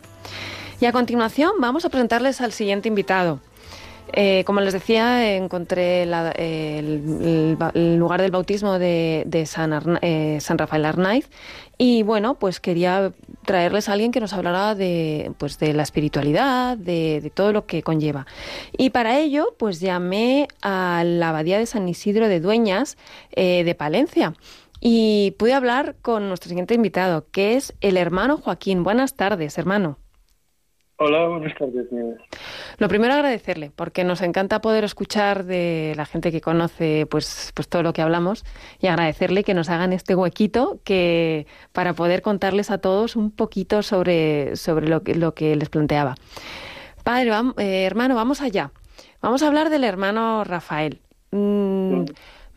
Y 0.81 0.87
a 0.87 0.93
continuación 0.93 1.55
vamos 1.59 1.85
a 1.85 1.89
presentarles 1.89 2.41
al 2.41 2.53
siguiente 2.53 2.87
invitado. 2.89 3.41
Eh, 4.13 4.45
como 4.45 4.61
les 4.61 4.73
decía, 4.73 5.37
encontré 5.37 6.03
el, 6.03 7.57
lugar 7.99 8.23
del 8.23 8.31
bautismo 8.31 8.79
de, 8.79 9.25
de 9.27 9.47
San, 9.47 9.99
eh, 10.03 10.39
San 10.41 10.59
Rafael 10.59 10.85
Arnaiz 10.85 11.29
y 11.83 12.03
bueno, 12.03 12.35
pues 12.35 12.61
quería 12.61 13.15
traerles 13.47 13.89
a 13.89 13.95
alguien 13.95 14.13
que 14.13 14.21
nos 14.21 14.35
hablara 14.35 14.75
de, 14.75 15.33
pues, 15.39 15.59
de 15.59 15.73
la 15.73 15.83
espiritualidad, 15.83 16.77
de, 16.77 17.23
de 17.23 17.31
todo 17.31 17.55
lo 17.55 17.65
que 17.65 17.83
conlleva. 17.83 18.27
Y 18.77 18.91
para 18.91 19.19
ello, 19.19 19.55
pues 19.59 19.81
llamé 19.81 20.47
a 20.61 21.03
la 21.07 21.31
abadía 21.31 21.59
de 21.59 21.65
San 21.65 21.89
Isidro 21.89 22.29
de 22.29 22.39
Dueñas 22.39 22.99
eh, 23.33 23.65
de 23.65 23.75
Palencia 23.75 24.35
y 24.79 25.31
pude 25.39 25.55
hablar 25.55 25.97
con 26.03 26.29
nuestro 26.29 26.51
siguiente 26.51 26.75
invitado, 26.75 27.25
que 27.33 27.57
es 27.57 27.73
el 27.81 27.97
hermano 27.97 28.37
Joaquín. 28.37 28.85
Buenas 28.85 29.15
tardes, 29.15 29.57
hermano. 29.57 29.97
Hola, 31.03 31.29
buenas 31.29 31.55
tardes, 31.57 31.91
Nieves. 31.91 32.21
Lo 32.77 32.87
primero 32.89 33.15
agradecerle, 33.15 33.73
porque 33.75 34.05
nos 34.05 34.21
encanta 34.21 34.61
poder 34.61 34.85
escuchar 34.85 35.45
de 35.45 35.95
la 35.97 36.05
gente 36.05 36.31
que 36.31 36.43
conoce 36.43 37.07
pues, 37.11 37.53
pues 37.55 37.69
todo 37.71 37.83
lo 37.83 37.95
que 37.95 38.03
hablamos 38.03 38.45
y 38.81 38.87
agradecerle 38.89 39.43
que 39.43 39.55
nos 39.55 39.71
hagan 39.71 39.95
este 39.95 40.15
huequito 40.15 40.79
que 40.85 41.47
para 41.73 41.95
poder 41.95 42.21
contarles 42.21 42.71
a 42.71 42.79
todos 42.79 43.17
un 43.17 43.31
poquito 43.31 43.83
sobre, 43.83 44.57
sobre 44.57 44.89
lo, 44.89 45.03
que, 45.03 45.15
lo 45.15 45.33
que 45.35 45.57
les 45.57 45.71
planteaba. 45.71 46.17
Padre, 47.03 47.31
vam- 47.33 47.55
eh, 47.59 47.85
hermano, 47.87 48.15
vamos 48.15 48.43
allá. 48.43 48.71
Vamos 49.23 49.43
a 49.43 49.47
hablar 49.47 49.71
del 49.71 49.85
hermano 49.85 50.45
Rafael. 50.45 51.01
Mm, 51.31 52.05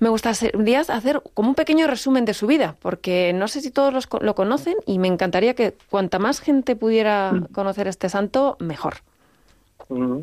me 0.04 0.10
gustaría 0.10 0.80
hacer 0.82 1.22
como 1.34 1.50
un 1.50 1.56
pequeño 1.56 1.88
resumen 1.88 2.26
de 2.26 2.34
su 2.34 2.46
vida, 2.46 2.76
porque 2.82 3.32
no 3.34 3.48
sé 3.48 3.62
si 3.62 3.72
todos 3.72 3.94
los 3.94 4.08
lo 4.22 4.36
conocen 4.36 4.76
y 4.86 5.00
me 5.00 5.08
encantaría 5.08 5.54
que 5.56 5.74
cuanta 5.90 6.20
más 6.20 6.40
gente 6.42 6.76
pudiera 6.76 7.32
conocer 7.54 7.88
a 7.88 7.90
este 7.90 8.10
santo, 8.10 8.58
mejor. 8.60 8.96
Mm. 9.90 10.20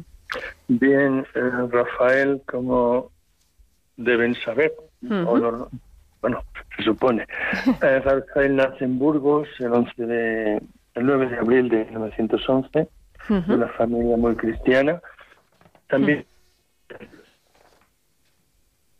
Bien, 0.68 1.26
eh, 1.34 1.50
Rafael, 1.70 2.42
como 2.46 3.10
deben 3.96 4.34
saber, 4.44 4.72
o 5.26 5.38
no- 5.38 5.68
bueno, 6.20 6.44
se 6.76 6.82
supone, 6.84 7.26
eh, 7.82 8.00
Rafael 8.00 8.54
nace 8.56 8.84
en 8.84 8.98
Burgos 8.98 9.48
el 9.58 9.72
11 9.72 10.06
de, 10.06 10.56
el 10.94 11.06
9 11.06 11.28
de 11.30 11.38
abril 11.38 11.68
de 11.70 11.84
1911, 11.86 12.68
de 12.78 12.88
Ujú. 13.34 13.54
una 13.54 13.68
familia 13.68 14.16
muy 14.18 14.36
cristiana. 14.36 15.00
También 15.88 16.24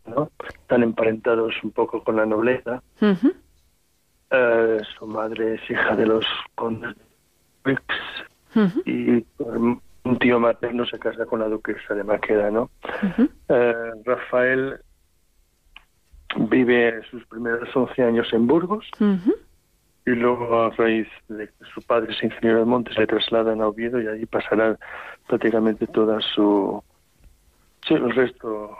¿no? 0.05 0.29
Están 0.71 0.83
emparentados 0.83 1.53
un 1.63 1.71
poco 1.71 2.01
con 2.01 2.15
la 2.15 2.25
nobleza. 2.25 2.81
Eh, 4.31 4.77
su 4.97 5.05
madre 5.05 5.55
es 5.55 5.69
hija 5.69 5.97
de 5.97 6.05
los 6.05 6.25
condes 6.55 6.95
de 6.95 7.71
Wix 7.71 7.83
Ujú. 8.55 8.81
y 8.85 9.25
un 10.03 10.17
tío 10.19 10.39
materno 10.39 10.85
se 10.85 10.97
casa 10.97 11.25
con 11.25 11.41
la 11.41 11.49
duquesa 11.49 11.93
de 11.93 12.05
Maqueda, 12.05 12.49
¿no? 12.51 12.69
Eh, 13.49 13.91
Rafael 14.05 14.79
vive 16.37 17.01
sus 17.09 17.25
primeros 17.25 17.67
11 17.75 18.03
años 18.03 18.31
en 18.31 18.47
Burgos 18.47 18.89
y 20.05 20.11
luego 20.11 20.63
a 20.63 20.69
raíz 20.69 21.07
de 21.27 21.47
que 21.47 21.65
su 21.73 21.81
padre 21.81 22.13
es 22.13 22.23
ingeniero 22.23 22.59
de 22.59 22.65
montes 22.65 22.97
le 22.97 23.07
trasladan 23.07 23.59
a 23.61 23.67
Oviedo 23.67 24.01
y 24.01 24.07
allí 24.07 24.25
pasará 24.25 24.77
prácticamente 25.27 25.85
toda 25.87 26.21
su 26.21 26.81
sí, 27.85 27.93
el 27.95 28.11
resto 28.15 28.71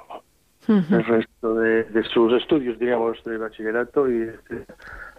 el 0.67 1.05
resto 1.05 1.55
de, 1.55 1.83
de 1.85 2.03
sus 2.03 2.33
estudios 2.33 2.77
digamos 2.79 3.23
de 3.23 3.37
bachillerato 3.37 4.09
y 4.09 4.21
este, 4.23 4.65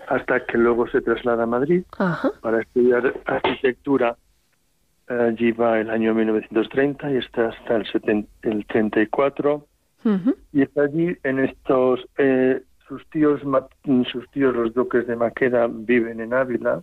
hasta 0.08 0.44
que 0.44 0.58
luego 0.58 0.86
se 0.88 1.00
traslada 1.00 1.44
a 1.44 1.46
Madrid 1.46 1.82
para 2.40 2.60
estudiar 2.60 3.14
arquitectura. 3.26 4.16
Allí 5.08 5.52
va 5.52 5.80
el 5.80 5.90
año 5.90 6.14
1930 6.14 7.10
y 7.10 7.16
está 7.16 7.48
hasta 7.48 7.76
el, 7.76 7.86
70, 7.86 8.28
el 8.42 8.64
34 8.66 9.66
Ujú. 10.04 10.34
y 10.52 10.62
está 10.62 10.82
allí 10.82 11.16
en 11.22 11.38
estos 11.40 12.00
eh, 12.18 12.62
sus 12.88 13.06
tíos 13.10 13.40
sus 14.10 14.30
tíos 14.30 14.54
los 14.54 14.74
duques 14.74 15.06
de 15.06 15.16
Maqueda 15.16 15.68
viven 15.68 16.20
en 16.20 16.34
Ávila. 16.34 16.82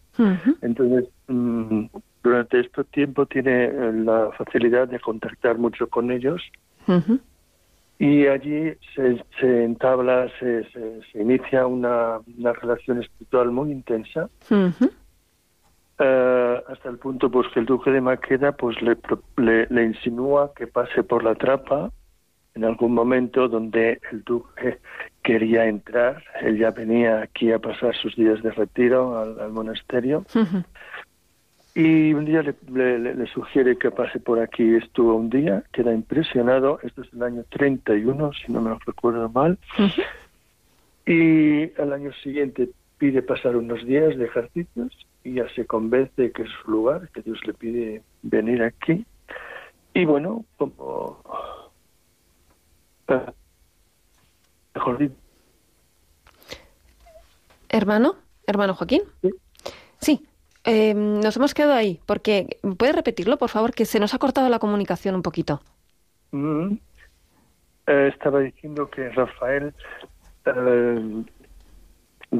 Entonces 0.61 1.09
mm, 1.27 1.85
durante 2.23 2.59
este 2.59 2.83
tiempo 2.85 3.25
tiene 3.25 3.65
eh, 3.65 3.93
la 3.93 4.29
facilidad 4.37 4.87
de 4.87 4.99
contactar 4.99 5.57
mucho 5.57 5.87
con 5.87 6.11
ellos. 6.11 6.41
Ujú. 6.87 7.19
Y 7.99 8.25
allí 8.27 8.73
se, 8.95 9.23
se 9.39 9.63
entabla 9.63 10.27
se, 10.39 10.63
se, 10.71 11.01
se 11.11 11.21
inicia 11.21 11.67
una, 11.67 12.19
una 12.37 12.53
relación 12.53 13.01
espiritual 13.01 13.51
muy 13.51 13.71
intensa 13.71 14.29
eh, 15.99 16.63
hasta 16.67 16.89
el 16.89 16.97
punto 16.97 17.29
pues 17.29 17.47
que 17.53 17.59
el 17.59 17.65
duque 17.65 17.91
de 17.91 18.01
Maqueda 18.01 18.53
pues 18.53 18.81
le, 18.81 18.97
le, 19.37 19.67
le 19.69 19.83
insinúa 19.83 20.53
que 20.55 20.65
pase 20.65 21.03
por 21.03 21.23
la 21.23 21.35
trapa 21.35 21.91
en 22.55 22.65
algún 22.65 22.93
momento 22.93 23.47
donde 23.47 23.99
el 24.11 24.23
duque 24.23 24.79
quería 25.23 25.65
entrar. 25.65 26.23
Él 26.41 26.57
ya 26.57 26.71
venía 26.71 27.21
aquí 27.21 27.51
a 27.51 27.59
pasar 27.59 27.95
sus 27.95 28.15
días 28.15 28.41
de 28.43 28.51
retiro 28.51 29.17
al, 29.17 29.39
al 29.39 29.51
monasterio. 29.51 30.25
Y 31.75 32.13
un 32.13 32.25
día 32.25 32.41
le, 32.41 32.55
le- 32.71 32.99
le- 32.99 33.15
le 33.15 33.27
sugiere 33.27 33.77
que 33.77 33.91
pase 33.91 34.19
por 34.19 34.39
aquí. 34.39 34.75
Estuvo 34.75 35.15
un 35.15 35.29
día 35.29 35.63
queda 35.71 35.93
impresionado. 35.93 36.79
Esto 36.83 37.01
es 37.03 37.13
el 37.13 37.23
año 37.23 37.43
31 37.49 38.31
si 38.33 38.51
no 38.51 38.61
me 38.61 38.71
lo 38.71 38.79
recuerdo 38.85 39.29
mal. 39.29 39.57
Y 41.05 41.71
al 41.79 41.93
año 41.93 42.11
siguiente 42.23 42.69
pide 42.97 43.21
pasar 43.21 43.55
unos 43.55 43.85
días 43.85 44.17
de 44.17 44.25
ejercicios 44.25 44.91
y 45.23 45.33
ya 45.35 45.47
se 45.55 45.65
convence 45.65 46.31
que 46.31 46.41
es 46.43 46.49
su 46.63 46.71
lugar, 46.71 47.09
que 47.13 47.21
Dios 47.21 47.39
le 47.45 47.53
pide 47.53 48.03
venir 48.23 48.61
aquí. 48.63 49.05
Y 49.93 50.05
bueno, 50.05 50.45
como... 50.57 51.21
Mejor 54.75 54.97
dicho, 54.97 55.15
Hermano, 57.69 58.15
hermano 58.47 58.73
Joaquín. 58.75 59.01
Sí. 59.21 59.29
Sí, 59.99 60.27
eh, 60.65 60.93
nos 60.93 61.35
hemos 61.37 61.53
quedado 61.53 61.73
ahí, 61.73 61.99
porque 62.05 62.57
¿puede 62.77 62.91
repetirlo, 62.93 63.37
por 63.37 63.49
favor? 63.49 63.73
Que 63.73 63.85
se 63.85 63.99
nos 63.99 64.13
ha 64.13 64.17
cortado 64.19 64.49
la 64.49 64.59
comunicación 64.59 65.15
un 65.15 65.21
poquito. 65.21 65.61
mm, 66.31 66.73
eh, 67.87 68.11
estaba 68.13 68.39
diciendo 68.41 68.87
que 68.89 69.09
Rafael 69.09 69.73
eh, 70.45 71.23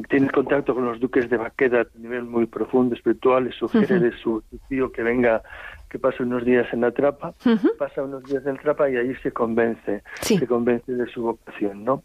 tiene 0.09 0.29
contacto 0.29 0.75
con 0.75 0.85
los 0.85 0.99
duques 0.99 1.29
de 1.29 1.37
Baqueda 1.37 1.81
a 1.81 1.97
nivel 1.97 2.23
muy 2.23 2.45
profundo, 2.45 2.93
espiritual, 2.95 3.47
y 3.47 3.51
sugiere 3.53 3.99
de 3.99 4.11
su, 4.19 4.43
tío 4.67 4.91
que 4.91 5.01
venga, 5.01 5.41
que 5.89 5.97
pase 5.97 6.21
unos 6.21 6.45
días 6.45 6.67
en 6.71 6.81
la 6.81 6.91
trapa. 6.91 7.33
Pasa 7.79 8.03
unos 8.03 8.23
días 8.25 8.45
en 8.45 8.57
trapa 8.57 8.87
y 8.91 8.97
ahí 8.97 9.15
se 9.23 9.31
convence, 9.31 10.03
Sí. 10.21 10.37
se 10.37 10.45
convence 10.45 10.91
de 10.91 11.07
su 11.07 11.23
vocación, 11.23 11.83
¿no? 11.83 12.03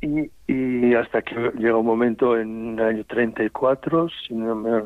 Y, 0.00 0.30
y 0.50 0.94
hasta 0.94 1.20
que 1.20 1.34
llega 1.58 1.76
un 1.76 1.84
momento 1.86 2.38
en 2.38 2.78
el 2.78 2.84
año 2.86 3.04
34, 3.04 4.08
si 4.26 4.34
no 4.34 4.54
me, 4.56 4.82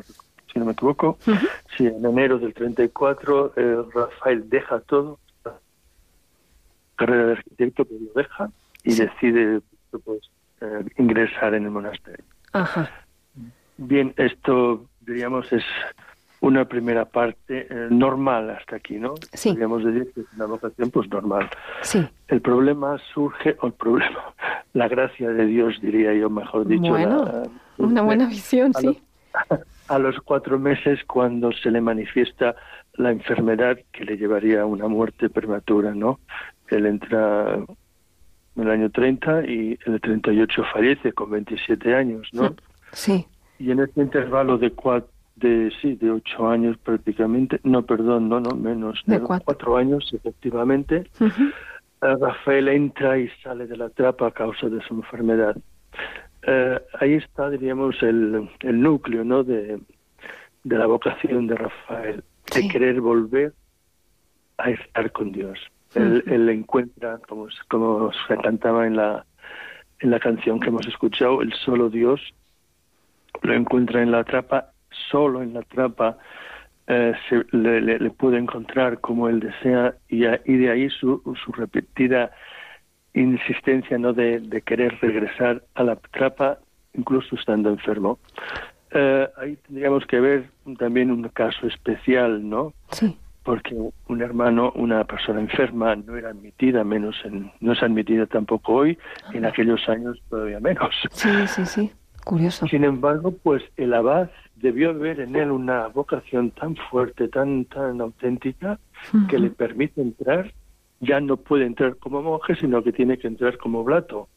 si 0.57 0.59
no 0.59 0.65
me 0.65 0.71
equivoco, 0.71 1.17
Ujú. 1.27 1.47
sí, 1.77 1.85
en 1.85 2.03
enero 2.03 2.39
del 2.39 2.53
34, 2.53 3.53
eh, 3.55 3.77
Rafael 3.93 4.49
deja 4.49 4.79
todo, 4.79 5.19
carrera 6.95 7.25
de 7.27 7.31
arquitecto, 7.33 7.85
pero 7.85 7.99
lo 8.01 8.11
deja 8.21 8.49
y 8.83 8.91
Sí. 8.91 9.03
decide 9.03 9.61
pues, 10.03 10.19
eh, 10.61 10.83
ingresar 10.97 11.53
en 11.53 11.65
el 11.65 11.71
monasterio. 11.71 12.23
Ajá. 12.53 12.89
Bien, 13.77 14.13
esto, 14.17 14.85
diríamos, 15.01 15.51
es 15.53 15.63
una 16.41 16.65
primera 16.65 17.05
parte 17.05 17.67
eh, 17.69 17.87
normal 17.91 18.49
hasta 18.49 18.77
aquí, 18.77 18.95
¿no? 18.97 19.13
Sí. 19.33 19.49
Podríamos 19.49 19.83
decir 19.85 20.11
que 20.13 20.21
es 20.21 20.27
una 20.35 20.45
vocación 20.45 20.89
pues 20.91 21.07
normal. 21.09 21.49
Sí. 21.83 22.03
El 22.27 22.41
problema 22.41 22.97
surge, 23.13 23.55
o 23.61 23.67
el 23.67 23.73
problema, 23.73 24.33
la 24.73 24.87
gracia 24.87 25.29
de 25.29 25.45
Dios, 25.45 25.79
diría 25.81 26.13
yo, 26.15 26.29
mejor 26.31 26.65
dicho. 26.67 26.89
Bueno, 26.89 27.23
la- 27.25 27.43
Una 27.77 28.01
buena 28.01 28.25
visión, 28.27 28.71
a 28.75 28.79
sí. 28.79 28.99
a 29.87 29.99
los 29.99 30.17
cuatro 30.21 30.59
meses 30.59 30.99
cuando 31.05 31.51
se 31.51 31.71
le 31.71 31.81
manifiesta 31.81 32.55
la 32.95 33.11
enfermedad 33.11 33.77
que 33.91 34.05
le 34.05 34.17
llevaría 34.17 34.61
a 34.61 34.65
una 34.65 34.87
muerte 34.87 35.29
prematura, 35.29 35.93
¿no? 35.93 36.19
Él 36.69 36.85
entra 36.85 37.55
en 38.55 38.63
el 38.63 38.69
año 38.69 38.89
30 38.89 39.45
y 39.45 39.77
en 39.85 39.93
el 39.93 40.01
38 40.01 40.63
fallece 40.73 41.13
con 41.13 41.29
27 41.31 41.95
años, 41.95 42.27
¿no? 42.33 42.55
Sí. 42.91 43.25
Y 43.59 43.71
en 43.71 43.79
este 43.79 44.01
intervalo 44.01 44.57
de 44.57 44.71
cuatro, 44.71 45.09
de 45.35 45.71
sí, 45.81 45.95
de 45.95 46.09
ocho 46.11 46.47
años 46.47 46.77
prácticamente, 46.79 47.59
no, 47.63 47.83
perdón, 47.83 48.27
no, 48.29 48.39
no, 48.39 48.51
menos, 48.51 49.01
De 49.05 49.19
de 49.19 49.25
cuatro. 49.25 49.45
cuatro 49.45 49.77
años 49.77 50.09
efectivamente, 50.11 51.09
Rafael 52.01 52.67
entra 52.69 53.17
y 53.19 53.29
sale 53.43 53.67
de 53.67 53.77
la 53.77 53.89
trapa 53.89 54.27
a 54.27 54.31
causa 54.31 54.67
de 54.69 54.81
su 54.81 54.95
enfermedad. 54.95 55.55
Eh, 56.47 56.79
ahí 56.99 57.13
está, 57.15 57.49
diríamos, 57.49 58.01
el, 58.01 58.49
el 58.61 58.81
núcleo, 58.81 59.23
¿no? 59.23 59.43
De, 59.43 59.79
de 60.63 60.77
la 60.77 60.85
vocación 60.87 61.45
de 61.47 61.55
Rafael, 61.55 62.23
de 62.53 62.67
querer 62.69 63.01
volver 63.01 63.53
a 64.57 64.69
estar 64.71 65.11
con 65.11 65.31
Dios. 65.33 65.59
Él, 65.93 66.23
él 66.27 66.49
encuentra, 66.49 67.19
como, 67.27 67.47
como 67.69 68.11
se 68.27 68.37
cantaba 68.37 68.87
en 68.87 68.95
la, 68.95 69.25
en 69.99 70.11
la 70.11 70.19
canción 70.19 70.59
que 70.59 70.69
hemos 70.69 70.87
escuchado, 70.87 71.41
el 71.41 71.51
solo 71.53 71.89
Dios 71.89 72.21
lo 73.41 73.53
encuentra 73.53 74.01
en 74.01 74.11
la 74.11 74.23
trapa, 74.23 74.71
solo 75.11 75.41
en 75.43 75.53
la 75.53 75.61
trapa 75.63 76.17
eh, 76.87 77.13
se, 77.29 77.45
le, 77.55 77.81
le- 77.81 77.99
le 77.99 78.09
puede 78.11 78.37
encontrar 78.37 78.99
como 79.01 79.27
él 79.29 79.39
desea 79.41 79.95
y, 80.07 80.25
a- 80.25 80.41
y 80.45 80.55
de 80.57 80.71
ahí 80.71 80.89
su, 80.89 81.21
su 81.43 81.51
repetida 81.51 82.31
insistencia 83.21 83.97
no 83.97 84.13
de, 84.13 84.39
de 84.39 84.61
querer 84.61 84.97
regresar 85.01 85.63
a 85.75 85.83
la 85.83 85.95
trapa 85.95 86.59
incluso 86.93 87.35
estando 87.35 87.69
enfermo. 87.69 88.19
Eh, 88.91 89.27
ahí 89.37 89.57
tendríamos 89.67 90.05
que 90.05 90.19
ver 90.19 90.49
también 90.79 91.11
un 91.11 91.27
caso 91.29 91.67
especial, 91.67 92.47
¿no? 92.47 92.73
Sí. 92.91 93.17
porque 93.43 93.75
un 94.07 94.21
hermano, 94.21 94.73
una 94.75 95.05
persona 95.05 95.39
enferma, 95.39 95.95
no 95.95 96.17
era 96.17 96.31
admitida, 96.31 96.83
menos 96.83 97.15
en, 97.23 97.49
no 97.61 97.71
es 97.71 97.81
admitida 97.81 98.25
tampoco 98.25 98.73
hoy, 98.73 98.97
en 99.33 99.45
aquellos 99.45 99.87
años 99.87 100.21
todavía 100.29 100.59
menos. 100.59 100.93
Sí, 101.11 101.29
sí, 101.47 101.65
sí. 101.65 101.91
Curioso. 102.25 102.67
Sin 102.67 102.83
embargo, 102.83 103.31
pues 103.31 103.63
el 103.77 103.93
abad 103.93 104.29
debió 104.57 104.93
ver 104.93 105.21
en 105.21 105.37
él 105.37 105.51
una 105.51 105.87
vocación 105.87 106.51
tan 106.51 106.75
fuerte, 106.75 107.29
tan, 107.29 107.63
tan 107.65 108.01
auténtica, 108.01 108.79
que 109.29 109.39
le 109.39 109.49
permite 109.49 110.01
entrar, 110.01 110.51
ya 110.99 111.19
no 111.19 111.37
puede 111.37 111.65
entrar 111.65 111.95
como 111.97 112.21
monje, 112.21 112.55
sino 112.55 112.83
que 112.83 112.91
tiene 112.91 113.17
que 113.17 113.27
entrar 113.27 113.57
como 113.57 113.83
blato. 113.83 114.27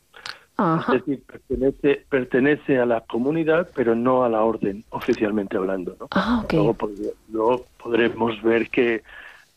Ajá. 0.56 0.94
Es 0.94 1.04
decir, 1.06 1.22
pertenece, 1.24 2.04
pertenece 2.08 2.78
a 2.78 2.84
la 2.86 3.00
comunidad, 3.00 3.70
pero 3.74 3.94
no 3.94 4.24
a 4.24 4.28
la 4.28 4.42
orden, 4.42 4.84
oficialmente 4.90 5.56
hablando. 5.56 5.96
¿no? 5.98 6.08
Ah. 6.10 6.44
Luego, 6.52 6.74
pod- 6.74 7.14
luego 7.32 7.64
podremos 7.82 8.42
ver 8.42 8.68
que 8.68 9.02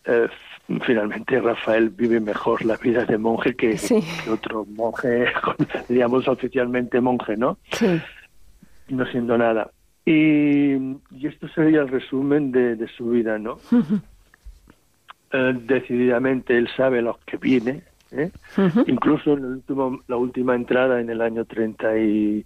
eh, 0.06 0.28
finalmente 0.86 1.42
Rafael 1.42 1.90
vive 1.90 2.22
mejor 2.22 2.64
la 2.64 2.78
vida 2.78 3.04
de 3.04 3.18
monje 3.18 3.54
que, 3.56 3.78
Sí. 3.78 4.00
que 4.24 4.30
otro 4.30 4.66
monje, 4.66 5.26
digamos 5.90 6.26
oficialmente 6.30 7.02
monje, 7.02 7.36
¿no? 7.36 7.58
Sí. 7.74 8.02
No 8.88 9.06
siendo 9.08 9.38
nada. 9.38 9.72
Y, 10.06 10.74
y 11.12 11.28
esto 11.28 11.48
sería 11.50 11.82
el 11.82 11.88
resumen 11.90 12.52
de, 12.54 12.76
de 12.78 12.88
su 12.90 13.10
vida, 13.10 13.38
¿no? 13.40 13.58
Eh, 15.34 15.54
decididamente 15.64 16.56
él 16.58 16.70
sabe 16.78 17.02
lo 17.02 17.20
que 17.26 17.38
viene, 17.38 17.82
¿eh? 18.12 18.30
Incluso 18.88 19.34
en 19.34 19.40
el 19.40 19.46
último, 19.46 20.00
la 20.08 20.16
última 20.18 20.54
entrada 20.56 21.02
en 21.02 21.10
el 21.10 21.22
año 21.22 21.44
30 21.46 21.98
y 21.98 22.46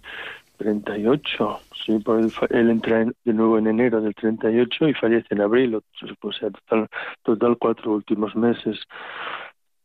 38, 0.56 1.60
sí, 1.84 1.92
él, 1.92 2.32
él 2.50 2.70
entra 2.70 3.02
en- 3.02 3.14
de 3.24 3.32
nuevo 3.32 3.58
en 3.58 3.66
enero 3.68 4.00
del 4.00 4.14
38 4.14 4.88
y 4.88 4.94
fallece 4.94 5.26
en 5.30 5.42
abril, 5.42 5.74
o, 5.76 5.82
o 6.22 6.32
sea, 6.32 6.50
total, 6.50 6.88
total 7.22 7.56
cuatro 7.58 7.92
últimos 7.92 8.34
meses. 8.34 8.80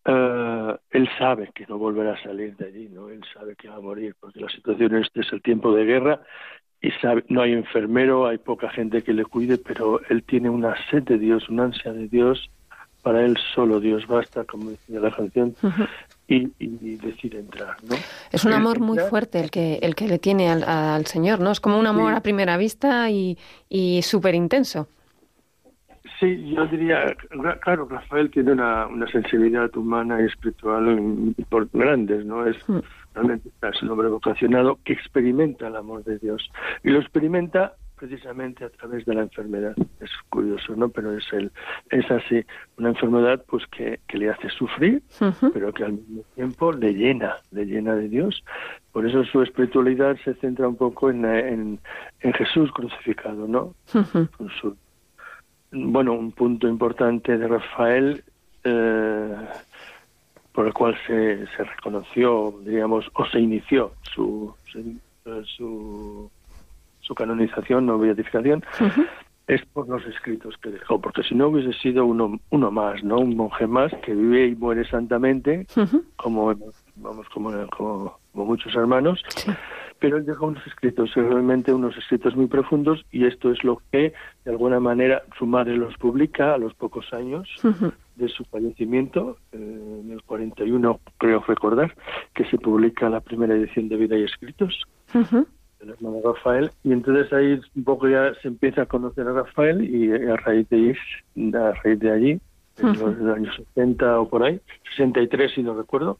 Eh, 0.05 0.75
él 0.91 1.09
sabe 1.17 1.49
que 1.53 1.65
no 1.67 1.77
volverá 1.77 2.13
a 2.13 2.23
salir 2.23 2.55
de 2.57 2.65
allí, 2.67 2.89
¿no? 2.89 3.09
Él 3.09 3.21
sabe 3.33 3.55
que 3.55 3.69
va 3.69 3.75
a 3.75 3.81
morir, 3.81 4.15
porque 4.19 4.39
la 4.41 4.49
situación 4.49 4.95
este 4.97 5.21
es 5.21 5.31
el 5.31 5.41
tiempo 5.41 5.73
de 5.73 5.85
guerra 5.85 6.21
y 6.81 6.91
sabe, 7.01 7.23
no 7.29 7.41
hay 7.41 7.53
enfermero, 7.53 8.27
hay 8.27 8.37
poca 8.37 8.69
gente 8.69 9.01
que 9.03 9.13
le 9.13 9.23
cuide, 9.23 9.57
pero 9.57 10.01
él 10.09 10.23
tiene 10.23 10.49
una 10.49 10.75
sed 10.89 11.03
de 11.03 11.17
Dios, 11.17 11.47
una 11.49 11.65
ansia 11.65 11.93
de 11.93 12.07
Dios, 12.09 12.49
para 13.03 13.23
él 13.23 13.37
solo 13.53 13.79
Dios 13.79 14.07
basta, 14.07 14.43
como 14.45 14.71
decía 14.71 14.99
la 14.99 15.15
canción, 15.15 15.55
y, 16.27 16.49
y 16.57 16.95
decide 16.97 17.39
entrar, 17.39 17.75
¿no? 17.83 17.95
Es 18.31 18.45
un 18.45 18.53
amor 18.53 18.79
muy 18.79 18.97
fuerte 18.97 19.39
el 19.39 19.51
que, 19.51 19.75
el 19.81 19.93
que 19.93 20.07
le 20.07 20.17
tiene 20.19 20.49
al, 20.49 20.63
al 20.63 21.05
Señor, 21.05 21.39
¿no? 21.41 21.51
Es 21.51 21.59
como 21.59 21.77
un 21.77 21.85
amor 21.85 22.11
Sí. 22.13 22.17
a 22.17 22.21
primera 22.21 22.57
vista 22.57 23.09
y, 23.11 23.37
y 23.69 24.01
súper 24.01 24.33
intenso. 24.33 24.87
Sí, 26.19 26.53
yo 26.53 26.65
diría, 26.67 27.15
claro, 27.61 27.87
Rafael 27.89 28.29
tiene 28.31 28.53
una, 28.53 28.87
una 28.87 29.07
sensibilidad 29.07 29.75
humana 29.75 30.21
y 30.21 30.25
espiritual 30.25 31.33
por 31.49 31.69
grandes, 31.73 32.25
¿no? 32.25 32.45
Es 32.45 32.57
Mm. 32.67 32.79
realmente 33.13 33.49
es 33.61 33.83
un 33.83 33.89
hombre 33.89 34.07
vocacionado 34.07 34.79
que 34.85 34.93
experimenta 34.93 35.67
el 35.67 35.75
amor 35.75 36.03
de 36.03 36.17
Dios 36.19 36.49
y 36.83 36.89
lo 36.91 36.99
experimenta 36.99 37.75
precisamente 38.07 38.65
a 38.65 38.69
través 38.69 39.05
de 39.05 39.13
la 39.15 39.21
enfermedad. 39.21 39.73
Es 40.01 40.09
curioso, 40.27 40.75
¿no? 40.75 40.89
Pero 40.89 41.17
es 41.17 41.23
el, 41.31 41.49
es 41.89 42.09
así, 42.11 42.43
una 42.77 42.89
enfermedad 42.89 43.41
pues 43.47 43.65
que, 43.67 44.01
que 44.09 44.17
le 44.17 44.29
hace 44.29 44.49
sufrir, 44.49 45.01
pero 45.53 45.71
que 45.71 45.85
al 45.85 45.93
mismo 45.93 46.23
tiempo 46.35 46.73
le 46.73 46.93
llena, 46.93 47.37
le 47.51 47.65
llena 47.65 47.95
de 47.95 48.09
Dios. 48.09 48.43
Por 48.91 49.07
eso 49.07 49.23
su 49.23 49.41
espiritualidad 49.41 50.17
se 50.25 50.33
centra 50.35 50.67
un 50.67 50.75
poco 50.75 51.09
en, 51.09 51.23
en, 51.23 51.79
en 52.19 52.33
Jesús 52.33 52.69
crucificado, 52.73 53.47
¿no? 53.47 53.73
Con 54.37 54.49
su- 54.49 54.75
bueno, 55.71 56.11
un 56.13 56.33
punto 56.33 56.67
importante 56.67 57.37
de 57.37 57.47
Rafael 57.47 58.21
eh, 58.65 59.35
por 60.51 60.67
el 60.67 60.73
cual 60.73 60.95
se, 61.07 61.47
se 61.55 61.63
reconoció, 61.63 62.53
diríamos, 62.65 63.09
o 63.13 63.25
se 63.27 63.39
inició 63.39 63.93
su, 64.13 64.53
su, 64.65 64.99
su, 65.45 66.29
su 67.03 67.13
canonización 67.15 67.89
o 67.89 67.99
beatificación, 67.99 68.63
es 69.45 69.61
por 69.73 69.89
los 69.89 70.05
escritos 70.05 70.55
que 70.57 70.69
dejó, 70.69 70.99
porque 71.01 71.21
si 71.21 71.35
no 71.35 71.49
hubiese 71.49 71.73
sido 71.79 72.05
uno, 72.05 72.39
uno 72.49 72.71
más, 72.71 73.03
¿no? 73.03 73.17
Un 73.17 73.35
monje 73.35 73.67
más 73.67 73.91
que 74.03 74.13
vive 74.13 74.47
y 74.47 74.55
muere 74.55 74.85
santamente, 74.89 75.67
como, 76.15 76.45
vamos, 76.95 77.27
como, 77.29 77.51
como, 77.69 78.17
como 78.31 78.45
muchos 78.45 78.73
hermanos, 78.75 79.21
Sí. 79.35 79.51
pero 79.99 80.15
él 80.17 80.25
dejó 80.25 80.47
unos 80.47 80.65
escritos, 80.65 81.13
realmente 81.15 81.73
unos 81.73 81.95
escritos 81.97 82.35
muy 82.37 82.47
profundos, 82.47 83.05
y 83.11 83.25
esto 83.25 83.51
es 83.51 83.61
lo 83.65 83.81
que, 83.91 84.13
de 84.45 84.51
alguna 84.51 84.79
manera, 84.79 85.23
su 85.37 85.45
madre 85.45 85.75
los 85.75 85.95
publica 85.97 86.53
a 86.53 86.57
los 86.57 86.73
pocos 86.73 87.13
años 87.13 87.49
de 88.15 88.29
su 88.29 88.45
fallecimiento, 88.45 89.37
eh, 89.51 90.01
en 90.05 90.09
el 90.11 90.21
41, 90.23 90.99
creo 91.17 91.43
recordar, 91.45 91.93
que 92.33 92.45
se 92.45 92.57
publica 92.57 93.09
la 93.09 93.19
primera 93.19 93.53
edición 93.55 93.89
de 93.89 93.97
Vida 93.97 94.17
y 94.17 94.23
Escritos. 94.23 94.83
Del 95.85 95.95
hermano 95.95 96.21
Rafael, 96.23 96.71
y 96.83 96.91
entonces 96.91 97.31
ahí 97.33 97.59
un 97.75 97.83
poco 97.83 98.07
ya 98.07 98.33
se 98.41 98.47
empieza 98.47 98.83
a 98.83 98.85
conocer 98.85 99.27
a 99.27 99.33
Rafael, 99.33 99.83
y 99.83 100.11
a 100.29 100.35
raíz 100.37 100.67
de, 100.69 100.77
ahí- 101.35 101.53
a 101.53 101.71
raíz 101.83 101.99
de 101.99 102.11
allí, 102.11 102.39
en 102.77 102.87
los 102.99 103.35
años 103.37 103.55
60 103.75 104.19
o 104.19 104.27
por 104.29 104.43
ahí, 104.43 104.59
63 104.95 105.51
si 105.53 105.61
no 105.61 105.75
recuerdo, 105.75 106.17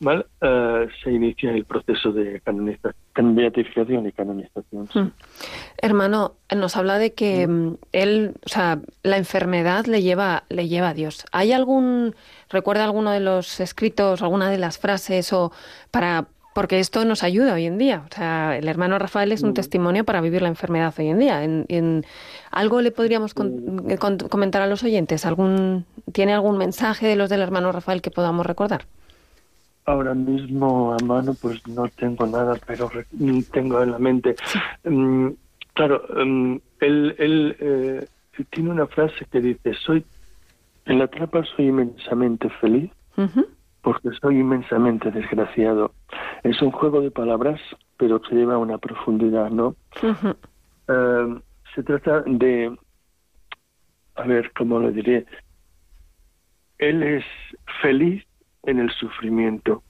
mal, 0.00 0.26
eh, 0.40 0.88
se 1.02 1.12
inicia 1.12 1.52
el 1.52 1.64
proceso 1.64 2.10
de 2.12 2.40
canonización, 2.40 3.34
beatificación 3.36 4.06
y 4.08 4.12
canonización. 4.12 4.88
sí. 4.92 4.98
Mm. 4.98 5.12
Hermano, 5.80 6.32
nos 6.54 6.76
habla 6.76 6.98
de 6.98 7.12
que 7.14 7.46
mm, 7.46 7.76
él, 7.92 8.32
o 8.44 8.48
sea, 8.48 8.80
la 9.02 9.18
enfermedad 9.18 9.84
le 9.86 10.02
lleva, 10.02 10.44
le 10.48 10.66
lleva 10.66 10.88
a 10.90 10.94
Dios. 10.94 11.24
¿Hay 11.30 11.52
algún, 11.52 12.14
recuerda 12.50 12.84
alguno 12.84 13.10
de 13.12 13.20
los 13.20 13.60
escritos, 13.60 14.20
alguna 14.22 14.50
de 14.50 14.58
las 14.58 14.78
frases 14.78 15.32
o 15.32 15.52
para, 15.90 16.26
porque 16.54 16.78
esto 16.80 17.04
nos 17.04 17.22
ayuda 17.22 17.52
hoy 17.54 17.66
en 17.66 17.76
día? 17.76 18.04
O 18.10 18.14
sea, 18.14 18.56
el 18.56 18.68
hermano 18.68 18.98
Rafael 18.98 19.32
es 19.32 19.42
un 19.42 19.52
testimonio 19.54 20.04
para 20.04 20.20
vivir 20.22 20.40
la 20.40 20.48
enfermedad 20.48 20.94
hoy 20.98 21.08
en 21.08 21.18
día. 21.18 21.44
En, 21.44 21.66
en- 21.68 22.04
¿Algo 22.50 22.80
le 22.80 22.92
podríamos 22.92 23.34
con- 23.34 23.90
eh, 23.90 23.98
con- 23.98 24.16
comentar 24.18 24.62
a 24.62 24.66
los 24.66 24.82
oyentes? 24.84 25.26
¿Algún, 25.26 25.84
¿Tiene 26.12 26.32
algún 26.32 26.56
mensaje 26.56 27.06
de 27.08 27.16
los 27.16 27.28
del 27.28 27.42
hermano 27.42 27.72
Rafael 27.72 28.00
que 28.00 28.10
podamos 28.10 28.46
recordar? 28.46 28.86
Ahora 29.84 30.14
mismo 30.14 30.94
a 30.94 31.04
mano 31.04 31.34
pues 31.34 31.66
no 31.66 31.88
tengo 31.88 32.26
nada, 32.26 32.54
pero 32.66 32.90
mm, 33.12 33.40
tengo 33.52 33.82
en 33.82 33.90
la 33.90 33.98
mente. 33.98 34.36
Mm, 34.84 35.28
claro, 35.74 36.02
mm, 36.24 36.56
él, 36.80 37.14
él, 37.18 37.56
eh, 37.60 38.06
tiene 38.50 38.70
una 38.70 38.86
frase 38.86 39.26
que 39.30 39.40
dice, 39.40 39.74
soy 39.84 40.04
en 40.86 40.98
la 41.00 41.08
trampa 41.08 41.42
soy 41.56 41.66
inmensamente 41.68 42.48
feliz 42.60 42.90
Ujú. 43.16 43.46
Porque 43.84 44.08
soy 44.20 44.38
inmensamente 44.40 45.10
desgraciado. 45.10 45.92
Es 46.42 46.60
un 46.62 46.72
juego 46.72 47.02
de 47.02 47.10
palabras, 47.10 47.60
pero 47.98 48.20
que 48.20 48.34
lleva 48.34 48.56
una 48.58 48.78
profundidad, 48.78 49.50
¿no? 49.50 49.76
Eh, 50.88 51.40
se 51.74 51.82
trata 51.82 52.22
de, 52.26 52.76
a 54.16 54.22
ver, 54.22 54.50
¿cómo 54.56 54.80
lo 54.80 54.90
diré? 54.90 55.26
Él 56.78 57.02
es 57.02 57.24
feliz 57.82 58.24
en 58.64 58.78
el 58.80 58.90
sufrimiento. 58.90 59.82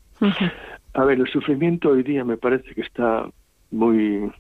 A 0.95 1.05
ver, 1.05 1.21
el 1.21 1.29
sufrimiento 1.29 1.91
hoy 1.91 2.03
día 2.03 2.25
me 2.25 2.37
parece 2.37 2.75
que 2.75 2.83
está 2.83 3.29
muy 3.71 4.31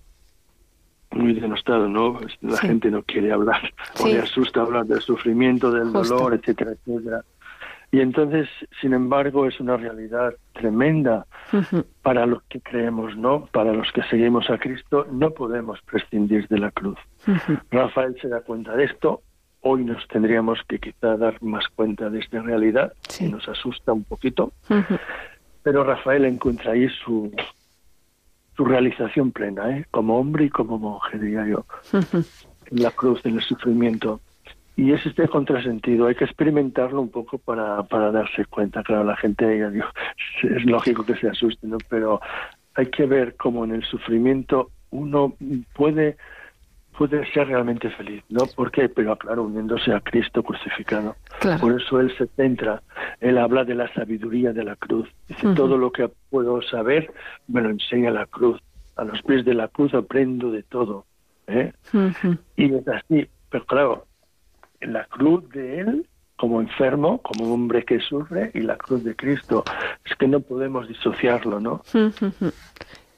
muy 1.12 1.32
denostado, 1.32 1.88
¿no? 1.88 2.18
La 2.40 2.56
Sí. 2.56 2.66
gente 2.66 2.90
no 2.90 3.04
quiere 3.04 3.30
hablar 3.32 3.72
o 3.94 3.98
Sí. 3.98 4.12
le 4.14 4.18
asusta 4.18 4.62
hablar 4.62 4.84
del 4.86 5.00
sufrimiento, 5.00 5.70
del 5.70 5.84
Justo. 5.92 6.02
dolor, 6.16 6.34
etcétera, 6.34 6.72
etcétera. 6.72 7.22
Y 7.94 8.00
entonces, 8.00 8.48
sin 8.80 8.92
embargo, 8.92 9.46
es 9.46 9.60
una 9.60 9.76
realidad 9.76 10.34
tremenda 10.52 11.26
para 12.02 12.26
los 12.26 12.42
que 12.44 12.60
creemos, 12.60 13.16
¿no? 13.16 13.46
Para 13.52 13.72
los 13.72 13.92
que 13.92 14.02
seguimos 14.10 14.50
a 14.50 14.58
Cristo, 14.58 15.06
no 15.12 15.30
podemos 15.30 15.80
prescindir 15.82 16.48
de 16.48 16.58
la 16.58 16.72
cruz. 16.72 16.98
Rafael 17.70 18.16
se 18.20 18.28
da 18.28 18.40
cuenta 18.40 18.74
de 18.74 18.84
esto. 18.86 19.22
Hoy 19.60 19.84
nos 19.84 20.06
tendríamos 20.08 20.58
que 20.68 20.80
quizá 20.80 21.16
dar 21.16 21.40
más 21.40 21.68
cuenta 21.76 22.10
de 22.10 22.18
esta 22.18 22.42
realidad, 22.42 22.92
Sí. 23.08 23.26
que 23.26 23.30
nos 23.30 23.48
asusta 23.48 23.92
un 23.92 24.02
poquito. 24.02 24.52
Pero 25.62 25.84
Rafael 25.84 26.24
encuentra 26.24 26.72
ahí 26.72 26.88
su, 27.04 27.32
su 28.56 28.64
realización 28.64 29.30
plena, 29.30 29.70
¿eh? 29.78 29.86
como 29.92 30.18
hombre 30.18 30.46
y 30.46 30.50
como 30.50 30.78
monje, 30.78 31.16
diría 31.18 31.46
yo, 31.46 31.64
en 31.92 32.82
la 32.82 32.90
cruz, 32.90 33.24
en 33.24 33.36
el 33.36 33.42
sufrimiento. 33.42 34.20
Y 34.76 34.92
es 34.92 35.06
este 35.06 35.28
contrasentido, 35.28 36.06
hay 36.06 36.16
que 36.16 36.24
experimentarlo 36.24 37.00
un 37.00 37.10
poco 37.10 37.38
para, 37.38 37.82
para 37.84 38.10
darse 38.10 38.44
cuenta. 38.46 38.82
Claro, 38.82 39.04
la 39.04 39.16
gente, 39.16 39.58
ya 39.58 39.70
digo, 39.70 39.86
es 40.42 40.64
lógico 40.64 41.04
que 41.04 41.14
se 41.16 41.28
asuste, 41.28 41.66
¿no? 41.66 41.78
pero 41.88 42.20
hay 42.74 42.86
que 42.86 43.06
ver 43.06 43.36
cómo 43.36 43.64
en 43.64 43.72
el 43.72 43.84
sufrimiento 43.84 44.70
uno 44.90 45.34
puede 45.74 46.16
puede 46.96 47.30
ser 47.32 47.48
realmente 47.48 47.90
feliz, 47.90 48.22
¿no? 48.28 48.46
¿Por 48.54 48.70
qué? 48.70 48.88
Pero 48.88 49.16
claro, 49.16 49.42
uniéndose 49.44 49.92
a 49.92 50.00
Cristo 50.00 50.42
crucificado. 50.42 51.16
Claro. 51.40 51.60
Por 51.60 51.80
eso 51.80 52.00
él 52.00 52.16
se 52.16 52.26
centra, 52.28 52.82
él 53.20 53.38
habla 53.38 53.64
de 53.64 53.74
la 53.74 53.92
sabiduría 53.94 54.52
de 54.52 54.64
la 54.64 54.76
cruz. 54.76 55.08
Dice, 55.28 55.54
todo 55.54 55.76
lo 55.76 55.90
que 55.90 56.08
puedo 56.30 56.62
saber 56.62 57.12
me 57.48 57.62
lo 57.62 57.70
enseña 57.70 58.10
la 58.10 58.26
cruz. 58.26 58.60
A 58.96 59.02
los 59.02 59.20
pies 59.22 59.44
de 59.44 59.54
la 59.54 59.66
cruz 59.66 59.92
aprendo 59.92 60.52
de 60.52 60.62
todo. 60.62 61.04
¿eh? 61.48 61.72
Y 62.56 62.72
es 62.72 62.86
así, 62.86 63.26
pero 63.50 63.66
claro, 63.66 64.06
la 64.86 65.04
cruz 65.04 65.48
de 65.50 65.80
él, 65.80 66.06
como 66.36 66.60
enfermo, 66.60 67.18
como 67.22 67.52
hombre 67.52 67.84
que 67.84 68.00
sufre, 68.00 68.50
y 68.54 68.60
la 68.60 68.76
cruz 68.76 69.04
de 69.04 69.14
Cristo, 69.14 69.64
es 70.04 70.16
que 70.16 70.28
no 70.28 70.40
podemos 70.40 70.88
disociarlo, 70.88 71.60
¿no? 71.60 71.82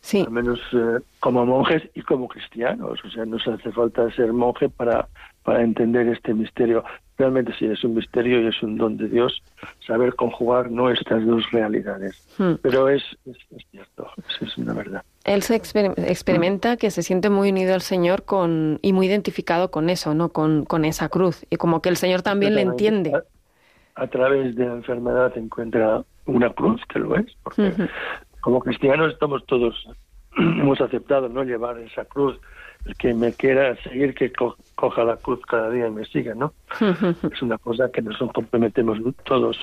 Sí, 0.06 0.20
Al 0.20 0.30
menos 0.30 0.60
eh, 0.72 1.00
como 1.18 1.44
monjes 1.44 1.82
y 1.94 2.02
como 2.02 2.28
cristianos. 2.28 3.04
O 3.04 3.10
sea, 3.10 3.24
nos 3.24 3.44
hace 3.48 3.72
falta 3.72 4.08
ser 4.12 4.32
monje 4.32 4.68
para, 4.68 5.08
para 5.42 5.64
entender 5.64 6.06
este 6.06 6.32
misterio. 6.32 6.84
Realmente 7.18 7.52
sí, 7.58 7.66
es 7.66 7.82
un 7.82 7.96
misterio 7.96 8.40
y 8.40 8.46
es 8.46 8.62
un 8.62 8.76
don 8.76 8.96
de 8.96 9.08
Dios 9.08 9.42
saber 9.84 10.14
conjugar 10.14 10.70
nuestras 10.70 11.26
dos 11.26 11.50
realidades. 11.50 12.24
Mm. 12.38 12.52
Pero 12.62 12.88
es, 12.88 13.02
es, 13.24 13.36
es 13.50 13.66
cierto, 13.72 14.08
es, 14.28 14.48
es 14.48 14.56
una 14.58 14.74
verdad. 14.74 15.02
Él 15.26 15.42
se 15.42 15.60
exper- 15.60 15.94
experimenta 15.98 16.76
que 16.76 16.90
se 16.90 17.02
siente 17.02 17.28
muy 17.30 17.50
unido 17.50 17.74
al 17.74 17.82
Señor 17.82 18.24
con 18.24 18.78
y 18.82 18.92
muy 18.92 19.06
identificado 19.06 19.70
con 19.70 19.90
eso, 19.90 20.14
¿no? 20.14 20.30
Con, 20.30 20.64
con 20.64 20.84
esa 20.84 21.08
cruz 21.08 21.44
y 21.50 21.56
como 21.56 21.82
que 21.82 21.88
el 21.90 21.96
Señor 21.96 22.22
también 22.22 22.54
le 22.54 22.62
entiende. 22.62 23.12
A, 23.14 24.02
a 24.02 24.06
través 24.06 24.54
de 24.56 24.66
la 24.66 24.74
enfermedad 24.74 25.36
encuentra 25.36 26.04
una 26.26 26.50
cruz, 26.52 26.80
que 26.88 26.98
lo 26.98 27.16
es, 27.16 27.26
porque 27.42 27.68
Ujú. 27.68 27.88
como 28.40 28.60
cristianos 28.60 29.12
estamos 29.12 29.44
todos, 29.46 29.74
hemos 30.38 30.80
aceptado 30.80 31.28
no 31.28 31.44
llevar 31.44 31.78
esa 31.80 32.04
cruz. 32.04 32.38
El 32.84 32.94
que 32.96 33.12
me 33.14 33.32
quiera 33.32 33.74
seguir, 33.82 34.14
que 34.14 34.32
co- 34.32 34.56
coja 34.76 35.02
la 35.02 35.16
cruz 35.16 35.40
cada 35.46 35.70
día 35.70 35.88
y 35.88 35.90
me 35.90 36.04
siga, 36.04 36.36
¿no? 36.36 36.52
Ujú. 36.80 37.28
es 37.32 37.42
una 37.42 37.58
cosa 37.58 37.90
que 37.90 38.00
nos 38.00 38.16
comprometemos 38.32 38.98
todos, 39.24 39.58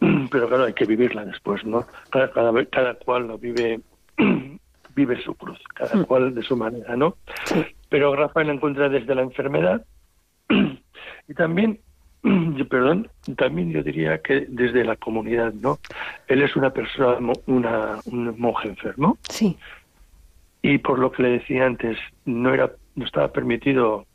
pero 0.30 0.48
claro, 0.48 0.64
hay 0.64 0.72
que 0.72 0.84
vivirla 0.84 1.24
después, 1.24 1.64
¿no? 1.64 1.84
Cada, 2.10 2.30
cada, 2.30 2.64
cada 2.66 2.94
cual 2.94 3.26
lo 3.26 3.38
vive, 3.38 3.80
vive 4.94 5.20
su 5.22 5.34
cruz, 5.34 5.58
cada 5.74 6.04
cual 6.04 6.34
de 6.34 6.42
su 6.42 6.56
manera, 6.56 6.96
¿no? 6.96 7.16
Sí. 7.44 7.64
Pero 7.88 8.14
Rafael 8.16 8.50
encuentra 8.50 8.88
desde 8.88 9.14
la 9.14 9.22
enfermedad 9.22 9.84
y 11.28 11.34
también, 11.34 11.80
yo- 12.22 12.68
perdón, 12.68 13.08
también 13.36 13.70
yo 13.72 13.82
diría 13.82 14.20
que 14.22 14.46
desde 14.48 14.84
la 14.84 14.96
comunidad, 14.96 15.52
¿no? 15.54 15.78
Él 16.28 16.42
es 16.42 16.56
una 16.56 16.70
persona, 16.70 17.32
una, 17.46 17.98
un 18.06 18.38
monje 18.38 18.68
enfermo 18.68 19.18
Sí. 19.28 19.56
y 20.62 20.78
por 20.78 20.98
lo 20.98 21.10
que 21.12 21.22
le 21.22 21.28
decía 21.30 21.66
antes, 21.66 21.98
no 22.24 22.52
era, 22.52 22.70
no 22.94 23.04
estaba 23.06 23.28
permitido 23.32 24.06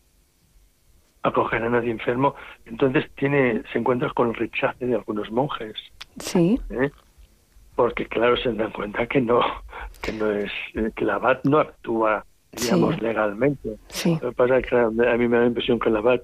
acoger 1.24 1.62
a 1.63 1.70
nadie 1.70 1.92
enfermo, 1.92 2.36
entonces 2.66 3.10
tiene, 3.16 3.62
se 3.74 3.80
encuentra 3.80 4.10
con 4.12 4.30
el 4.30 4.36
rechazo 4.36 4.86
de 4.86 4.96
algunos 4.96 5.30
monjes. 5.32 5.74
Sí. 6.20 6.60
¿eh? 6.70 6.90
Porque 7.78 8.06
claro 8.08 8.36
se 8.36 8.52
dan 8.52 8.72
cuenta 8.72 9.08
que 9.08 9.22
no 9.22 9.40
que 10.02 10.12
no 10.12 10.30
es 10.32 10.52
eh, 10.74 10.92
que 10.96 11.06
la 11.06 11.16
abad 11.16 11.40
no 11.46 11.60
actúa 11.60 12.26
digamos 12.52 13.02
legalmente 13.02 13.78
Sí. 13.88 14.18
lo 14.22 14.32
que 14.32 14.36
pasa 14.36 14.58
es 14.58 14.66
que 14.68 14.76
a 14.76 14.90
mí 14.90 15.28
me 15.30 15.38
da 15.38 15.42
la 15.44 15.48
impresión 15.48 15.80
que 15.80 15.90
la 15.90 16.00
abad 16.00 16.20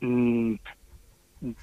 mm, 0.00 0.54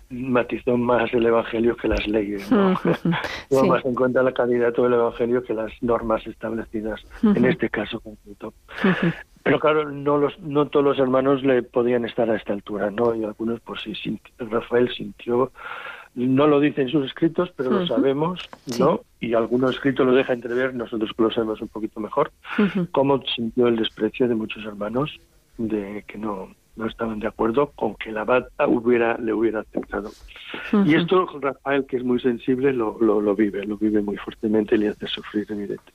matizó 0.09 0.77
más 0.77 1.13
el 1.13 1.25
evangelio 1.25 1.75
que 1.75 1.87
las 1.87 2.07
leyes 2.07 2.49
¿no? 2.51 2.73
Tuvo 3.49 3.61
Sí. 3.63 3.69
más 3.69 3.85
en 3.85 3.95
cuenta 3.95 4.23
la 4.23 4.31
calidad 4.33 4.73
del 4.73 4.93
evangelio 4.93 5.43
que 5.43 5.53
las 5.53 5.71
normas 5.81 6.25
establecidas 6.27 7.01
en 7.21 7.45
este 7.45 7.69
caso 7.69 7.99
concreto 7.99 8.53
pero 9.43 9.59
claro, 9.59 9.91
no 9.91 10.17
los, 10.17 10.39
no 10.39 10.67
todos 10.69 10.85
los 10.85 10.99
hermanos 10.99 11.43
le 11.43 11.63
podían 11.63 12.05
estar 12.05 12.29
a 12.29 12.37
esta 12.37 12.53
altura, 12.53 12.89
¿no? 12.91 13.13
Y 13.13 13.25
algunos, 13.25 13.59
pues 13.59 13.81
sí, 13.81 14.17
Rafael 14.37 14.89
sintió, 14.95 15.51
no 16.15 16.47
lo 16.47 16.59
dice 16.59 16.81
en 16.83 16.89
sus 16.89 17.05
escritos, 17.05 17.51
pero 17.55 17.69
lo 17.71 17.87
sabemos, 17.87 18.39
¿no? 18.79 19.01
Y 19.19 19.33
algunos 19.33 19.71
escritos 19.75 20.05
lo 20.05 20.13
deja 20.13 20.33
entrever, 20.33 20.73
nosotros 20.75 21.11
lo 21.17 21.31
sabemos 21.31 21.61
un 21.61 21.67
poquito 21.69 21.99
mejor, 21.99 22.31
cómo 22.91 23.21
sintió 23.35 23.67
el 23.67 23.77
desprecio 23.77 24.27
de 24.27 24.35
muchos 24.35 24.63
hermanos 24.65 25.19
de 25.57 26.03
que 26.07 26.17
no, 26.17 26.49
no 26.75 26.85
estaban 26.87 27.19
de 27.19 27.27
acuerdo 27.27 27.71
con 27.75 27.95
que 27.95 28.09
el 28.09 28.17
abad 28.17 28.45
hubiera, 28.67 29.17
le 29.17 29.33
hubiera 29.33 29.61
aceptado. 29.61 30.11
Y 30.85 30.95
esto 30.95 31.25
Rafael, 31.41 31.85
que 31.85 31.97
es 31.97 32.03
muy 32.03 32.19
sensible, 32.19 32.73
lo, 32.73 32.97
lo, 33.01 33.21
lo 33.21 33.35
vive, 33.35 33.65
lo 33.65 33.77
vive 33.77 34.01
muy 34.01 34.17
fuertemente 34.17 34.75
y 34.75 34.79
le 34.79 34.89
hace 34.89 35.07
sufrir, 35.07 35.45
evidente. 35.51 35.91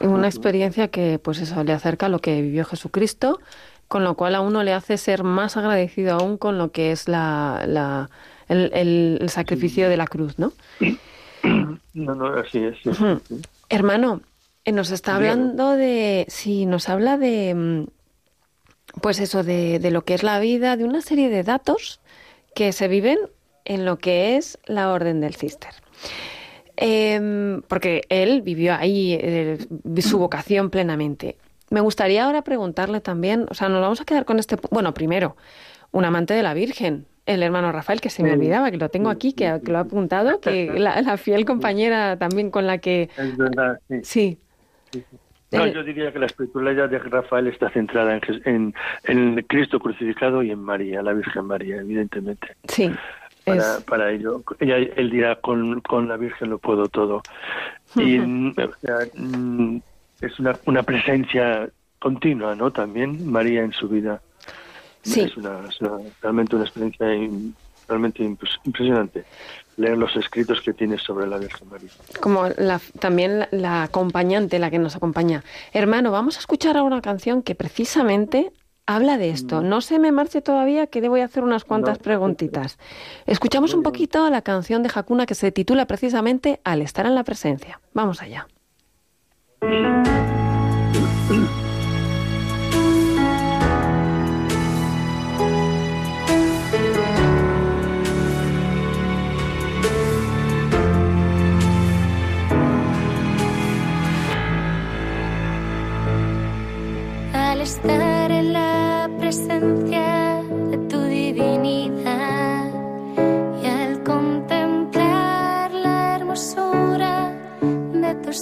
Una 0.00 0.28
experiencia 0.28 0.88
que, 0.88 1.18
pues 1.18 1.40
eso, 1.40 1.64
le 1.64 1.72
acerca 1.72 2.06
a 2.06 2.08
lo 2.08 2.20
que 2.20 2.40
vivió 2.40 2.64
Jesucristo, 2.64 3.40
con 3.88 4.04
lo 4.04 4.14
cual 4.14 4.36
a 4.36 4.40
uno 4.40 4.62
le 4.62 4.72
hace 4.72 4.96
ser 4.96 5.24
más 5.24 5.56
agradecido 5.56 6.14
aún 6.14 6.36
con 6.36 6.58
lo 6.58 6.70
que 6.70 6.92
es 6.92 7.08
la, 7.08 7.64
la- 7.66 8.08
el, 8.50 8.70
el- 8.74 9.18
el 9.22 9.30
sacrificio 9.30 9.88
de 9.88 9.96
la 9.96 10.06
cruz, 10.06 10.38
¿no? 10.38 10.52
No, 11.94 12.14
no, 12.14 12.26
así 12.34 12.58
es. 12.58 12.76
sí, 12.82 12.90
sí. 12.94 13.40
Hermano, 13.70 14.20
eh, 14.66 14.72
nos 14.72 14.90
está 14.90 15.16
hablando 15.16 15.70
de, 15.74 16.26
sí, 16.28 16.66
nos 16.66 16.88
habla 16.90 17.16
de, 17.16 17.54
mm, 17.54 17.86
pues 19.00 19.18
eso, 19.20 19.42
de, 19.42 19.78
de 19.78 19.90
lo 19.90 20.02
que 20.04 20.14
es 20.14 20.22
la 20.22 20.38
vida, 20.38 20.76
de 20.76 20.84
una 20.84 21.00
serie 21.00 21.30
de 21.30 21.42
datos 21.42 22.00
que 22.54 22.72
se 22.72 22.88
viven 22.88 23.18
en 23.64 23.84
lo 23.86 23.98
que 23.98 24.36
es 24.36 24.58
la 24.66 24.92
Orden 24.92 25.20
del 25.20 25.34
Cister. 25.34 25.70
Em, 26.76 27.62
porque 27.62 28.02
él 28.08 28.42
vivió 28.42 28.74
ahí 28.74 29.14
eh, 29.20 29.58
su 30.02 30.18
vocación 30.18 30.70
plenamente. 30.70 31.36
Me 31.70 31.80
gustaría 31.80 32.24
ahora 32.24 32.42
preguntarle 32.42 33.00
también, 33.00 33.46
o 33.50 33.54
sea, 33.54 33.68
nos 33.68 33.80
vamos 33.80 34.00
a 34.00 34.04
quedar 34.04 34.24
con 34.24 34.38
este, 34.38 34.56
bueno, 34.70 34.94
primero, 34.94 35.36
un 35.92 36.04
amante 36.04 36.34
de 36.34 36.42
la 36.42 36.54
Virgen, 36.54 37.06
el 37.34 37.42
hermano 37.42 37.72
Rafael, 37.72 38.00
que 38.00 38.10
se 38.10 38.22
me 38.22 38.32
olvidaba, 38.32 38.70
que 38.70 38.76
lo 38.78 38.88
tengo 38.90 39.10
aquí, 39.10 39.32
que, 39.34 39.60
que 39.64 39.72
lo 39.72 39.78
ha 39.78 39.82
apuntado, 39.82 40.40
que 40.40 40.72
la, 40.78 41.00
la 41.02 41.16
fiel 41.16 41.44
compañera 41.44 42.18
también 42.18 42.50
con 42.50 42.66
la 42.66 42.78
que, 42.78 43.10
Es 43.16 43.36
verdad, 43.36 43.80
sí. 44.02 44.38
sí, 44.92 45.04
No, 45.52 45.66
Eh, 45.66 45.72
yo 45.72 45.82
diría 45.82 46.12
que 46.12 46.18
la 46.20 46.26
espiritualidad 46.26 46.88
de 46.88 46.98
Rafael 46.98 47.46
está 47.48 47.70
centrada 47.70 48.16
en, 48.16 48.22
en, 48.44 48.74
en 49.04 49.42
Cristo 49.44 49.80
crucificado 49.80 50.42
y 50.42 50.50
en 50.50 50.60
María, 50.60 51.02
la 51.02 51.12
Virgen 51.12 51.46
María, 51.46 51.76
evidentemente. 51.78 52.56
sí, 52.68 53.00
Para, 53.44 53.78
es, 53.78 53.84
para 53.86 54.10
ello, 54.12 54.42
ella, 54.60 54.76
él 54.76 55.10
dirá, 55.10 55.36
con, 55.40 55.80
con 55.82 56.08
la 56.08 56.16
Virgen 56.16 56.50
lo 56.50 56.58
puedo 56.58 56.88
todo. 56.88 57.22
Y 57.96 58.18
o 58.18 58.72
sea, 58.80 58.98
mm, 59.14 59.78
es 60.20 60.38
una, 60.38 60.58
una 60.66 60.82
presencia 60.84 61.68
continua, 61.98 62.54
¿no? 62.54 62.72
También 62.72 63.26
María 63.26 63.62
en 63.62 63.72
su 63.72 63.88
vida. 63.88 64.22
Sí. 65.02 65.20
Es, 65.22 65.36
una, 65.36 65.60
es 65.68 65.80
una- 65.80 65.98
realmente 66.22 66.56
una 66.56 66.64
experiencia 66.64 67.14
in- 67.14 67.54
realmente 67.88 68.22
impres- 68.22 68.58
impresionante. 68.64 69.24
Leer 69.76 69.96
los 69.96 70.14
escritos 70.16 70.60
que 70.60 70.72
tiene 70.74 70.98
sobre 70.98 71.26
la 71.26 71.38
Virgen 71.38 71.68
María. 71.70 71.88
como 72.20 72.48
la, 72.58 72.80
también 72.98 73.38
la, 73.40 73.48
la 73.50 73.82
acompañante, 73.84 74.58
la 74.58 74.70
que 74.70 74.78
nos 74.78 74.94
acompaña. 74.96 75.42
Hermano, 75.72 76.10
vamos 76.12 76.36
a 76.36 76.40
escuchar 76.40 76.76
ahora 76.76 76.94
una 76.94 77.02
canción 77.02 77.42
que 77.42 77.54
precisamente 77.54 78.52
habla 78.86 79.16
de 79.16 79.30
esto. 79.30 79.62
No 79.62 79.80
se 79.80 79.98
me 79.98 80.12
marche 80.12 80.42
todavía, 80.42 80.86
que 80.88 81.00
le 81.00 81.08
voy 81.08 81.20
a 81.20 81.24
hacer 81.24 81.44
unas 81.44 81.64
cuantas 81.64 81.98
No. 81.98 82.02
preguntitas. 82.02 82.78
Escuchamos 83.26 83.72
un 83.72 83.82
poquito 83.82 84.28
la 84.28 84.42
canción 84.42 84.82
de 84.82 84.90
Hakuna 84.94 85.24
que 85.26 85.34
se 85.34 85.50
titula 85.52 85.86
precisamente 85.86 86.60
Al 86.64 86.82
estar 86.82 87.06
en 87.06 87.14
la 87.14 87.24
presencia. 87.24 87.80
Vamos 87.94 88.20
allá. 88.20 88.46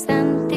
De 0.07 0.48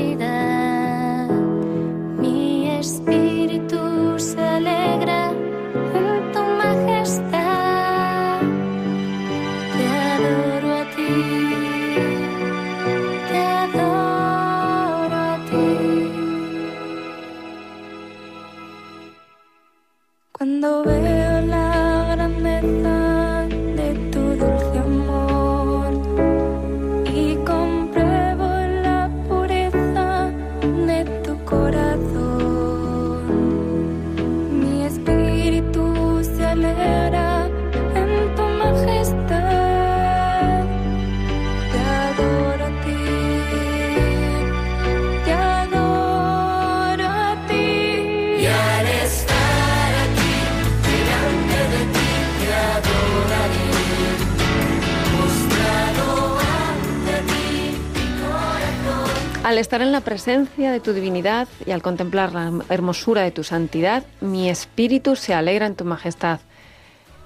Al 59.51 59.57
estar 59.57 59.81
en 59.81 59.91
la 59.91 59.99
presencia 59.99 60.71
de 60.71 60.79
tu 60.79 60.93
divinidad 60.93 61.45
y 61.65 61.71
al 61.71 61.81
contemplar 61.81 62.31
la 62.31 62.53
hermosura 62.69 63.23
de 63.23 63.31
tu 63.31 63.43
santidad, 63.43 64.05
mi 64.21 64.49
espíritu 64.49 65.17
se 65.17 65.33
alegra 65.33 65.65
en 65.65 65.75
tu 65.75 65.83
majestad. 65.83 66.39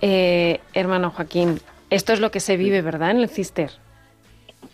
Eh, 0.01 0.59
hermano 0.73 1.11
Joaquín, 1.11 1.59
esto 1.91 2.13
es 2.13 2.19
lo 2.21 2.31
que 2.31 2.39
se 2.39 2.57
vive, 2.57 2.81
¿verdad? 2.81 3.11
En 3.11 3.17
el 3.17 3.29
cister. 3.29 3.69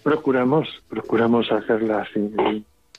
Procuramos, 0.01 0.69
procuramos 0.87 1.51
hacerla 1.51 2.03
así. 2.09 2.33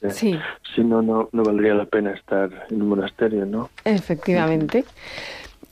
eh, 0.03 0.11
Sí. 0.11 0.39
Si 0.75 0.83
no, 0.85 1.01
no, 1.01 1.31
no 1.33 1.43
valdría 1.45 1.73
la 1.73 1.87
pena 1.87 2.11
estar 2.11 2.51
en 2.69 2.83
un 2.83 2.89
monasterio, 2.91 3.47
¿no? 3.47 3.71
Efectivamente. 3.87 4.85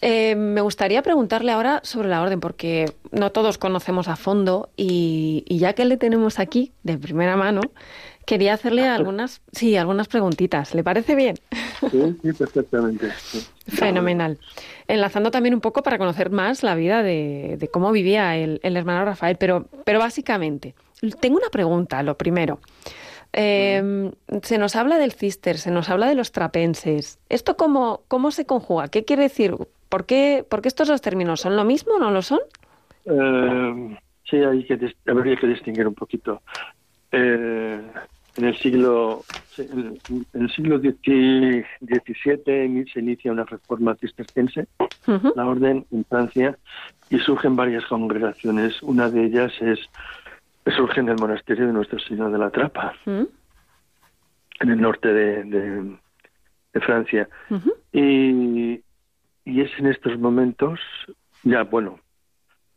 Eh, 0.00 0.34
me 0.36 0.62
gustaría 0.62 1.02
preguntarle 1.02 1.52
ahora 1.52 1.80
sobre 1.84 2.08
la 2.08 2.22
orden, 2.22 2.40
porque 2.40 2.86
no 3.12 3.30
todos 3.30 3.58
conocemos 3.58 4.08
a 4.08 4.16
fondo 4.16 4.70
y, 4.74 5.44
y 5.46 5.58
ya 5.58 5.74
que 5.74 5.84
le 5.84 5.98
tenemos 5.98 6.38
aquí 6.38 6.72
de 6.82 6.96
primera 6.96 7.36
mano, 7.36 7.60
quería 8.30 8.54
hacerle 8.54 8.86
algunas, 8.86 9.42
sí, 9.50 9.76
algunas 9.76 10.06
preguntitas. 10.06 10.72
¿Le 10.72 10.84
parece 10.84 11.16
bien? 11.16 11.34
Sí, 11.90 12.16
sí, 12.22 12.32
perfectamente. 12.32 13.10
sí. 13.16 13.44
Fenomenal. 13.66 14.38
Enlazando 14.86 15.32
también 15.32 15.52
un 15.52 15.60
poco 15.60 15.82
para 15.82 15.98
conocer 15.98 16.30
más 16.30 16.62
la 16.62 16.76
vida 16.76 17.02
de, 17.02 17.56
de 17.58 17.68
cómo 17.68 17.90
vivía 17.90 18.36
el, 18.36 18.60
el 18.62 18.76
hermano 18.76 19.04
Rafael, 19.04 19.36
pero, 19.36 19.66
pero 19.84 19.98
básicamente, 19.98 20.76
tengo 21.20 21.38
una 21.38 21.48
pregunta, 21.48 22.04
lo 22.04 22.16
primero. 22.16 22.60
Eh, 23.32 24.12
se 24.42 24.58
nos 24.58 24.76
habla 24.76 24.98
del 24.98 25.10
cister, 25.10 25.58
se 25.58 25.72
nos 25.72 25.90
habla 25.90 26.06
de 26.06 26.14
los 26.14 26.30
trapenses. 26.30 27.18
¿Esto 27.28 27.56
cómo, 27.56 28.02
cómo 28.06 28.30
se 28.30 28.46
conjuga? 28.46 28.86
¿Qué 28.86 29.04
quiere 29.04 29.24
decir? 29.24 29.56
¿Por 29.88 30.06
qué, 30.06 30.46
por 30.48 30.62
qué 30.62 30.68
estos 30.68 30.86
dos 30.86 31.00
términos 31.00 31.40
son 31.40 31.56
lo 31.56 31.64
mismo 31.64 31.94
o 31.94 31.98
no 31.98 32.12
lo 32.12 32.22
son? 32.22 32.38
Eh, 33.06 33.98
sí, 34.30 34.36
hay 34.36 34.64
que 34.66 34.94
habría 35.08 35.34
que 35.34 35.48
distinguir 35.48 35.88
un 35.88 35.94
poquito. 35.94 36.42
Eh, 37.10 37.80
en 38.36 38.44
el 38.44 38.56
siglo 38.58 39.24
en 39.58 40.00
el 40.32 40.50
siglo 40.52 40.78
XVII 40.78 41.64
se 42.92 43.00
inicia 43.00 43.32
una 43.32 43.44
reforma 43.44 43.94
cisterciense, 43.96 44.66
Ujú, 45.06 45.32
la 45.36 45.46
orden 45.46 45.84
en 45.90 46.04
Francia, 46.04 46.56
y 47.10 47.18
surgen 47.18 47.56
varias 47.56 47.84
congregaciones. 47.86 48.80
Una 48.82 49.08
de 49.10 49.24
ellas 49.24 49.52
es 49.60 49.78
surge 50.76 51.00
en 51.00 51.08
el 51.08 51.16
monasterio 51.16 51.66
de 51.66 51.72
Nuestra 51.72 51.98
Señora 51.98 52.30
de 52.30 52.38
la 52.38 52.50
Trapa, 52.50 52.94
en 54.60 54.70
el 54.70 54.80
norte 54.80 55.12
de, 55.12 55.44
de- 55.44 55.98
de 56.72 56.80
Francia. 56.80 57.28
Y, 57.92 58.80
y 59.44 59.60
es 59.60 59.70
en 59.78 59.86
estos 59.88 60.16
momentos, 60.18 60.78
ya 61.42 61.64
bueno, 61.64 61.98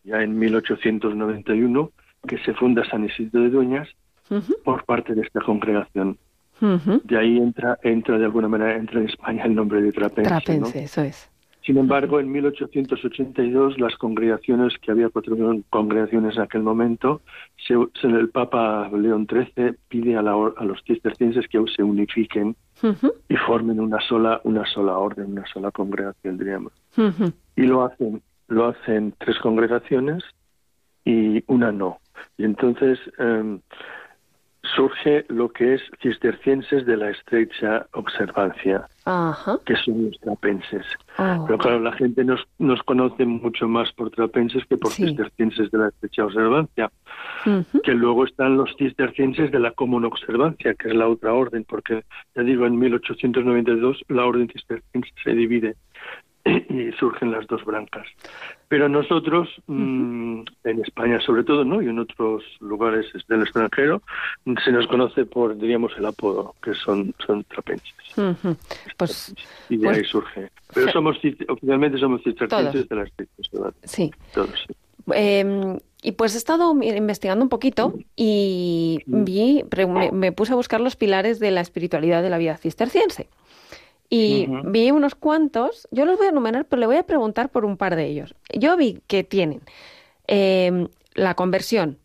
ya 0.03 0.21
en 0.23 0.37
1891, 0.39 1.91
que 2.27 2.37
se 2.39 2.53
funda 2.55 2.83
San 2.89 3.05
Isidro 3.05 3.41
de 3.43 3.49
Dueñas 3.49 3.87
Por 4.63 4.85
parte 4.85 5.13
de 5.13 5.21
esta 5.21 5.41
congregación. 5.41 6.17
De 7.03 7.17
ahí 7.17 7.37
entra, 7.37 7.77
entra 7.83 8.17
de 8.17 8.25
alguna 8.25 8.47
manera, 8.47 8.77
entra 8.77 9.01
en 9.01 9.09
España 9.09 9.43
el 9.43 9.55
nombre 9.55 9.81
de 9.81 9.91
Trapense. 9.91 10.31
¿no? 10.31 10.39
Trapense, 10.39 10.83
eso 10.83 11.01
es. 11.01 11.29
Sin 11.65 11.77
embargo, 11.77 12.19
en 12.19 12.29
1882 12.29 13.79
las 13.79 13.95
congregaciones, 13.95 14.73
que 14.81 14.91
había 14.91 15.09
cuatro 15.09 15.37
congregaciones 15.69 16.35
en 16.35 16.41
aquel 16.41 16.61
momento, 16.61 17.21
se, 17.65 17.75
el 18.03 18.29
Papa 18.29 18.89
León 18.89 19.27
XIII 19.29 19.75
pide 19.87 20.17
a, 20.17 20.21
la 20.21 20.33
a 20.33 20.65
los 20.65 20.83
cistercienses 20.85 21.47
que 21.47 21.63
se 21.73 21.81
unifiquen 21.81 22.57
y 23.29 23.35
formen 23.37 23.79
una 23.79 24.01
sola, 24.01 24.41
una 24.43 24.65
sola 24.65 24.97
orden, 24.97 25.31
una 25.31 25.45
sola 25.47 25.71
congregación, 25.71 26.37
diríamos. 26.37 26.73
Y 27.55 27.61
lo 27.61 27.85
hacen, 27.85 28.21
lo 28.49 28.67
hacen 28.67 29.13
tres 29.17 29.39
congregaciones 29.39 30.21
y 31.05 31.43
una 31.47 31.71
no. 31.71 31.99
Y 32.37 32.43
entonces 32.43 32.99
em, 33.17 33.61
surge 34.75 35.25
lo 35.29 35.49
que 35.49 35.75
es 35.75 35.81
cistercienses 36.01 36.85
de 36.85 36.97
la 36.97 37.09
estrecha 37.11 37.85
observancia, 37.93 38.87
Ajá. 39.05 39.57
que 39.65 39.75
son 39.75 40.05
los 40.05 40.19
trapenses. 40.19 40.85
Oh. 41.17 41.43
Pero 41.45 41.57
claro, 41.59 41.79
la 41.79 41.91
gente 41.93 42.23
nos, 42.23 42.41
nos 42.59 42.81
conoce 42.83 43.25
mucho 43.25 43.67
más 43.67 43.91
por 43.93 44.09
trapenses 44.11 44.65
que 44.65 44.77
por 44.77 44.91
Sí. 44.91 45.05
cistercienses 45.07 45.69
de 45.71 45.77
la 45.77 45.87
estrecha 45.89 46.25
observancia. 46.25 46.91
Que 47.83 47.93
luego 47.93 48.25
están 48.25 48.57
los 48.57 48.73
cistercienses 48.77 49.51
de 49.51 49.59
la 49.59 49.71
común 49.71 50.05
observancia, 50.05 50.73
que 50.75 50.89
es 50.89 50.95
la 50.95 51.07
otra 51.07 51.33
orden, 51.33 51.65
porque 51.67 52.03
ya 52.35 52.41
digo, 52.41 52.65
en 52.65 52.79
1892 52.79 54.03
la 54.07 54.25
orden 54.25 54.47
cisterciense 54.49 55.09
se 55.23 55.31
divide 55.31 55.75
y 56.45 56.91
surgen 56.99 57.31
las 57.31 57.47
dos 57.47 57.63
brancas. 57.63 58.05
Pero 58.67 58.89
nosotros, 58.89 59.49
mm, 59.67 60.41
en 60.63 60.81
España 60.81 61.19
sobre 61.21 61.43
todo, 61.43 61.63
¿no? 61.63 61.81
y 61.81 61.87
en 61.87 61.99
otros 61.99 62.43
lugares 62.59 63.05
del 63.27 63.43
extranjero, 63.43 64.01
se 64.63 64.71
nos 64.71 64.87
conoce 64.87 65.25
por, 65.25 65.57
diríamos, 65.57 65.93
el 65.97 66.05
apodo, 66.05 66.55
que 66.61 66.73
son, 66.73 67.13
son 67.25 67.43
trapenses. 67.45 67.93
Pues 68.97 69.33
Y 69.69 69.77
de 69.77 69.85
Pues- 69.85 69.97
ahí 69.97 70.03
surge. 70.05 70.49
Pero 70.73 70.91
somos 70.91 71.17
oficialmente 71.47 71.97
somos 71.99 72.21
cistercienses 72.23 72.89
de 72.89 72.95
la 72.95 73.03
estricta 73.03 73.33
observancia. 73.39 73.81
sí. 73.87 74.11
Todos, 74.33 74.49
sí. 74.67 74.73
Eh, 75.13 75.77
y 76.01 76.13
pues 76.13 76.33
he 76.35 76.37
estado 76.37 76.73
investigando 76.81 77.43
un 77.43 77.49
poquito 77.49 77.93
y 78.15 79.01
vi, 79.05 79.63
me 80.11 80.31
puse 80.31 80.53
a 80.53 80.55
buscar 80.55 80.81
los 80.81 80.95
pilares 80.95 81.39
de 81.39 81.51
la 81.51 81.61
espiritualidad 81.61 82.21
de 82.23 82.29
la 82.29 82.37
vida 82.37 82.57
cisterciense. 82.57 83.27
Y 84.09 84.47
vi 84.65 84.91
unos 84.91 85.15
cuantos, 85.15 85.87
yo 85.89 86.05
los 86.05 86.17
voy 86.17 86.27
a 86.27 86.29
enumerar, 86.29 86.65
pero 86.65 86.79
le 86.79 86.85
voy 86.85 86.97
a 86.97 87.03
preguntar 87.03 87.49
por 87.49 87.65
un 87.65 87.77
par 87.77 87.95
de 87.95 88.05
ellos. 88.05 88.35
Yo 88.53 88.77
vi 88.77 89.01
que 89.07 89.23
tienen 89.23 89.61
eh, 90.27 90.87
la 91.15 91.33
conversión, 91.33 91.97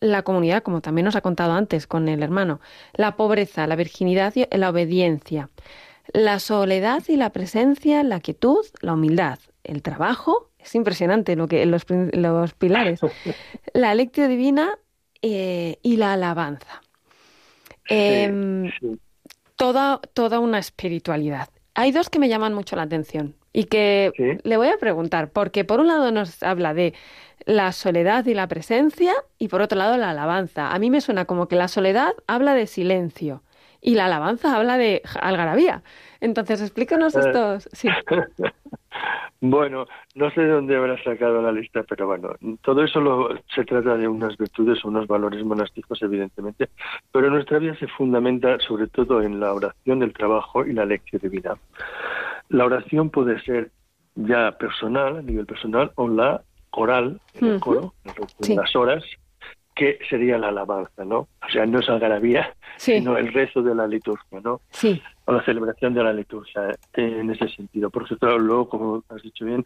la 0.00 0.22
comunidad, 0.22 0.62
como 0.62 0.80
también 0.80 1.06
nos 1.06 1.16
ha 1.16 1.20
contado 1.22 1.52
antes 1.52 1.86
con 1.86 2.08
el 2.08 2.22
hermano, 2.22 2.60
la 2.94 3.16
pobreza, 3.16 3.66
la 3.66 3.76
virginidad 3.76 4.34
y 4.36 4.46
la 4.56 4.70
obediencia, 4.70 5.50
la 6.12 6.38
soledad 6.38 7.02
y 7.08 7.16
la 7.16 7.30
presencia, 7.30 8.02
la 8.02 8.20
quietud, 8.20 8.64
la 8.80 8.92
humildad, 8.92 9.38
el 9.64 9.82
trabajo, 9.82 10.50
es 10.58 10.74
impresionante 10.74 11.36
lo 11.36 11.48
que 11.48 11.64
los, 11.66 11.84
los 11.88 12.54
pilares, 12.54 13.00
la 13.72 13.94
lectio 13.94 14.28
divina 14.28 14.78
eh, 15.22 15.78
y 15.82 15.96
la 15.96 16.12
alabanza. 16.12 16.82
Em, 17.88 18.70
Sí. 18.80 18.98
Toda, 19.56 20.00
toda 20.14 20.40
una 20.40 20.58
espiritualidad. 20.58 21.48
Hay 21.74 21.92
dos 21.92 22.08
que 22.08 22.18
me 22.18 22.28
llaman 22.28 22.54
mucho 22.54 22.76
la 22.76 22.82
atención 22.82 23.34
y 23.52 23.64
que 23.64 24.12
Sí. 24.16 24.38
le 24.44 24.56
voy 24.56 24.68
a 24.68 24.78
preguntar, 24.78 25.30
porque 25.30 25.64
por 25.64 25.80
un 25.80 25.88
lado 25.88 26.10
nos 26.12 26.42
habla 26.42 26.72
de 26.74 26.94
la 27.44 27.72
soledad 27.72 28.24
y 28.26 28.34
la 28.34 28.48
presencia 28.48 29.12
y 29.38 29.48
por 29.48 29.60
otro 29.62 29.78
lado 29.78 29.96
la 29.96 30.10
alabanza. 30.10 30.72
A 30.72 30.78
mí 30.78 30.90
me 30.90 31.00
suena 31.00 31.24
como 31.26 31.48
que 31.48 31.56
la 31.56 31.68
soledad 31.68 32.12
habla 32.26 32.54
de 32.54 32.66
silencio 32.66 33.42
y 33.80 33.94
la 33.94 34.06
alabanza 34.06 34.56
habla 34.56 34.78
de 34.78 35.02
algarabía. 35.20 35.82
Entonces, 36.26 36.60
explícanos 36.60 37.14
Eh. 37.16 37.20
estos. 37.20 37.68
Sí. 37.72 37.88
Bueno, 39.40 39.86
no 40.14 40.30
sé 40.30 40.40
de 40.40 40.48
dónde 40.48 40.74
habrá 40.76 40.96
sacado 41.04 41.42
la 41.42 41.52
lista, 41.52 41.82
pero 41.86 42.06
bueno, 42.06 42.30
todo 42.62 42.82
eso 42.82 43.00
lo- 43.02 43.28
se 43.54 43.64
trata 43.66 43.94
de 43.96 44.08
unas 44.08 44.34
virtudes 44.38 44.82
o 44.82 44.88
unos 44.88 45.06
valores 45.06 45.44
monásticos, 45.44 46.00
evidentemente, 46.02 46.70
pero 47.12 47.28
nuestra 47.28 47.58
vida 47.58 47.76
se 47.76 47.86
fundamenta 47.86 48.58
sobre 48.60 48.86
todo 48.86 49.20
en 49.20 49.38
la 49.38 49.52
oración, 49.52 50.02
el 50.02 50.14
trabajo 50.14 50.64
y 50.64 50.72
la 50.72 50.86
lección 50.86 51.20
divina. 51.22 51.54
La 52.48 52.64
oración 52.64 53.10
puede 53.10 53.38
ser 53.42 53.70
ya 54.14 54.52
personal, 54.52 55.18
a 55.18 55.22
nivel 55.22 55.44
personal, 55.44 55.92
o 55.96 56.08
la 56.08 56.40
coral, 56.70 57.20
en 57.34 57.46
el 57.48 57.60
coro, 57.60 57.92
Sí. 58.40 58.56
las 58.56 58.74
horas, 58.74 59.04
que 59.76 59.98
sería 60.08 60.38
la 60.38 60.48
alabanza, 60.48 61.04
¿no? 61.04 61.18
O 61.18 61.48
sea, 61.52 61.66
no 61.66 61.78
es 61.80 61.88
algarabía, 61.88 62.54
Sí. 62.78 62.94
sino 62.94 63.16
el 63.16 63.32
rezo 63.32 63.62
de 63.62 63.74
la 63.74 63.86
liturgia, 63.86 64.40
¿no? 64.42 64.60
Sí. 64.70 65.00
o 65.26 65.32
la 65.32 65.44
celebración 65.44 65.92
de 65.92 66.02
la 66.04 66.12
liturgia 66.12 66.70
eh, 66.70 66.76
en 67.20 67.30
ese 67.30 67.48
sentido, 67.48 67.90
porque 67.90 68.16
claro, 68.16 68.38
luego, 68.38 68.68
como 68.68 69.02
has 69.08 69.20
dicho 69.22 69.44
bien, 69.44 69.64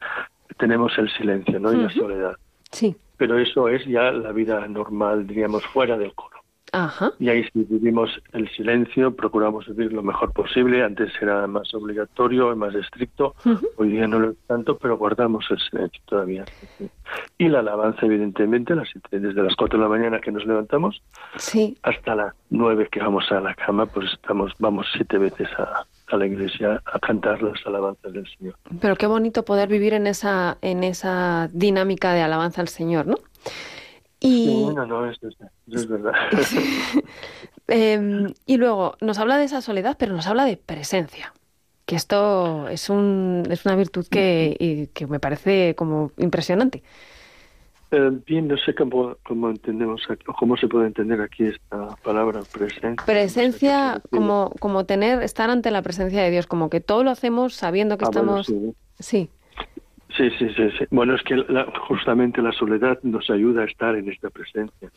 tenemos 0.58 0.96
el 0.98 1.08
silencio 1.10 1.60
¿no? 1.60 1.72
y 1.72 1.76
la 1.76 1.90
soledad, 1.90 2.34
Sí. 2.72 2.96
pero 3.18 3.38
eso 3.38 3.68
es 3.68 3.84
ya 3.86 4.10
la 4.10 4.32
vida 4.32 4.66
normal, 4.68 5.26
diríamos, 5.26 5.64
fuera 5.66 5.96
del 5.98 6.14
coro. 6.14 6.39
Ajá. 6.72 7.12
Y 7.18 7.28
ahí 7.28 7.42
sí 7.52 7.66
vivimos 7.68 8.10
el 8.32 8.48
silencio, 8.50 9.14
procuramos 9.14 9.66
vivir 9.68 9.92
lo 9.92 10.02
mejor 10.02 10.32
posible, 10.32 10.82
antes 10.84 11.10
era 11.20 11.46
más 11.46 11.72
obligatorio, 11.74 12.54
más 12.56 12.74
estricto, 12.74 13.34
hoy 13.76 13.88
día 13.88 14.06
no 14.06 14.18
lo 14.18 14.30
es 14.30 14.36
tanto, 14.46 14.76
pero 14.78 14.96
guardamos 14.96 15.44
el 15.50 15.58
silencio 15.58 16.00
todavía. 16.06 16.44
Y 17.38 17.48
la 17.48 17.58
alabanza, 17.60 18.06
evidentemente, 18.06 18.74
las 18.74 18.88
desde 19.10 19.42
las 19.42 19.56
4 19.56 19.78
de 19.78 19.82
la 19.82 19.88
mañana 19.88 20.20
que 20.20 20.30
nos 20.32 20.46
levantamos 20.46 21.02
Sí. 21.36 21.76
hasta 21.82 22.14
las 22.14 22.34
nueve 22.50 22.88
que 22.90 23.00
vamos 23.00 23.30
a 23.32 23.40
la 23.40 23.54
cama, 23.54 23.86
pues 23.86 24.12
estamos, 24.12 24.52
vamos 24.58 24.86
siete 24.94 25.18
veces 25.18 25.48
a, 25.58 25.84
a 26.08 26.16
la 26.16 26.26
iglesia 26.26 26.80
a 26.92 26.98
cantar 26.98 27.42
las 27.42 27.64
alabanzas 27.66 28.12
del 28.12 28.26
Señor. 28.38 28.54
Pero 28.80 28.96
qué 28.96 29.06
bonito 29.06 29.44
poder 29.44 29.68
vivir 29.68 29.94
en 29.94 30.06
esa, 30.06 30.58
en 30.62 30.84
esa 30.84 31.48
dinámica 31.52 32.12
de 32.12 32.22
alabanza 32.22 32.60
al 32.60 32.68
Señor, 32.68 33.06
¿no? 33.06 33.16
Y, 34.20 34.66
no, 34.74 34.86
no, 34.86 35.10
eso 35.10 35.28
es, 35.28 35.34
eso 35.40 35.78
es 35.78 35.88
verdad. 35.88 36.12
Em, 37.68 38.34
y 38.46 38.56
luego 38.56 38.96
nos 39.00 39.18
habla 39.18 39.38
de 39.38 39.44
esa 39.44 39.60
soledad, 39.62 39.96
pero 39.98 40.12
nos 40.12 40.26
habla 40.26 40.44
de 40.44 40.56
presencia. 40.56 41.32
Que 41.86 41.96
esto 41.96 42.68
es, 42.68 42.90
un, 42.90 43.44
es 43.50 43.64
una 43.64 43.76
virtud 43.76 44.06
que, 44.10 44.56
y 44.58 44.88
que 44.88 45.06
me 45.06 45.20
parece 45.20 45.74
como 45.76 46.12
impresionante. 46.18 46.82
Eh, 47.92 48.10
bien, 48.24 48.46
no 48.46 48.56
sé 48.58 48.74
cómo, 48.74 49.16
cómo 49.24 49.50
entendemos 49.50 50.02
aquí, 50.08 50.24
cómo 50.38 50.56
se 50.56 50.68
puede 50.68 50.86
entender 50.86 51.20
aquí 51.20 51.44
esta 51.46 51.96
palabra 52.04 52.42
presencia. 52.52 53.04
Presencia 53.04 53.94
No 53.94 54.00
sé 54.00 54.08
como, 54.10 54.50
como 54.60 54.84
tener, 54.86 55.22
estar 55.22 55.50
ante 55.50 55.70
la 55.72 55.82
presencia 55.82 56.22
de 56.22 56.30
Dios, 56.30 56.46
como 56.46 56.70
que 56.70 56.80
todo 56.80 57.02
lo 57.02 57.10
hacemos 57.10 57.54
sabiendo 57.54 57.98
que 57.98 58.04
Ah, 58.04 58.10
bueno, 58.12 58.40
estamos. 58.40 58.46
sí. 58.46 58.74
sí. 58.98 59.30
Sí, 60.20 60.28
sí, 60.38 60.48
sí, 60.54 60.68
sí. 60.78 60.84
Bueno, 60.90 61.14
es 61.14 61.22
que 61.22 61.34
la- 61.36 61.64
justamente 61.88 62.42
la 62.42 62.52
soledad 62.52 62.98
nos 63.02 63.30
ayuda 63.30 63.62
a 63.62 63.64
estar 63.64 63.96
en 63.96 64.10
esta 64.10 64.28
presencia. 64.28 64.90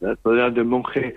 La 0.00 0.16
soledad 0.22 0.52
del 0.52 0.64
monje, 0.64 1.14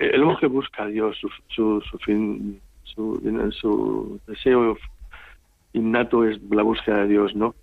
eh, 0.00 0.10
el 0.12 0.24
monje 0.24 0.46
busca 0.48 0.82
a 0.82 0.86
Dios, 0.86 1.16
su, 1.20 1.28
su, 1.48 1.80
su 1.88 1.98
fin, 1.98 2.60
su, 2.82 3.20
su 3.52 4.20
deseo 4.26 4.76
innato 5.72 6.24
es 6.24 6.40
la 6.50 6.62
búsqueda 6.64 7.02
de 7.02 7.08
Dios, 7.08 7.36
¿no? 7.36 7.54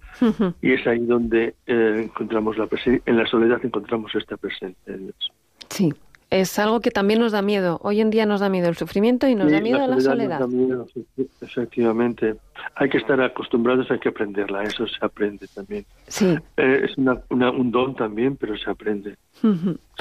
Y 0.61 0.71
es 0.71 0.87
ahí 0.87 0.99
donde 1.05 1.55
eh, 1.67 2.01
encontramos 2.05 2.57
la 2.57 2.67
presencia, 2.67 3.01
en 3.05 3.17
la 3.17 3.25
soledad 3.27 3.59
encontramos 3.63 4.15
esta 4.15 4.37
presencia 4.37 4.93
de 4.93 4.97
Dios. 4.99 5.31
Sí. 5.69 5.93
Es 6.39 6.59
algo 6.59 6.81
que 6.81 6.91
también 6.91 7.21
nos 7.21 7.31
da 7.31 7.41
miedo. 7.41 7.79
Hoy 7.81 8.01
en 8.01 8.09
día 8.09 8.25
nos 8.25 8.41
da 8.41 8.49
miedo 8.49 8.67
el 8.67 8.75
sufrimiento 8.75 9.25
y 9.27 9.35
nos 9.35 9.49
da 9.49 9.61
miedo 9.61 9.87
la 9.87 10.01
soledad. 10.01 10.45
miedo, 10.49 10.85
efectivamente. 11.41 12.35
Hay 12.75 12.89
que 12.89 12.97
estar 12.97 13.21
acostumbrados, 13.21 13.89
hay 13.89 13.99
que 13.99 14.09
aprenderla, 14.09 14.63
eso 14.63 14.85
se 14.85 14.97
aprende 15.05 15.47
también. 15.47 15.85
Sí. 16.07 16.35
Eh, 16.57 16.81
es 16.83 16.97
una, 16.97 17.21
una- 17.29 17.51
un 17.51 17.71
don 17.71 17.95
también, 17.95 18.35
pero 18.35 18.57
se 18.57 18.69
aprende. 18.69 19.15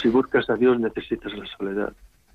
Si 0.02 0.08
buscas 0.08 0.50
a 0.50 0.56
Dios 0.56 0.80
necesitas 0.80 1.32
la 1.34 1.46
soledad. 1.56 1.92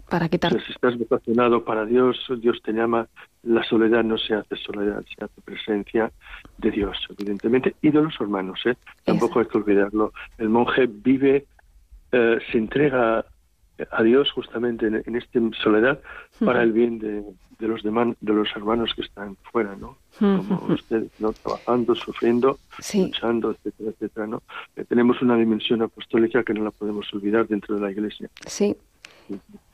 Para 0.10 0.26
O 0.28 0.30
quitar. 0.30 0.52
sea, 0.54 0.62
si 0.66 0.72
estás 0.72 0.98
vocacionado 0.98 1.64
para 1.66 1.86
Dios, 1.86 2.18
Dios 2.42 2.62
te 2.64 2.72
llama, 2.72 3.06
la 3.44 3.64
soledad 3.64 4.04
no 4.04 4.18
se 4.18 4.34
hace 4.34 4.56
soledad, 4.56 5.04
se 5.16 5.24
hace 5.26 5.42
presencia 5.44 6.12
de 6.58 6.72
Dios, 6.72 6.98
evidentemente, 7.10 7.76
y 7.82 7.92
de 7.92 8.02
los 8.02 8.16
hermanos, 8.20 8.60
¿eh? 8.66 8.76
Tampoco 9.04 9.40
hay 9.42 9.46
que 9.48 9.58
olvidarlo. 9.58 10.14
El 10.38 10.50
monje 10.50 10.88
vive, 10.88 11.46
eh, 12.12 12.40
se 12.52 12.58
entrega 12.58 13.24
a 13.92 14.04
Dios 14.04 14.32
justamente 14.32 14.88
en, 14.88 15.02
en 15.06 15.16
esta 15.16 15.40
soledad 15.64 16.00
para 16.44 16.64
el 16.64 16.72
bien 16.72 17.00
de, 17.00 17.24
de 17.60 17.68
los 17.68 17.84
demás, 17.84 18.16
de 18.22 18.34
los 18.34 18.48
hermanos 18.56 18.92
que 18.96 19.02
están 19.02 19.36
fuera, 19.52 19.76
¿no? 19.76 19.98
Como 20.20 20.66
ustedes, 20.74 21.10
¿no? 21.20 21.32
Trabajando, 21.34 21.96
sufriendo, 21.96 22.58
Sí. 22.80 23.06
luchando, 23.06 23.52
etcétera, 23.52 23.90
etcétera, 23.92 24.28
¿no? 24.28 24.42
Eh, 24.76 24.84
tenemos 24.88 25.22
una 25.22 25.36
dimensión 25.38 25.82
apostólica 25.82 26.44
que 26.44 26.54
no 26.54 26.64
la 26.64 26.72
podemos 26.72 27.14
olvidar 27.14 27.48
dentro 27.48 27.76
de 27.76 27.82
la 27.82 27.92
Iglesia. 27.92 28.30
Sí. 28.46 28.76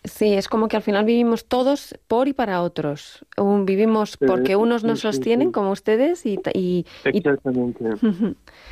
Sí, 0.04 0.34
es 0.34 0.50
como 0.50 0.68
que 0.68 0.76
al 0.76 0.84
final 0.84 1.06
vivimos 1.06 1.46
todos 1.46 1.98
por 2.08 2.28
y 2.28 2.34
para 2.34 2.62
otros. 2.62 3.26
Vivimos 3.64 4.18
porque 4.18 4.56
unos 4.58 4.84
nos 4.84 5.00
sostienen, 5.00 5.52
como 5.54 5.72
ustedes, 5.72 6.26
y, 6.26 6.38
y, 6.54 6.86
y- 7.06 7.18
Exactamente. 7.18 7.86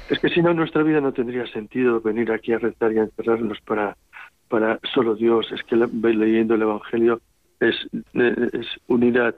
Es 0.10 0.20
que 0.20 0.30
si 0.30 0.42
no, 0.42 0.54
nuestra 0.54 0.84
vida 0.84 1.00
no 1.02 1.14
tendría 1.14 1.48
sentido 1.48 2.02
venir 2.02 2.32
aquí 2.32 2.52
a 2.52 2.60
rezar 2.60 2.92
y 2.92 3.00
a 3.00 3.04
encerrarnos 3.04 3.60
para, 3.62 3.96
para 4.54 4.80
solo 4.94 5.16
Dios. 5.16 5.52
Es 5.52 5.64
que 5.64 5.76
leyendo 5.76 6.54
el 6.54 6.62
Evangelio 6.62 7.20
es, 7.60 7.76
eh, 8.14 8.50
es 8.54 8.68
unidad 8.88 9.34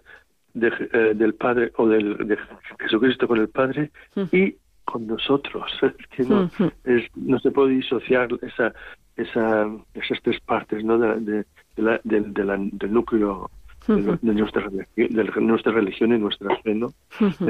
de, 0.53 0.67
eh, 0.91 1.13
del 1.15 1.35
Padre 1.35 1.71
o 1.77 1.87
del, 1.87 2.17
de 2.27 2.37
Jesucristo 2.81 3.25
con 3.25 3.39
el 3.39 3.47
Padre 3.47 3.91
y 4.33 4.55
con 4.83 5.07
nosotros. 5.07 5.71
Es 5.81 6.07
que 6.17 6.23
no, 6.23 6.49
es, 6.83 7.03
no 7.15 7.39
se 7.39 7.51
puede 7.51 7.75
disociar 7.75 8.27
esa, 8.41 8.73
esa, 9.15 9.69
esas 9.93 10.21
tres 10.21 10.39
partes 10.41 10.83
¿no? 10.83 10.97
de, 10.99 11.19
de- 11.21 11.45
la- 11.77 12.01
del- 12.03 12.33
de 12.33 12.43
la- 12.43 12.57
del 12.59 12.91
núcleo 12.91 13.49
de, 13.87 14.01
de 14.21 14.33
nuestra, 14.33 14.63
religión- 14.63 15.09
de 15.15 15.41
nuestra 15.41 15.71
religión 15.71 16.13
y 16.13 16.19
nuestra 16.19 16.55
fe. 16.57 16.75
¿no? 16.75 16.87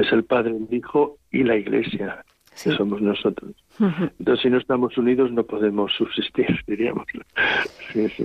Es 0.00 0.12
el 0.12 0.22
Padre, 0.22 0.52
el 0.56 0.72
Hijo 0.72 1.16
y 1.32 1.42
la 1.42 1.56
Iglesia, 1.56 2.24
Sí. 2.56 2.70
que 2.70 2.76
somos 2.76 3.00
nosotros. 3.02 3.52
Entonces, 3.78 4.42
si 4.42 4.50
no 4.50 4.58
estamos 4.58 4.96
unidos, 4.98 5.30
no 5.30 5.44
podemos 5.44 5.92
subsistir, 5.96 6.46
diríamos. 6.66 7.06
Sí, 7.92 8.08
sí. 8.16 8.24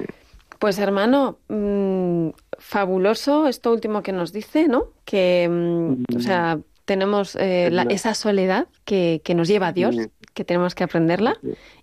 Pues 0.57 0.79
hermano, 0.79 1.37
mm, 1.49 2.29
fabuloso 2.57 3.47
esto 3.47 3.71
último 3.73 4.01
que 4.03 4.11
nos 4.11 4.31
dice, 4.31 4.67
¿no? 4.67 4.85
Que, 5.05 5.49
mm, 5.51 6.15
o 6.15 6.19
sea, 6.19 6.59
tenemos 6.85 7.35
eh, 7.35 7.69
la- 7.71 7.83
esa 7.83 8.13
soledad 8.13 8.67
que, 8.85 9.21
que 9.23 9.35
nos 9.35 9.47
lleva 9.47 9.67
a 9.67 9.73
Dios, 9.73 9.95
que 10.33 10.43
tenemos 10.45 10.75
que 10.75 10.83
aprenderla 10.83 11.35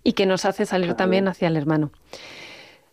y 0.03 0.13
que 0.13 0.25
nos 0.25 0.45
hace 0.45 0.65
salir 0.65 0.93
también 0.95 1.27
hacia 1.27 1.47
el 1.49 1.55
hermano. 1.57 1.91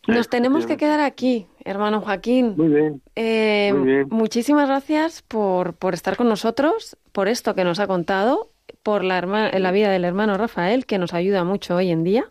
Nos 0.07 0.29
tenemos 0.29 0.67
que 0.67 0.77
quedar 0.77 1.01
aquí, 1.01 1.47
hermano 1.65 2.01
Joaquín. 2.01 2.55
Muy 2.57 2.69
bien. 2.69 3.03
Eh, 3.17 3.73
Muy 3.77 3.87
bien. 3.89 4.07
Muchísimas 4.11 4.69
gracias 4.69 5.23
por, 5.23 5.75
por 5.75 5.95
estar 5.95 6.17
con 6.17 6.29
nosotros, 6.29 6.97
por 7.13 7.27
esto 7.27 7.55
que 7.57 7.65
nos 7.65 7.81
ha 7.81 7.87
contado, 7.89 8.51
por 8.87 9.03
la, 9.03 9.19
herma- 9.21 9.51
la 9.59 9.73
vida 9.73 9.91
del 9.91 10.05
hermano 10.05 10.37
Rafael, 10.39 10.87
que 10.87 10.97
nos 10.99 11.13
ayuda 11.13 11.43
mucho 11.43 11.75
hoy 11.75 11.91
en 11.91 12.05
día. 12.05 12.25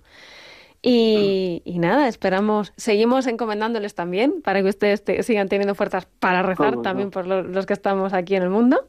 Y, 0.82 1.62
y 1.66 1.80
nada, 1.80 2.08
esperamos, 2.08 2.72
seguimos 2.78 3.28
encomendándoles 3.28 3.94
también 3.94 4.42
para 4.42 4.62
que 4.64 4.70
ustedes 4.70 5.04
te- 5.04 5.22
sigan 5.24 5.50
teniendo 5.50 5.76
fuerzas 5.76 6.06
para 6.20 6.44
rezar 6.44 6.78
no. 6.78 6.82
también 6.82 7.10
por 7.12 7.28
lo- 7.28 7.44
los 7.44 7.66
que 7.66 7.74
estamos 7.74 8.14
aquí 8.14 8.36
en 8.38 8.44
el 8.44 8.50
mundo. 8.52 8.86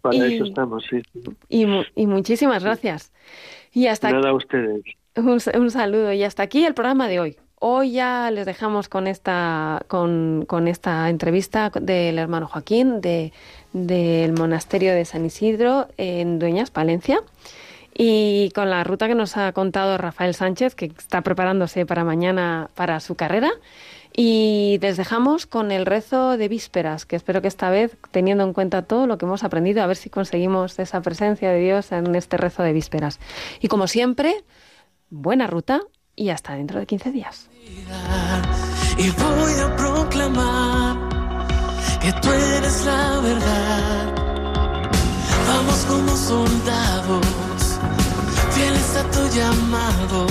Para 0.00 0.16
Y- 0.16 0.36
eso 0.36 0.44
estamos, 0.44 0.84
sí. 0.88 1.02
Y, 1.50 1.66
mu- 1.66 1.82
y 1.94 2.06
muchísimas 2.06 2.64
gracias. 2.64 3.12
Y 3.72 3.88
hasta 3.88 4.10
Nada 4.10 4.30
a 4.30 4.34
ustedes. 4.34 4.82
un, 5.16 5.38
un 5.60 5.70
saludo 5.70 6.10
y 6.14 6.22
hasta 6.22 6.42
aquí 6.42 6.64
el 6.64 6.72
programa 6.72 7.06
de 7.06 7.20
hoy. 7.20 7.36
Hoy 7.66 7.92
ya 7.92 8.30
les 8.30 8.44
dejamos 8.44 8.90
con 8.90 9.06
esta, 9.06 9.86
con, 9.88 10.68
esta 10.68 11.08
entrevista 11.08 11.70
del 11.70 12.18
hermano 12.18 12.46
Joaquín 12.46 13.00
de, 13.00 13.32
del 13.72 14.34
monasterio 14.34 14.92
de 14.92 15.06
San 15.06 15.24
Isidro 15.24 15.88
en 15.96 16.38
Dueñas, 16.38 16.70
Palencia, 16.70 17.22
y 17.96 18.50
con 18.54 18.68
la 18.68 18.84
ruta 18.84 19.08
que 19.08 19.14
nos 19.14 19.38
ha 19.38 19.50
contado 19.52 19.96
Rafael 19.96 20.34
Sánchez, 20.34 20.74
que 20.74 20.92
está 20.98 21.22
preparándose 21.22 21.86
para 21.86 22.04
mañana 22.04 22.68
para 22.74 23.00
su 23.00 23.14
carrera. 23.14 23.50
Y 24.14 24.78
les 24.82 24.98
dejamos 24.98 25.46
con 25.46 25.72
el 25.72 25.86
rezo 25.86 26.36
de 26.36 26.48
vísperas, 26.48 27.06
que 27.06 27.16
espero 27.16 27.40
que 27.40 27.48
esta 27.48 27.70
vez, 27.70 27.96
teniendo 28.10 28.44
en 28.44 28.52
cuenta 28.52 28.82
todo 28.82 29.06
lo 29.06 29.16
que 29.16 29.24
hemos 29.24 29.42
aprendido, 29.42 29.82
a 29.82 29.86
ver 29.86 29.96
si 29.96 30.10
conseguimos 30.10 30.78
esa 30.78 31.00
presencia 31.00 31.50
de 31.50 31.60
Dios 31.60 31.92
en 31.92 32.14
este 32.14 32.36
rezo 32.36 32.62
de 32.62 32.74
vísperas. 32.74 33.20
Y 33.60 33.68
como 33.68 33.86
siempre, 33.86 34.44
buena 35.08 35.46
ruta 35.46 35.80
y 36.14 36.28
hasta 36.28 36.56
dentro 36.56 36.78
de 36.78 36.84
15 36.84 37.10
días. 37.10 37.48
Y 38.96 39.10
voy 39.10 39.52
a 39.60 39.76
proclamar 39.76 40.96
que 42.00 42.12
tú 42.12 42.30
eres 42.30 42.84
la 42.84 43.20
verdad. 43.20 44.14
Vamos 45.48 45.84
como 45.86 46.16
soldados, 46.16 47.26
fieles 48.52 48.96
a 48.96 49.10
tu 49.10 49.28
llamado. 49.36 50.26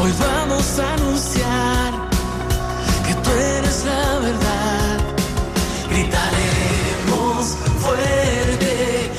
Hoy 0.00 0.12
vamos 0.18 0.78
a 0.78 0.94
anunciar 0.94 1.92
que 3.06 3.14
tú 3.14 3.30
eres 3.30 3.84
la 3.84 4.18
verdad. 4.20 4.98
Gritaremos 5.90 7.56
fuerte, 7.80 9.10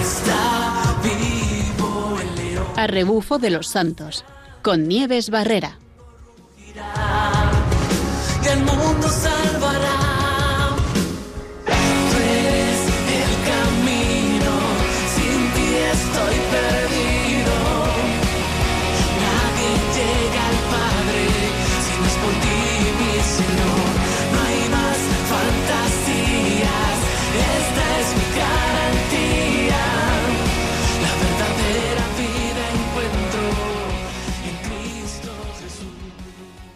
está 0.00 0.94
vivo 1.02 2.18
el 2.20 2.34
león. 2.36 2.66
A 2.76 2.86
rebufo 2.86 3.38
de 3.38 3.50
los 3.50 3.66
santos, 3.66 4.24
con 4.62 4.88
Nieves 4.88 5.30
Barrera. 5.30 5.78
El 8.52 8.60
mundo 8.64 9.08
salva. 9.08 9.53